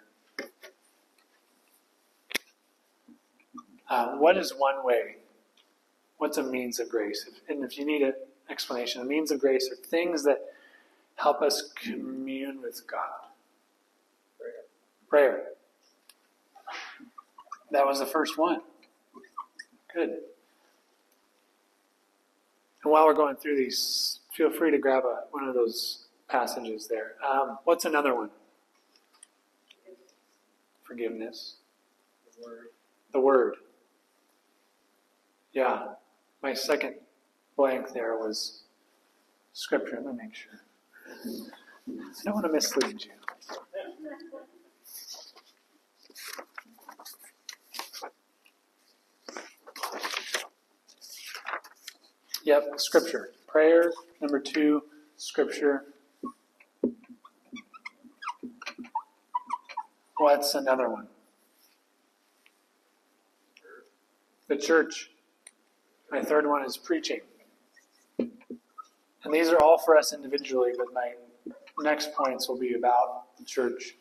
Uh, 3.90 4.16
what 4.16 4.38
is 4.38 4.54
one 4.58 4.84
way? 4.84 5.18
What's 6.18 6.38
a 6.38 6.44
means 6.44 6.80
of 6.80 6.90
grace? 6.90 7.26
If, 7.28 7.50
and 7.50 7.64
if 7.64 7.78
you 7.78 7.86
need 7.86 8.02
an 8.02 8.14
explanation, 8.50 9.02
a 9.02 9.06
means 9.06 9.32
of 9.32 9.40
grace 9.40 9.70
are 9.72 9.76
things 9.76 10.24
that 10.24 10.40
help 11.16 11.42
us 11.42 11.72
commune 11.76 12.62
with 12.62 12.82
God. 12.88 13.30
Prayer. 14.40 14.54
Prayer. 15.10 15.44
That 17.72 17.86
was 17.86 18.00
the 18.00 18.06
first 18.06 18.38
one. 18.38 18.62
Good. 19.94 20.10
And 22.84 22.92
while 22.92 23.06
we're 23.06 23.14
going 23.14 23.36
through 23.36 23.58
these, 23.58 24.20
feel 24.34 24.52
free 24.52 24.72
to 24.72 24.78
grab 24.78 25.04
a, 25.04 25.24
one 25.32 25.48
of 25.48 25.54
those 25.56 26.06
passages 26.28 26.88
there. 26.88 27.14
Um, 27.28 27.58
what's 27.64 27.86
another 27.86 28.16
one? 28.16 28.30
Forgiveness. 30.84 31.56
The 32.38 32.46
word. 32.46 32.68
The 33.12 33.20
Word. 33.20 33.56
Yeah. 35.56 35.86
My 36.44 36.54
second 36.54 36.96
blank 37.56 37.94
there 37.94 38.18
was 38.18 38.64
Scripture. 39.54 40.02
Let 40.04 40.16
me 40.16 40.24
make 40.24 40.36
sure. 40.36 40.62
I 41.98 42.24
don't 42.26 42.34
want 42.34 42.46
to 42.46 42.52
mislead 42.52 43.06
you. 43.06 43.12
Yep, 52.44 52.74
scripture. 52.78 53.30
Prayer. 53.48 53.92
Number 54.22 54.40
two, 54.40 54.84
scripture. 55.16 55.86
What's 60.18 60.54
another 60.54 60.90
one? 60.90 61.08
The 64.48 64.58
church. 64.58 65.12
My 66.16 66.22
third 66.22 66.48
one 66.48 66.64
is 66.64 66.78
preaching. 66.78 67.20
And 68.18 69.34
these 69.34 69.50
are 69.50 69.62
all 69.62 69.78
for 69.78 69.98
us 69.98 70.14
individually, 70.14 70.72
but 70.78 70.88
my 70.94 71.12
next 71.80 72.14
points 72.14 72.48
will 72.48 72.58
be 72.58 72.74
about 72.74 73.38
the 73.38 73.44
church. 73.44 73.96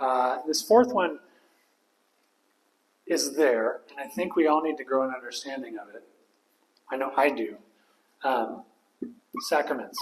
Uh, 0.00 0.38
this 0.46 0.62
fourth 0.62 0.94
one 0.94 1.18
is 3.06 3.36
there, 3.36 3.80
and 3.90 4.00
I 4.00 4.06
think 4.06 4.36
we 4.36 4.46
all 4.46 4.62
need 4.62 4.78
to 4.78 4.84
grow 4.84 5.02
an 5.02 5.12
understanding 5.14 5.76
of 5.76 5.94
it. 5.94 6.02
I 6.90 6.96
know 6.96 7.12
I 7.14 7.28
do. 7.28 7.56
Um, 8.24 8.62
sacraments. 9.40 9.98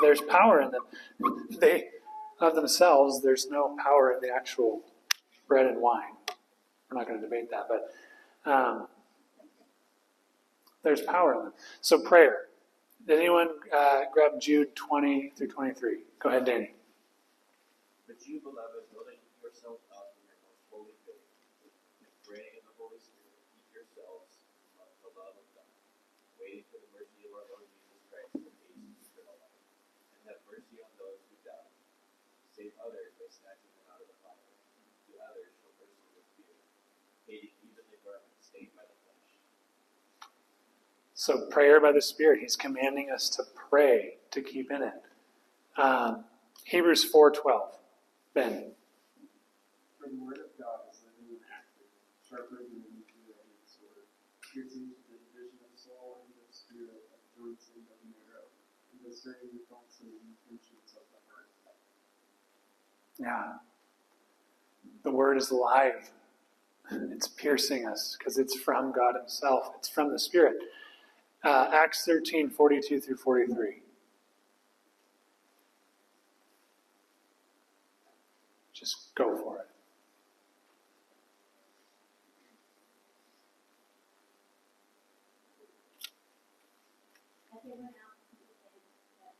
There's 0.00 0.22
power 0.22 0.62
in 0.62 0.70
them. 0.70 1.46
They, 1.60 1.88
of 2.40 2.54
themselves, 2.54 3.22
there's 3.22 3.50
no 3.50 3.76
power 3.84 4.12
in 4.12 4.20
the 4.26 4.34
actual 4.34 4.80
bread 5.46 5.66
and 5.66 5.82
wine. 5.82 6.14
We're 6.90 6.96
not 6.96 7.06
going 7.06 7.20
to 7.20 7.26
debate 7.26 7.50
that, 7.50 7.68
but 7.68 8.50
um, 8.50 8.88
there's 10.86 11.02
power 11.02 11.34
in 11.34 11.50
them. 11.50 11.52
So 11.82 11.98
prayer. 11.98 12.46
Did 13.10 13.18
anyone 13.18 13.58
uh, 13.74 14.06
grab 14.14 14.38
Jude 14.38 14.70
20 14.78 15.34
through 15.34 15.50
23? 15.50 16.06
Go 16.22 16.30
ahead, 16.30 16.46
Danny. 16.46 16.78
But 18.06 18.22
you, 18.22 18.38
beloved, 18.38 18.86
building 18.94 19.18
up 19.18 20.14
in 20.14 20.22
your 20.30 20.38
most 20.46 20.62
holy 20.70 20.94
faith, 21.02 21.26
praying 22.22 22.54
in 22.54 22.62
the 22.62 22.74
Holy 22.78 23.02
Spirit, 23.02 23.34
keep 23.50 23.66
yourselves 23.74 24.46
the 25.02 25.10
love 25.18 25.34
of 25.34 25.46
God, 25.58 25.70
waiting 26.38 26.62
for 26.70 26.78
the 26.78 26.90
mercy 26.94 27.26
of 27.26 27.34
our 27.34 27.46
Lord 27.50 27.66
Jesus 27.66 28.02
Christ 28.06 28.30
eternal 28.38 29.34
life, 29.42 29.66
and 30.14 30.22
have 30.30 30.38
mercy 30.46 30.78
on 30.86 30.90
those 31.02 31.18
who 31.26 31.34
doubt. 31.42 31.66
Save 32.54 32.74
others 32.78 33.10
by 33.18 33.26
snatching 33.26 33.74
them 33.74 33.90
out 33.90 34.02
of 34.02 34.06
the 34.06 34.18
fire. 34.22 34.38
To 35.10 35.12
others 35.26 35.50
show 35.58 35.70
mercy 35.82 36.06
with 36.14 36.26
fear, 36.38 36.54
hating 37.26 37.54
even 37.66 37.82
the 37.90 37.98
garment 38.06 38.38
stained 38.38 38.70
by 38.78 38.86
the 38.86 38.94
flesh. 39.02 39.34
So, 41.26 41.42
prayer 41.50 41.80
by 41.80 41.90
the 41.90 42.00
Spirit. 42.00 42.38
He's 42.38 42.54
commanding 42.54 43.10
us 43.10 43.28
to 43.30 43.42
pray, 43.68 44.18
to 44.30 44.40
keep 44.40 44.70
in 44.70 44.80
it. 44.80 44.94
Um, 45.76 46.22
Hebrews 46.62 47.02
4.12. 47.12 47.66
Ben. 48.32 48.70
For 49.98 50.06
the 50.06 50.22
word 50.22 50.38
of 50.38 50.54
God 50.54 50.86
is 50.86 51.02
living 51.02 51.34
and 51.34 51.42
active, 51.50 51.90
sharper 52.22 52.62
than 52.62 52.78
any 52.78 53.02
two-edged 53.10 53.66
sword, 53.66 54.06
piercing 54.54 54.86
to 54.86 55.02
the 55.10 55.18
division 55.18 55.58
of 55.66 55.74
soul 55.74 56.30
and 56.30 56.38
of 56.46 56.54
spirit, 56.54 57.10
of 57.10 57.18
joints 57.34 57.74
and 57.74 57.82
of 57.90 57.98
marrow, 58.06 58.46
and 58.94 59.02
discerning 59.02 59.50
the 59.50 59.66
thoughts 59.66 59.98
and 59.98 60.14
intentions 60.46 60.94
of 60.94 61.10
the 61.10 61.18
heart. 61.26 61.50
Yeah. 63.18 63.66
The 65.02 65.10
word 65.10 65.42
is 65.42 65.50
alive. 65.50 66.06
It's 67.10 67.26
piercing 67.26 67.84
us 67.84 68.14
because 68.16 68.38
it's 68.38 68.54
from 68.54 68.92
God 68.92 69.18
Himself. 69.18 69.72
It's 69.74 69.88
from 69.88 70.12
the 70.12 70.20
Spirit. 70.20 70.54
Uh, 71.46 71.70
Acts 71.74 72.04
13, 72.06 72.50
42 72.50 73.00
through 73.02 73.16
43. 73.18 73.82
Just 78.74 79.12
go 79.16 79.36
for 79.36 79.58
it. 79.60 79.70
Everyone 87.54 87.94
else 87.94 88.22
who 88.30 88.46
thinks 88.62 88.90
that 89.20 89.34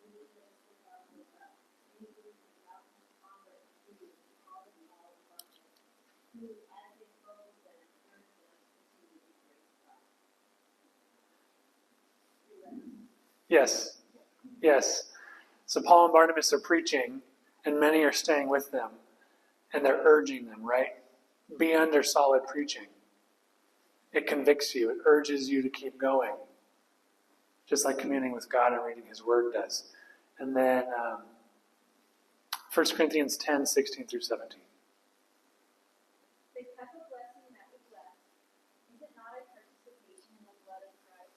we 0.00 0.08
need 0.12 0.30
this 0.36 0.54
to 0.66 0.72
love 0.86 1.06
with 1.16 1.30
us. 1.38 1.56
We 2.00 2.08
need 2.10 2.36
to 2.36 2.48
love 2.66 2.86
and 2.96 3.08
convert 3.20 3.68
to 3.86 3.92
all 4.48 4.68
the 4.74 4.84
all 4.94 5.14
of 5.18 5.28
us. 5.38 5.46
Who, 6.36 6.46
as 6.50 6.94
it 7.02 7.12
grows 7.24 7.58
and 7.66 7.88
turns 8.06 8.32
us, 8.42 8.54
continue 8.74 9.20
to 9.22 9.32
praise 9.46 9.72
God. 9.86 10.04
Yes. 13.48 13.98
Yes. 14.62 15.04
So 15.66 15.80
Paul 15.82 16.06
and 16.06 16.12
Barnabas 16.12 16.52
are 16.52 16.58
preaching, 16.58 17.20
and 17.64 17.80
many 17.80 18.02
are 18.04 18.12
staying 18.12 18.48
with 18.48 18.70
them, 18.70 18.90
and 19.72 19.84
they're 19.84 20.00
urging 20.04 20.46
them, 20.46 20.64
right? 20.64 20.94
Be 21.58 21.74
under 21.74 22.02
solid 22.02 22.46
preaching. 22.46 22.86
It 24.12 24.26
convicts 24.26 24.74
you, 24.74 24.90
it 24.90 24.98
urges 25.04 25.48
you 25.48 25.62
to 25.62 25.68
keep 25.68 25.98
going, 25.98 26.32
just 27.68 27.84
like 27.84 27.98
communing 27.98 28.32
with 28.32 28.50
God 28.50 28.72
and 28.72 28.84
reading 28.84 29.04
His 29.08 29.22
Word 29.22 29.52
does. 29.52 29.84
And 30.38 30.56
then 30.56 30.84
um, 30.96 31.22
1 32.72 32.86
Corinthians 32.96 33.36
10 33.36 33.66
16 33.66 34.06
through 34.06 34.20
17. 34.22 34.60
The 36.54 36.64
cup 36.78 36.88
of 36.94 37.04
blessing 37.12 37.48
that 37.52 37.68
we 37.68 37.80
bless, 37.92 38.16
is 38.92 39.02
it 39.02 39.12
not 39.12 39.34
a 39.34 39.42
participation 39.50 40.36
in 40.40 40.44
the 40.48 40.56
blood 40.64 40.86
of 40.86 40.92
Christ? 41.04 41.36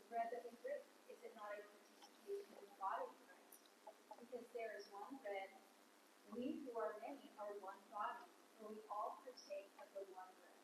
The 0.00 0.06
bread 0.10 0.30
that 0.34 0.42
we 0.46 0.56
break, 0.64 0.82
is 1.10 1.20
it 1.22 1.34
not 1.36 1.52
a 1.52 1.62
participation 1.68 2.54
in 2.58 2.64
the 2.64 2.78
body 2.80 3.06
of 3.06 3.14
Christ? 3.28 3.60
Because 4.18 4.46
there 4.56 4.72
is 4.78 4.90
one 4.90 5.14
bread, 5.22 5.52
we 6.32 6.58
who 6.66 6.74
are 6.80 6.96
many 7.04 7.28
are 7.38 7.54
one 7.62 7.78
body, 7.90 8.26
for 8.58 8.70
we 8.72 8.80
all 8.90 9.20
partake 9.26 9.68
of 9.78 9.90
the 9.94 10.06
one 10.10 10.32
bread. 10.38 10.58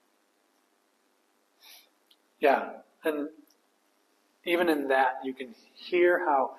Yeah, 2.41 2.71
and 3.05 3.29
even 4.45 4.69
in 4.69 4.89
that, 4.89 5.21
you 5.25 5.35
can 5.35 5.55
hear 5.75 6.25
how 6.25 6.53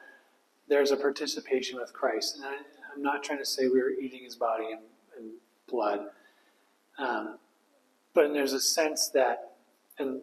there's 0.67 0.91
a 0.91 0.97
participation 0.97 1.79
with 1.79 1.93
Christ. 1.93 2.35
And 2.35 2.45
I, 2.45 2.55
I'm 2.95 3.01
not 3.01 3.23
trying 3.23 3.39
to 3.39 3.45
say 3.45 3.67
we 3.67 3.81
were 3.81 3.91
eating 3.91 4.23
his 4.23 4.35
body 4.35 4.71
and, 4.71 4.81
and 5.17 5.31
blood, 5.69 6.07
um, 6.97 7.37
but 8.13 8.33
there's 8.33 8.53
a 8.53 8.59
sense 8.59 9.09
that, 9.09 9.51
and 9.99 10.21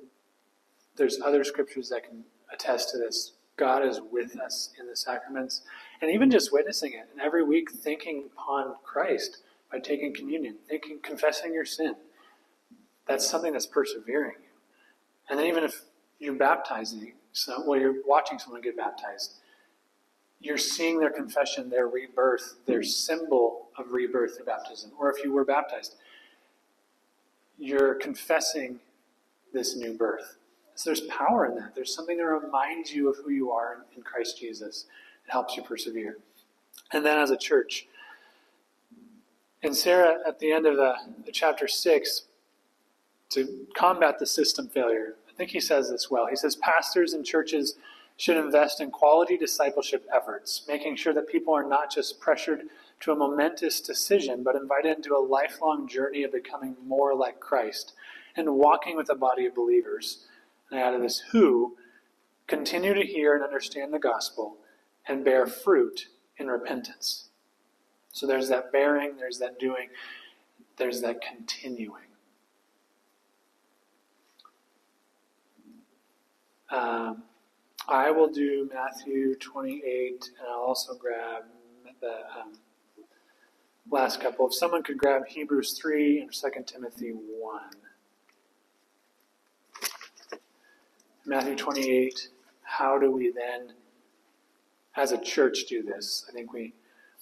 there's 0.97 1.21
other 1.21 1.45
scriptures 1.45 1.89
that 1.91 2.05
can 2.05 2.25
attest 2.53 2.91
to 2.91 2.99
this. 2.99 3.33
God 3.57 3.87
is 3.87 4.01
with 4.11 4.39
us 4.41 4.71
in 4.81 4.89
the 4.89 4.97
sacraments, 4.97 5.63
and 6.03 6.11
even 6.11 6.31
just 6.31 6.53
witnessing 6.53 6.93
it, 6.93 7.09
and 7.13 7.21
every 7.21 7.45
week 7.45 7.71
thinking 7.71 8.25
upon 8.33 8.75
Christ 8.83 9.39
by 9.71 9.79
taking 9.79 10.13
communion, 10.13 10.57
thinking, 10.69 10.99
confessing 11.01 11.55
your 11.55 11.65
sin. 11.65 11.95
That's 13.07 13.29
something 13.29 13.53
that's 13.53 13.67
persevering. 13.67 14.37
And 15.29 15.39
then 15.39 15.47
even 15.47 15.65
if 15.65 15.83
you're 16.19 16.35
baptizing, 16.35 17.13
so, 17.33 17.63
well, 17.67 17.79
you're 17.79 17.97
watching 18.07 18.39
someone 18.39 18.61
get 18.61 18.77
baptized, 18.77 19.35
you're 20.41 20.59
seeing 20.59 20.99
their 20.99 21.11
confession, 21.11 21.71
their 21.71 21.89
rebirth, 21.89 22.57
their 22.67 22.83
symbol 22.83 23.69
of 23.79 23.91
rebirth 23.91 24.37
through 24.37 24.45
baptism. 24.45 24.93
Or 24.99 25.11
if 25.11 25.25
you 25.25 25.33
were 25.33 25.45
baptized, 25.45 25.97
you're 27.59 27.95
confessing 27.95 28.79
this 29.53 29.75
new 29.77 29.95
birth. 29.95 30.37
So 30.75 30.91
there's 30.91 31.03
power 31.03 31.47
in 31.47 31.55
that. 31.57 31.75
There's 31.75 31.95
something 31.95 32.17
that 32.19 32.27
reminds 32.27 32.93
you 32.93 33.09
of 33.09 33.17
who 33.17 33.31
you 33.31 33.53
are 33.53 33.85
in 33.97 34.03
Christ 34.03 34.39
Jesus. 34.39 34.87
It 35.27 35.31
helps 35.31 35.57
you 35.57 35.63
persevere. 35.63 36.19
And 36.93 37.07
then 37.07 37.19
as 37.19 37.31
a 37.31 37.37
church, 37.37 37.87
Inserra, 39.65 40.17
at 40.27 40.41
the 40.41 40.53
end 40.53 40.67
of 40.67 40.77
the, 40.77 40.95
the 41.25 41.33
chapter 41.33 41.67
6, 41.67 42.23
to 43.31 43.67
combat 43.77 44.19
the 44.19 44.27
system 44.27 44.69
failure, 44.69 45.17
I 45.29 45.37
think 45.37 45.51
he 45.51 45.61
says 45.61 45.91
this 45.91 46.11
well. 46.11 46.27
He 46.27 46.37
says 46.37 46.57
pastors 46.57 47.13
and 47.13 47.25
churches 47.25 47.75
should 48.17 48.37
invest 48.37 48.81
in 48.81 48.91
quality 48.91 49.37
discipleship 49.37 50.07
efforts, 50.15 50.65
making 50.69 50.97
sure 50.97 51.13
that 51.13 51.29
people 51.29 51.55
are 51.55 51.67
not 51.67 51.91
just 51.93 52.21
pressured 52.21 52.63
to 53.01 53.13
a 53.13 53.17
momentous 53.17 53.81
decision, 53.81 54.43
but 54.45 54.55
invited 54.55 54.97
into 54.97 55.17
a 55.17 55.19
lifelong 55.19 55.89
journey 55.89 56.23
of 56.23 56.33
becoming 56.33 56.77
more 56.87 57.15
like 57.15 57.41
Christ 57.41 57.93
and 58.37 58.55
walking 58.55 58.97
with 58.97 59.11
a 59.11 59.15
body 59.17 59.47
of 59.47 59.55
believers. 59.55 60.27
And 60.71 60.81
out 60.81 60.95
of 60.95 61.03
this, 61.03 61.23
who 61.33 61.77
continue 62.47 62.95
to 62.95 63.03
hear 63.05 63.35
and 63.35 63.45
understand 63.45 63.93
the 63.93 63.99
gospel 63.99 64.57
and 65.07 65.25
bear 65.25 65.47
fruit 65.47 66.09
in 66.37 66.47
repentance. 66.47 67.29
So 68.13 68.27
there's 68.27 68.49
that 68.49 68.71
bearing, 68.73 69.17
there's 69.17 69.39
that 69.39 69.59
doing, 69.59 69.89
there's 70.77 71.01
that 71.03 71.21
continuing. 71.21 72.04
Um, 76.75 77.23
I 77.89 78.11
will 78.11 78.29
do 78.29 78.69
Matthew 78.73 79.37
28, 79.37 80.31
and 80.39 80.49
I'll 80.49 80.61
also 80.61 80.95
grab 80.95 81.45
the 82.01 82.15
um, 82.41 82.55
last 83.91 84.21
couple. 84.21 84.49
If 84.49 84.55
someone 84.55 84.83
could 84.83 84.99
grab 84.99 85.27
Hebrews 85.29 85.79
3 85.79 86.21
and 86.21 86.33
2 86.33 86.51
Timothy 86.67 87.11
1. 87.11 87.61
Matthew 91.27 91.55
28, 91.55 92.29
how 92.63 92.99
do 92.99 93.11
we 93.11 93.31
then, 93.31 93.75
as 94.97 95.13
a 95.13 95.19
church, 95.19 95.67
do 95.69 95.83
this? 95.83 96.27
I 96.29 96.33
think 96.33 96.53
we, 96.53 96.75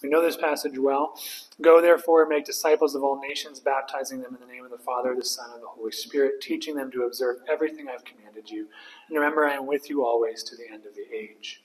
We 0.03 0.09
know 0.09 0.23
this 0.23 0.37
passage 0.37 0.79
well. 0.79 1.19
Go 1.61 1.81
therefore 1.81 2.23
and 2.23 2.29
make 2.29 2.45
disciples 2.45 2.95
of 2.95 3.05
all 3.05 3.21
nations, 3.21 3.61
baptizing 3.61 4.21
them 4.21 4.35
in 4.35 4.47
the 4.47 4.53
name 4.53 4.65
of 4.65 4.71
the 4.71 4.79
Father, 4.79 5.15
the 5.15 5.25
Son, 5.25 5.51
and 5.55 5.63
the 5.63 5.69
Holy 5.69 5.93
Spirit, 5.93 6.41
teaching 6.41 6.75
them 6.75 6.91
to 6.91 7.05
observe 7.05 7.37
everything 7.51 7.89
I've 7.89 8.05
commanded 8.05 8.51
you. 8.51 8.67
And 9.09 9.17
remember, 9.17 9.47
I 9.47 9.55
am 9.55 9.67
with 9.67 9.89
you 9.89 10.05
always 10.05 10.43
to 10.45 10.57
the 10.57 10.69
end 10.69 10.87
of 10.87 10.95
the 10.95 11.07
age. 11.15 11.63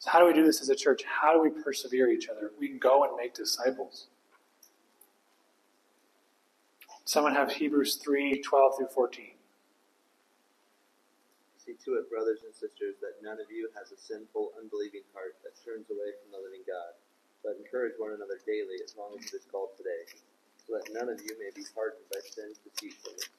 So, 0.00 0.10
how 0.10 0.20
do 0.20 0.26
we 0.26 0.32
do 0.32 0.44
this 0.44 0.60
as 0.60 0.68
a 0.68 0.76
church? 0.76 1.02
How 1.04 1.32
do 1.32 1.40
we 1.40 1.50
persevere 1.50 2.08
each 2.08 2.28
other? 2.28 2.52
We 2.58 2.68
go 2.68 3.04
and 3.04 3.16
make 3.16 3.34
disciples. 3.34 4.06
Someone 7.04 7.34
have 7.34 7.50
Hebrews 7.50 7.96
3 7.96 8.42
12 8.42 8.76
through 8.76 8.88
14. 8.94 9.26
See 11.64 11.74
to 11.84 11.94
it, 11.94 12.10
brothers 12.10 12.40
and 12.44 12.54
sisters, 12.54 12.96
that 13.00 13.20
none 13.22 13.40
of 13.40 13.50
you 13.50 13.70
has 13.76 13.92
a 13.92 13.98
sinful, 14.00 14.52
unbelieving 14.60 15.02
heart 15.14 15.36
that 15.42 15.56
turns 15.64 15.90
away 15.90 16.12
from 16.22 16.30
the 16.32 16.38
living 16.38 16.62
God, 16.68 16.94
but 17.48 17.56
encourage 17.56 17.94
one 17.96 18.12
another 18.12 18.36
daily 18.44 18.76
as 18.84 18.94
long 18.98 19.16
as 19.16 19.24
it 19.32 19.40
is 19.40 19.46
called 19.50 19.70
today, 19.78 20.04
so 20.60 20.76
that 20.76 20.92
none 20.92 21.08
of 21.08 21.18
you 21.22 21.32
may 21.40 21.48
be 21.56 21.64
hardened 21.74 22.04
by 22.12 22.20
sin's 22.20 22.60
deceitfulness. 22.60 23.30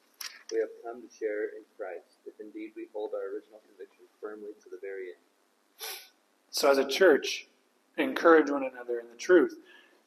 We 0.50 0.58
have 0.58 0.74
come 0.82 1.00
to 1.00 1.14
share 1.14 1.54
in 1.54 1.62
Christ, 1.78 2.18
if 2.26 2.34
indeed 2.40 2.72
we 2.74 2.88
hold 2.92 3.12
our 3.14 3.30
original 3.30 3.62
conviction 3.62 4.06
firmly 4.20 4.50
to 4.64 4.68
the 4.68 4.78
very 4.82 5.14
end. 5.14 5.22
So, 6.50 6.68
as 6.68 6.78
a 6.78 6.84
church, 6.84 7.46
encourage 7.98 8.50
one 8.50 8.64
another 8.64 8.98
in 8.98 9.06
the 9.08 9.16
truth. 9.16 9.54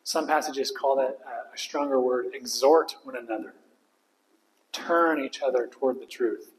Some 0.03 0.27
passages 0.27 0.69
call 0.69 0.97
that 0.97 1.19
a 1.53 1.57
stronger 1.57 2.01
word 2.01 2.25
exhort 2.33 2.97
one 3.03 3.15
another, 3.15 3.53
turn 4.73 5.23
each 5.23 5.41
other 5.41 5.69
toward 5.71 6.01
the 6.01 6.05
truth. 6.05 6.51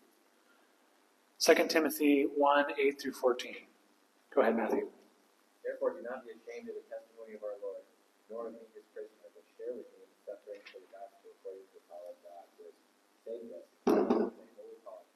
2 1.40 1.55
Timothy 1.68 2.26
1 2.34 2.64
8 2.80 3.03
through 3.03 3.12
14. 3.12 3.55
Go 4.34 4.40
ahead, 4.40 4.57
Matthew. 4.57 4.88
Therefore, 5.64 5.97
do 5.97 6.03
not 6.03 6.24
be 6.24 6.30
ashamed 6.30 6.68
of 6.68 6.76
the 6.76 6.84
testimony 6.88 6.93
of 7.35 7.43
our 7.43 7.59
Lord, 7.59 7.82
nor 8.30 8.47
me 8.55 8.62
his 8.70 8.87
prisoner, 8.95 9.26
but 9.35 9.43
share 9.59 9.74
with 9.74 9.91
me 9.91 10.07
in 10.07 10.11
the 10.14 10.20
suffering 10.22 10.62
for 10.70 10.78
the 10.78 10.87
gospel 10.95 11.35
according 11.35 11.66
to 11.66 11.74
the 11.82 11.85
power 11.91 12.14
of 12.14 12.18
God, 12.22 12.47
who 12.55 12.70
has 12.70 12.78
saved 13.26 13.51
us 13.51 13.66
from 13.82 14.39
the 14.39 14.55
holy 14.55 14.78
calling, 14.87 15.11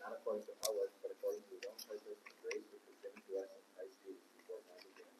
not 0.00 0.16
according 0.16 0.48
to 0.48 0.52
our 0.64 0.72
works, 0.80 0.96
but 1.04 1.12
according 1.12 1.44
to 1.44 1.52
his 1.60 1.64
own 1.68 1.76
purpose 1.84 2.20
and 2.24 2.36
grace 2.40 2.64
which 2.72 2.84
was 2.88 2.96
given 3.04 3.20
to 3.20 3.32
us 3.36 3.52
in 3.52 3.62
Christ 3.76 3.94
Jesus 4.00 4.24
before 4.32 4.64
time 4.64 4.80
began, 4.80 5.12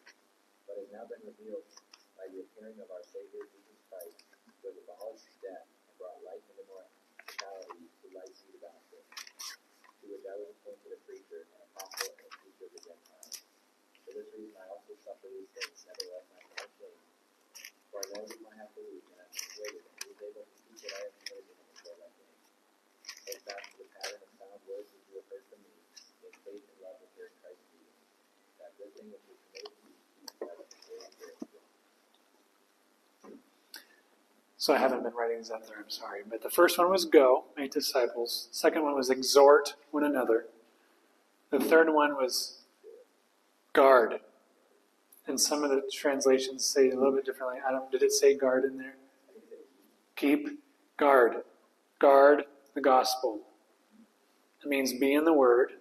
but 0.64 0.80
has 0.80 0.88
now 0.88 1.04
been 1.04 1.20
revealed 1.20 1.68
by 2.16 2.24
the 2.32 2.48
appearing 2.48 2.80
of 2.80 2.88
our 2.88 3.04
Savior 3.04 3.44
Jesus 3.52 3.76
Christ, 3.92 4.24
who 4.64 4.72
has 4.72 4.76
abolished 4.80 5.28
death 5.44 5.68
and 5.68 5.92
brought 6.00 6.16
life 6.24 6.40
into 6.48 6.64
mortality 6.64 7.92
through 8.00 8.16
life 8.16 8.32
through 8.40 8.56
the 8.56 8.62
gospel, 8.64 9.04
to 9.04 10.04
which 10.08 10.24
I 10.24 10.32
was 10.40 10.48
appointed 10.64 10.96
a 10.96 11.00
preacher, 11.04 11.44
an 11.44 11.60
apostle, 11.76 12.08
and 12.08 12.24
a 12.24 12.32
teacher 12.40 12.64
of 12.64 12.72
the 12.72 12.82
Gentiles. 12.88 13.19
For 14.10 14.18
this 14.18 14.34
reason 14.34 14.58
I 14.58 14.66
also 14.74 14.90
suffer 15.06 15.30
these 15.30 15.46
things, 15.54 15.86
nevertheless 15.86 16.26
I 16.34 16.42
am 16.42 16.50
not. 16.58 16.66
For 17.94 18.02
I 18.02 18.06
know 18.10 18.26
whom 18.26 18.42
I 18.50 18.58
have 18.58 18.74
believed, 18.74 19.06
and 19.06 19.22
I 19.22 19.30
am 19.30 19.30
persuaded 19.30 19.86
that 19.86 19.94
he 20.02 20.10
is 20.10 20.18
able 20.18 20.42
to 20.50 20.54
keep 20.66 20.82
what 20.82 20.98
I 20.98 21.02
have 21.06 21.14
committed 21.14 21.46
to 21.46 21.54
him 21.54 21.70
until 21.70 21.94
that 21.94 22.10
day. 22.18 22.34
Hold 23.30 23.38
fast 23.46 23.70
to 23.70 23.76
the 23.78 23.86
pattern 23.86 24.18
of 24.26 24.30
sound 24.34 24.62
words 24.66 24.90
you 24.90 25.14
have 25.14 25.30
heard 25.30 25.46
from 25.46 25.62
me, 25.62 25.78
faith 26.42 26.66
and 26.66 26.78
love 26.82 26.98
are 26.98 27.06
in 27.06 27.34
Christ 27.38 27.62
Jesus. 27.70 27.94
That 28.58 28.74
good 28.82 28.90
thing 28.98 29.14
which 29.14 29.22
was 29.30 29.38
committed 29.46 29.78
to 29.78 29.86
you, 29.86 29.94
So 34.58 34.74
I 34.74 34.78
haven't 34.82 35.06
been 35.06 35.14
writing 35.14 35.38
these 35.38 35.54
up 35.54 35.70
there, 35.70 35.78
I'm 35.78 35.86
sorry. 35.86 36.26
But 36.26 36.42
the 36.42 36.50
first 36.50 36.82
one 36.82 36.90
was 36.90 37.06
go, 37.06 37.46
make 37.54 37.70
disciples. 37.70 38.50
Second 38.50 38.82
one 38.82 38.98
was 38.98 39.06
exhort 39.06 39.78
one 39.94 40.02
another. 40.02 40.50
The 41.54 41.62
third 41.62 41.94
one 41.94 42.18
was 42.18 42.59
guard. 43.72 44.20
And 45.26 45.40
some 45.40 45.62
of 45.62 45.70
the 45.70 45.82
translations 45.92 46.64
say 46.64 46.88
it 46.88 46.94
a 46.94 46.96
little 46.96 47.14
bit 47.14 47.24
differently. 47.24 47.58
I 47.66 47.70
don't 47.70 47.90
did 47.90 48.02
it 48.02 48.12
say 48.12 48.36
guard 48.36 48.64
in 48.64 48.76
there? 48.76 48.96
Keep 50.16 50.60
guard. 50.96 51.36
Guard 51.98 52.44
the 52.74 52.80
gospel. 52.80 53.40
It 54.62 54.68
means 54.68 54.92
be 54.92 55.14
in 55.14 55.24
the 55.24 55.32
word 55.32 55.72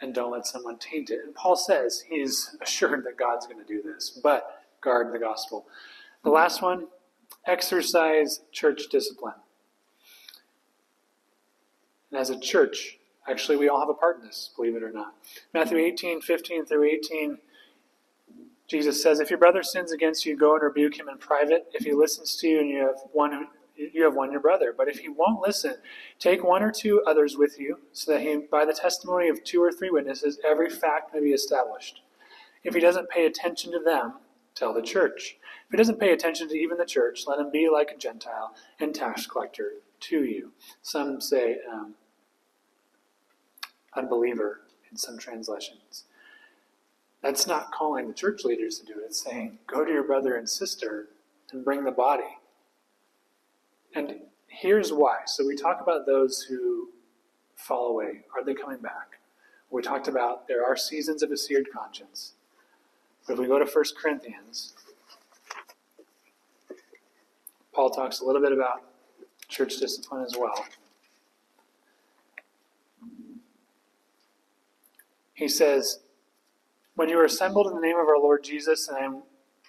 and 0.00 0.14
don't 0.14 0.32
let 0.32 0.46
someone 0.46 0.78
taint 0.78 1.10
it. 1.10 1.20
And 1.24 1.34
Paul 1.34 1.56
says 1.56 2.04
he's 2.08 2.56
assured 2.62 3.04
that 3.04 3.16
God's 3.16 3.46
going 3.46 3.64
to 3.64 3.66
do 3.66 3.82
this, 3.82 4.18
but 4.22 4.62
guard 4.80 5.12
the 5.12 5.18
gospel. 5.18 5.66
The 6.24 6.30
last 6.30 6.62
one, 6.62 6.86
exercise 7.46 8.40
church 8.52 8.88
discipline. 8.90 9.34
And 12.10 12.20
as 12.20 12.30
a 12.30 12.38
church, 12.38 12.98
actually, 13.28 13.56
we 13.56 13.68
all 13.68 13.80
have 13.80 13.88
a 13.88 13.94
part 13.94 14.18
in 14.18 14.26
this, 14.26 14.50
believe 14.56 14.76
it 14.76 14.82
or 14.82 14.92
not. 14.92 15.14
Matthew 15.52 15.78
18, 15.78 16.20
15 16.20 16.66
through 16.66 16.84
18, 16.84 17.38
Jesus 18.66 19.02
says, 19.02 19.20
If 19.20 19.30
your 19.30 19.38
brother 19.38 19.62
sins 19.62 19.92
against 19.92 20.24
you, 20.24 20.36
go 20.36 20.54
and 20.54 20.62
rebuke 20.62 20.98
him 20.98 21.08
in 21.08 21.18
private. 21.18 21.66
If 21.72 21.84
he 21.84 21.92
listens 21.92 22.36
to 22.36 22.48
you 22.48 22.60
and 22.60 22.68
you 22.68 22.78
have 22.80 23.00
one 23.12 23.48
you 23.92 24.04
have 24.04 24.14
won 24.14 24.30
your 24.30 24.40
brother. 24.40 24.74
But 24.76 24.88
if 24.88 24.98
he 24.98 25.08
won't 25.08 25.40
listen, 25.40 25.76
take 26.18 26.44
one 26.44 26.62
or 26.62 26.70
two 26.70 27.02
others 27.06 27.36
with 27.36 27.58
you, 27.58 27.78
so 27.92 28.12
that 28.12 28.20
he, 28.20 28.36
by 28.36 28.64
the 28.64 28.74
testimony 28.74 29.28
of 29.28 29.42
two 29.42 29.62
or 29.62 29.72
three 29.72 29.90
witnesses, 29.90 30.38
every 30.46 30.68
fact 30.68 31.14
may 31.14 31.20
be 31.20 31.32
established. 31.32 32.02
If 32.62 32.74
he 32.74 32.80
doesn't 32.80 33.08
pay 33.08 33.26
attention 33.26 33.72
to 33.72 33.78
them, 33.78 34.14
tell 34.54 34.74
the 34.74 34.82
church. 34.82 35.38
If 35.66 35.70
he 35.70 35.76
doesn't 35.76 36.00
pay 36.00 36.12
attention 36.12 36.48
to 36.48 36.58
even 36.58 36.76
the 36.76 36.84
church, 36.84 37.24
let 37.26 37.38
him 37.38 37.50
be 37.50 37.68
like 37.70 37.90
a 37.90 37.96
Gentile 37.96 38.54
and 38.78 38.94
tax 38.94 39.26
collector 39.26 39.72
to 40.00 40.24
you. 40.24 40.52
Some 40.82 41.20
say 41.20 41.58
um, 41.70 41.94
unbeliever 43.96 44.60
in 44.90 44.96
some 44.96 45.18
translations. 45.18 46.04
That's 47.22 47.46
not 47.46 47.70
calling 47.72 48.08
the 48.08 48.14
church 48.14 48.44
leaders 48.44 48.78
to 48.78 48.86
do 48.86 49.00
it. 49.00 49.06
It's 49.06 49.22
saying, 49.22 49.58
go 49.66 49.84
to 49.84 49.92
your 49.92 50.04
brother 50.04 50.36
and 50.36 50.48
sister 50.48 51.08
and 51.52 51.64
bring 51.64 51.84
the 51.84 51.90
body. 51.90 52.38
And 53.94 54.20
here's 54.46 54.92
why. 54.92 55.18
So 55.26 55.46
we 55.46 55.56
talk 55.56 55.80
about 55.82 56.06
those 56.06 56.42
who 56.42 56.88
fall 57.56 57.88
away. 57.88 58.22
Are 58.34 58.44
they 58.44 58.54
coming 58.54 58.78
back? 58.78 59.18
We 59.70 59.82
talked 59.82 60.08
about 60.08 60.48
there 60.48 60.64
are 60.64 60.76
seasons 60.76 61.22
of 61.22 61.30
a 61.30 61.36
seared 61.36 61.66
conscience. 61.72 62.32
But 63.26 63.34
if 63.34 63.38
we 63.38 63.46
go 63.46 63.58
to 63.58 63.64
1 63.64 63.84
Corinthians, 64.00 64.72
Paul 67.72 67.90
talks 67.90 68.20
a 68.20 68.24
little 68.24 68.42
bit 68.42 68.52
about 68.52 68.82
church 69.48 69.76
discipline 69.76 70.24
as 70.24 70.36
well. 70.38 70.64
He 75.40 75.48
says, 75.48 76.00
When 76.96 77.08
you 77.08 77.18
are 77.18 77.24
assembled 77.24 77.66
in 77.66 77.74
the 77.74 77.80
name 77.80 77.96
of 77.96 78.06
our 78.08 78.18
Lord 78.18 78.44
Jesus, 78.44 78.86
and 78.88 78.98
I 78.98 79.00
am, 79.00 79.22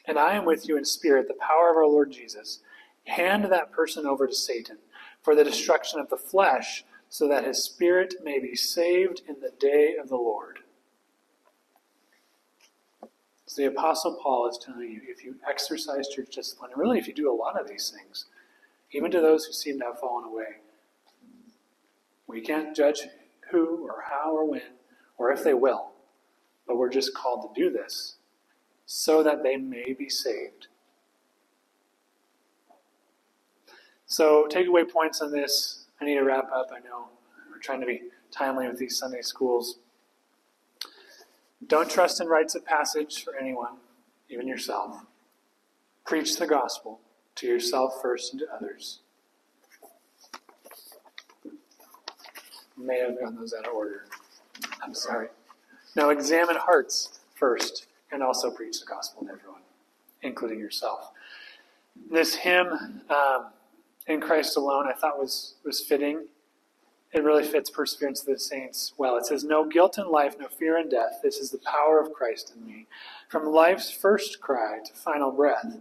and 0.05 0.19
I 0.19 0.34
am 0.34 0.43
with 0.43 0.67
you 0.67 0.76
in 0.76 0.84
spirit, 0.84 1.30
the 1.30 1.34
power 1.36 1.72
of 1.72 1.78
our 1.78 1.88
Lord 1.88 2.11
Jesus, 2.11 2.59
hand 3.05 3.45
that 3.45 3.72
person 3.72 4.05
over 4.05 4.28
to 4.28 4.36
Satan 4.36 4.80
for 5.22 5.34
the 5.34 5.45
destruction 5.45 6.01
of 6.01 6.09
the 6.09 6.17
flesh, 6.17 6.84
so 7.07 7.26
that 7.30 7.45
his 7.45 7.63
spirit 7.63 8.15
may 8.22 8.38
be 8.38 8.53
saved 8.53 9.22
in 9.30 9.38
the 9.39 9.53
day 9.61 9.95
of 9.95 10.09
the 10.09 10.17
Lord. 10.17 10.59
So 13.45 13.61
the 13.61 13.69
Apostle 13.69 14.19
Paul 14.22 14.49
is 14.49 14.57
telling 14.57 14.91
you 14.91 14.99
if 15.07 15.24
you 15.24 15.38
exercise 15.49 16.09
church 16.09 16.36
discipline, 16.36 16.72
and 16.74 16.82
really 16.82 16.99
if 16.99 17.07
you 17.07 17.13
do 17.13 17.32
a 17.32 17.34
lot 17.34 17.57
of 17.57 17.69
these 17.69 17.93
things, 17.97 18.26
even 18.91 19.09
to 19.11 19.22
those 19.22 19.45
who 19.45 19.53
seem 19.53 19.80
to 19.80 19.86
have 19.86 20.01
fallen 20.01 20.26
away, 20.26 20.57
we 22.28 22.41
can't 22.41 22.76
judge 22.76 23.03
who 23.51 23.88
or 23.88 24.03
how 24.09 24.36
or 24.36 24.43
when 24.43 24.63
or 25.22 25.32
if 25.32 25.43
they 25.43 25.53
will, 25.53 25.91
but 26.65 26.78
we're 26.78 26.89
just 26.89 27.13
called 27.13 27.53
to 27.53 27.61
do 27.61 27.69
this 27.69 28.15
so 28.88 29.22
that 29.22 29.43
they 29.43 29.55
may 29.55 29.93
be 29.93 30.09
saved. 30.09 30.65
So, 34.07 34.47
takeaway 34.49 34.91
points 34.91 35.22
on 35.22 35.32
this. 35.32 35.86
I 36.01 36.05
need 36.05 36.15
to 36.15 36.24
wrap 36.24 36.49
up. 36.51 36.72
I 36.76 36.80
know 36.80 37.09
we're 37.51 37.59
trying 37.59 37.82
to 37.82 37.86
be 37.86 38.01
timely 38.32 38.67
with 38.67 38.80
these 38.80 38.97
Sunday 38.97 39.22
schools. 39.22 39.78
Don't 41.67 41.89
trust 41.89 42.19
in 42.19 42.28
rites 42.28 42.55
of 42.55 42.65
passage 42.65 43.24
for 43.24 43.38
anyone, 43.38 43.78
even 44.28 44.47
yourself. 44.47 45.05
Preach 46.03 46.38
the 46.38 46.47
gospel 46.47 46.99
to 47.36 47.45
yourself 47.45 48.01
first 48.01 48.34
and 48.34 48.39
to 48.39 48.47
others. 48.51 49.01
May 52.76 52.97
have 52.97 53.19
gotten 53.19 53.36
those 53.36 53.53
out 53.53 53.67
of 53.67 53.76
order. 53.76 54.05
I'm 54.82 54.93
sorry. 54.93 55.27
Now 55.95 56.09
examine 56.09 56.55
hearts 56.55 57.19
first 57.36 57.88
and 58.11 58.21
also 58.23 58.51
preach 58.51 58.79
the 58.79 58.86
gospel 58.86 59.23
to 59.25 59.32
everyone, 59.32 59.61
including 60.21 60.59
yourself. 60.59 61.11
This 62.09 62.36
hymn, 62.36 63.01
um, 63.09 63.47
In 64.07 64.19
Christ 64.19 64.57
Alone, 64.57 64.88
I 64.88 64.93
thought 64.93 65.19
was, 65.19 65.55
was 65.63 65.82
fitting 65.82 66.25
it 67.13 67.23
really 67.23 67.43
fits 67.43 67.69
perseverance 67.69 68.21
of 68.21 68.27
the 68.27 68.39
saints 68.39 68.93
well. 68.97 69.17
It 69.17 69.25
says, 69.25 69.43
No 69.43 69.65
guilt 69.65 69.97
in 69.97 70.09
life, 70.09 70.36
no 70.39 70.47
fear 70.47 70.77
in 70.77 70.88
death. 70.89 71.19
This 71.21 71.38
is 71.38 71.51
the 71.51 71.57
power 71.59 71.99
of 71.99 72.13
Christ 72.13 72.53
in 72.55 72.65
me. 72.65 72.88
From 73.27 73.45
life's 73.45 73.91
first 73.91 74.39
cry 74.39 74.79
to 74.86 74.93
final 74.93 75.32
breath, 75.32 75.77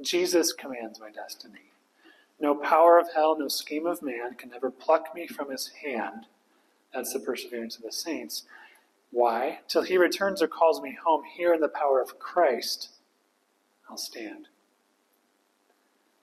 Jesus 0.00 0.52
commands 0.54 0.98
my 0.98 1.10
destiny. 1.10 1.72
No 2.40 2.54
power 2.54 2.98
of 2.98 3.12
hell, 3.14 3.38
no 3.38 3.48
scheme 3.48 3.86
of 3.86 4.00
man 4.00 4.34
can 4.34 4.54
ever 4.54 4.70
pluck 4.70 5.14
me 5.14 5.26
from 5.26 5.50
his 5.50 5.70
hand. 5.84 6.26
That's 6.94 7.12
the 7.12 7.20
perseverance 7.20 7.76
of 7.76 7.82
the 7.82 7.92
saints. 7.92 8.44
Why? 9.10 9.60
Till 9.68 9.82
he 9.82 9.96
returns 9.96 10.42
or 10.42 10.48
calls 10.48 10.80
me 10.80 10.96
home, 11.04 11.22
here 11.24 11.52
in 11.54 11.60
the 11.60 11.68
power 11.68 12.00
of 12.00 12.18
Christ, 12.18 12.90
I'll 13.88 13.96
stand. 13.96 14.48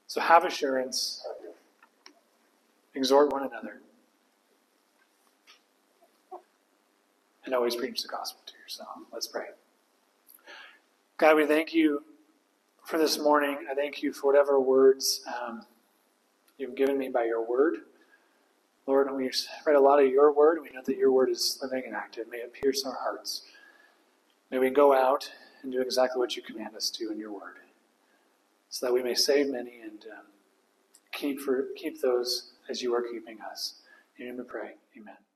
So 0.07 0.21
have 0.21 0.45
assurance, 0.45 1.25
exhort 2.95 3.31
one 3.31 3.43
another, 3.43 3.81
and 7.45 7.53
always 7.53 7.75
preach 7.75 8.01
the 8.01 8.07
gospel 8.07 8.41
to 8.45 8.53
yourself. 8.57 8.89
Let's 9.11 9.27
pray. 9.27 9.47
God, 11.17 11.35
we 11.35 11.45
thank 11.45 11.73
you 11.73 12.03
for 12.85 12.97
this 12.97 13.19
morning. 13.19 13.57
I 13.69 13.75
thank 13.75 14.01
you 14.01 14.13
for 14.13 14.27
whatever 14.27 14.59
words 14.59 15.21
um, 15.41 15.63
you've 16.57 16.75
given 16.75 16.97
me 16.97 17.09
by 17.09 17.25
your 17.25 17.47
word. 17.47 17.77
Lord, 18.87 19.13
we 19.13 19.29
read 19.65 19.75
a 19.75 19.79
lot 19.81 20.01
of 20.01 20.09
your 20.09 20.31
word. 20.33 20.59
We 20.61 20.69
know 20.69 20.81
that 20.85 20.97
your 20.97 21.11
word 21.11 21.29
is 21.29 21.59
living 21.61 21.83
and 21.85 21.95
active. 21.95 22.27
May 22.31 22.37
it 22.37 22.53
pierce 22.53 22.85
our 22.85 22.95
hearts. 22.95 23.43
May 24.49 24.59
we 24.59 24.69
go 24.69 24.93
out 24.95 25.29
and 25.61 25.71
do 25.71 25.81
exactly 25.81 26.19
what 26.19 26.37
you 26.37 26.41
command 26.41 26.75
us 26.75 26.89
to 26.91 27.11
in 27.11 27.19
your 27.19 27.33
word, 27.33 27.57
so 28.69 28.85
that 28.85 28.93
we 28.93 29.03
may 29.03 29.13
save 29.13 29.49
many 29.49 29.81
and 29.81 30.05
um, 30.17 30.25
keep 31.11 31.41
for 31.41 31.67
keep 31.75 32.01
those 32.01 32.51
as 32.69 32.81
you 32.81 32.95
are 32.95 33.01
keeping 33.01 33.39
us. 33.41 33.81
In 34.17 34.25
your 34.25 34.35
name 34.35 34.43
we 34.43 34.49
pray. 34.49 34.71
Amen. 34.97 35.26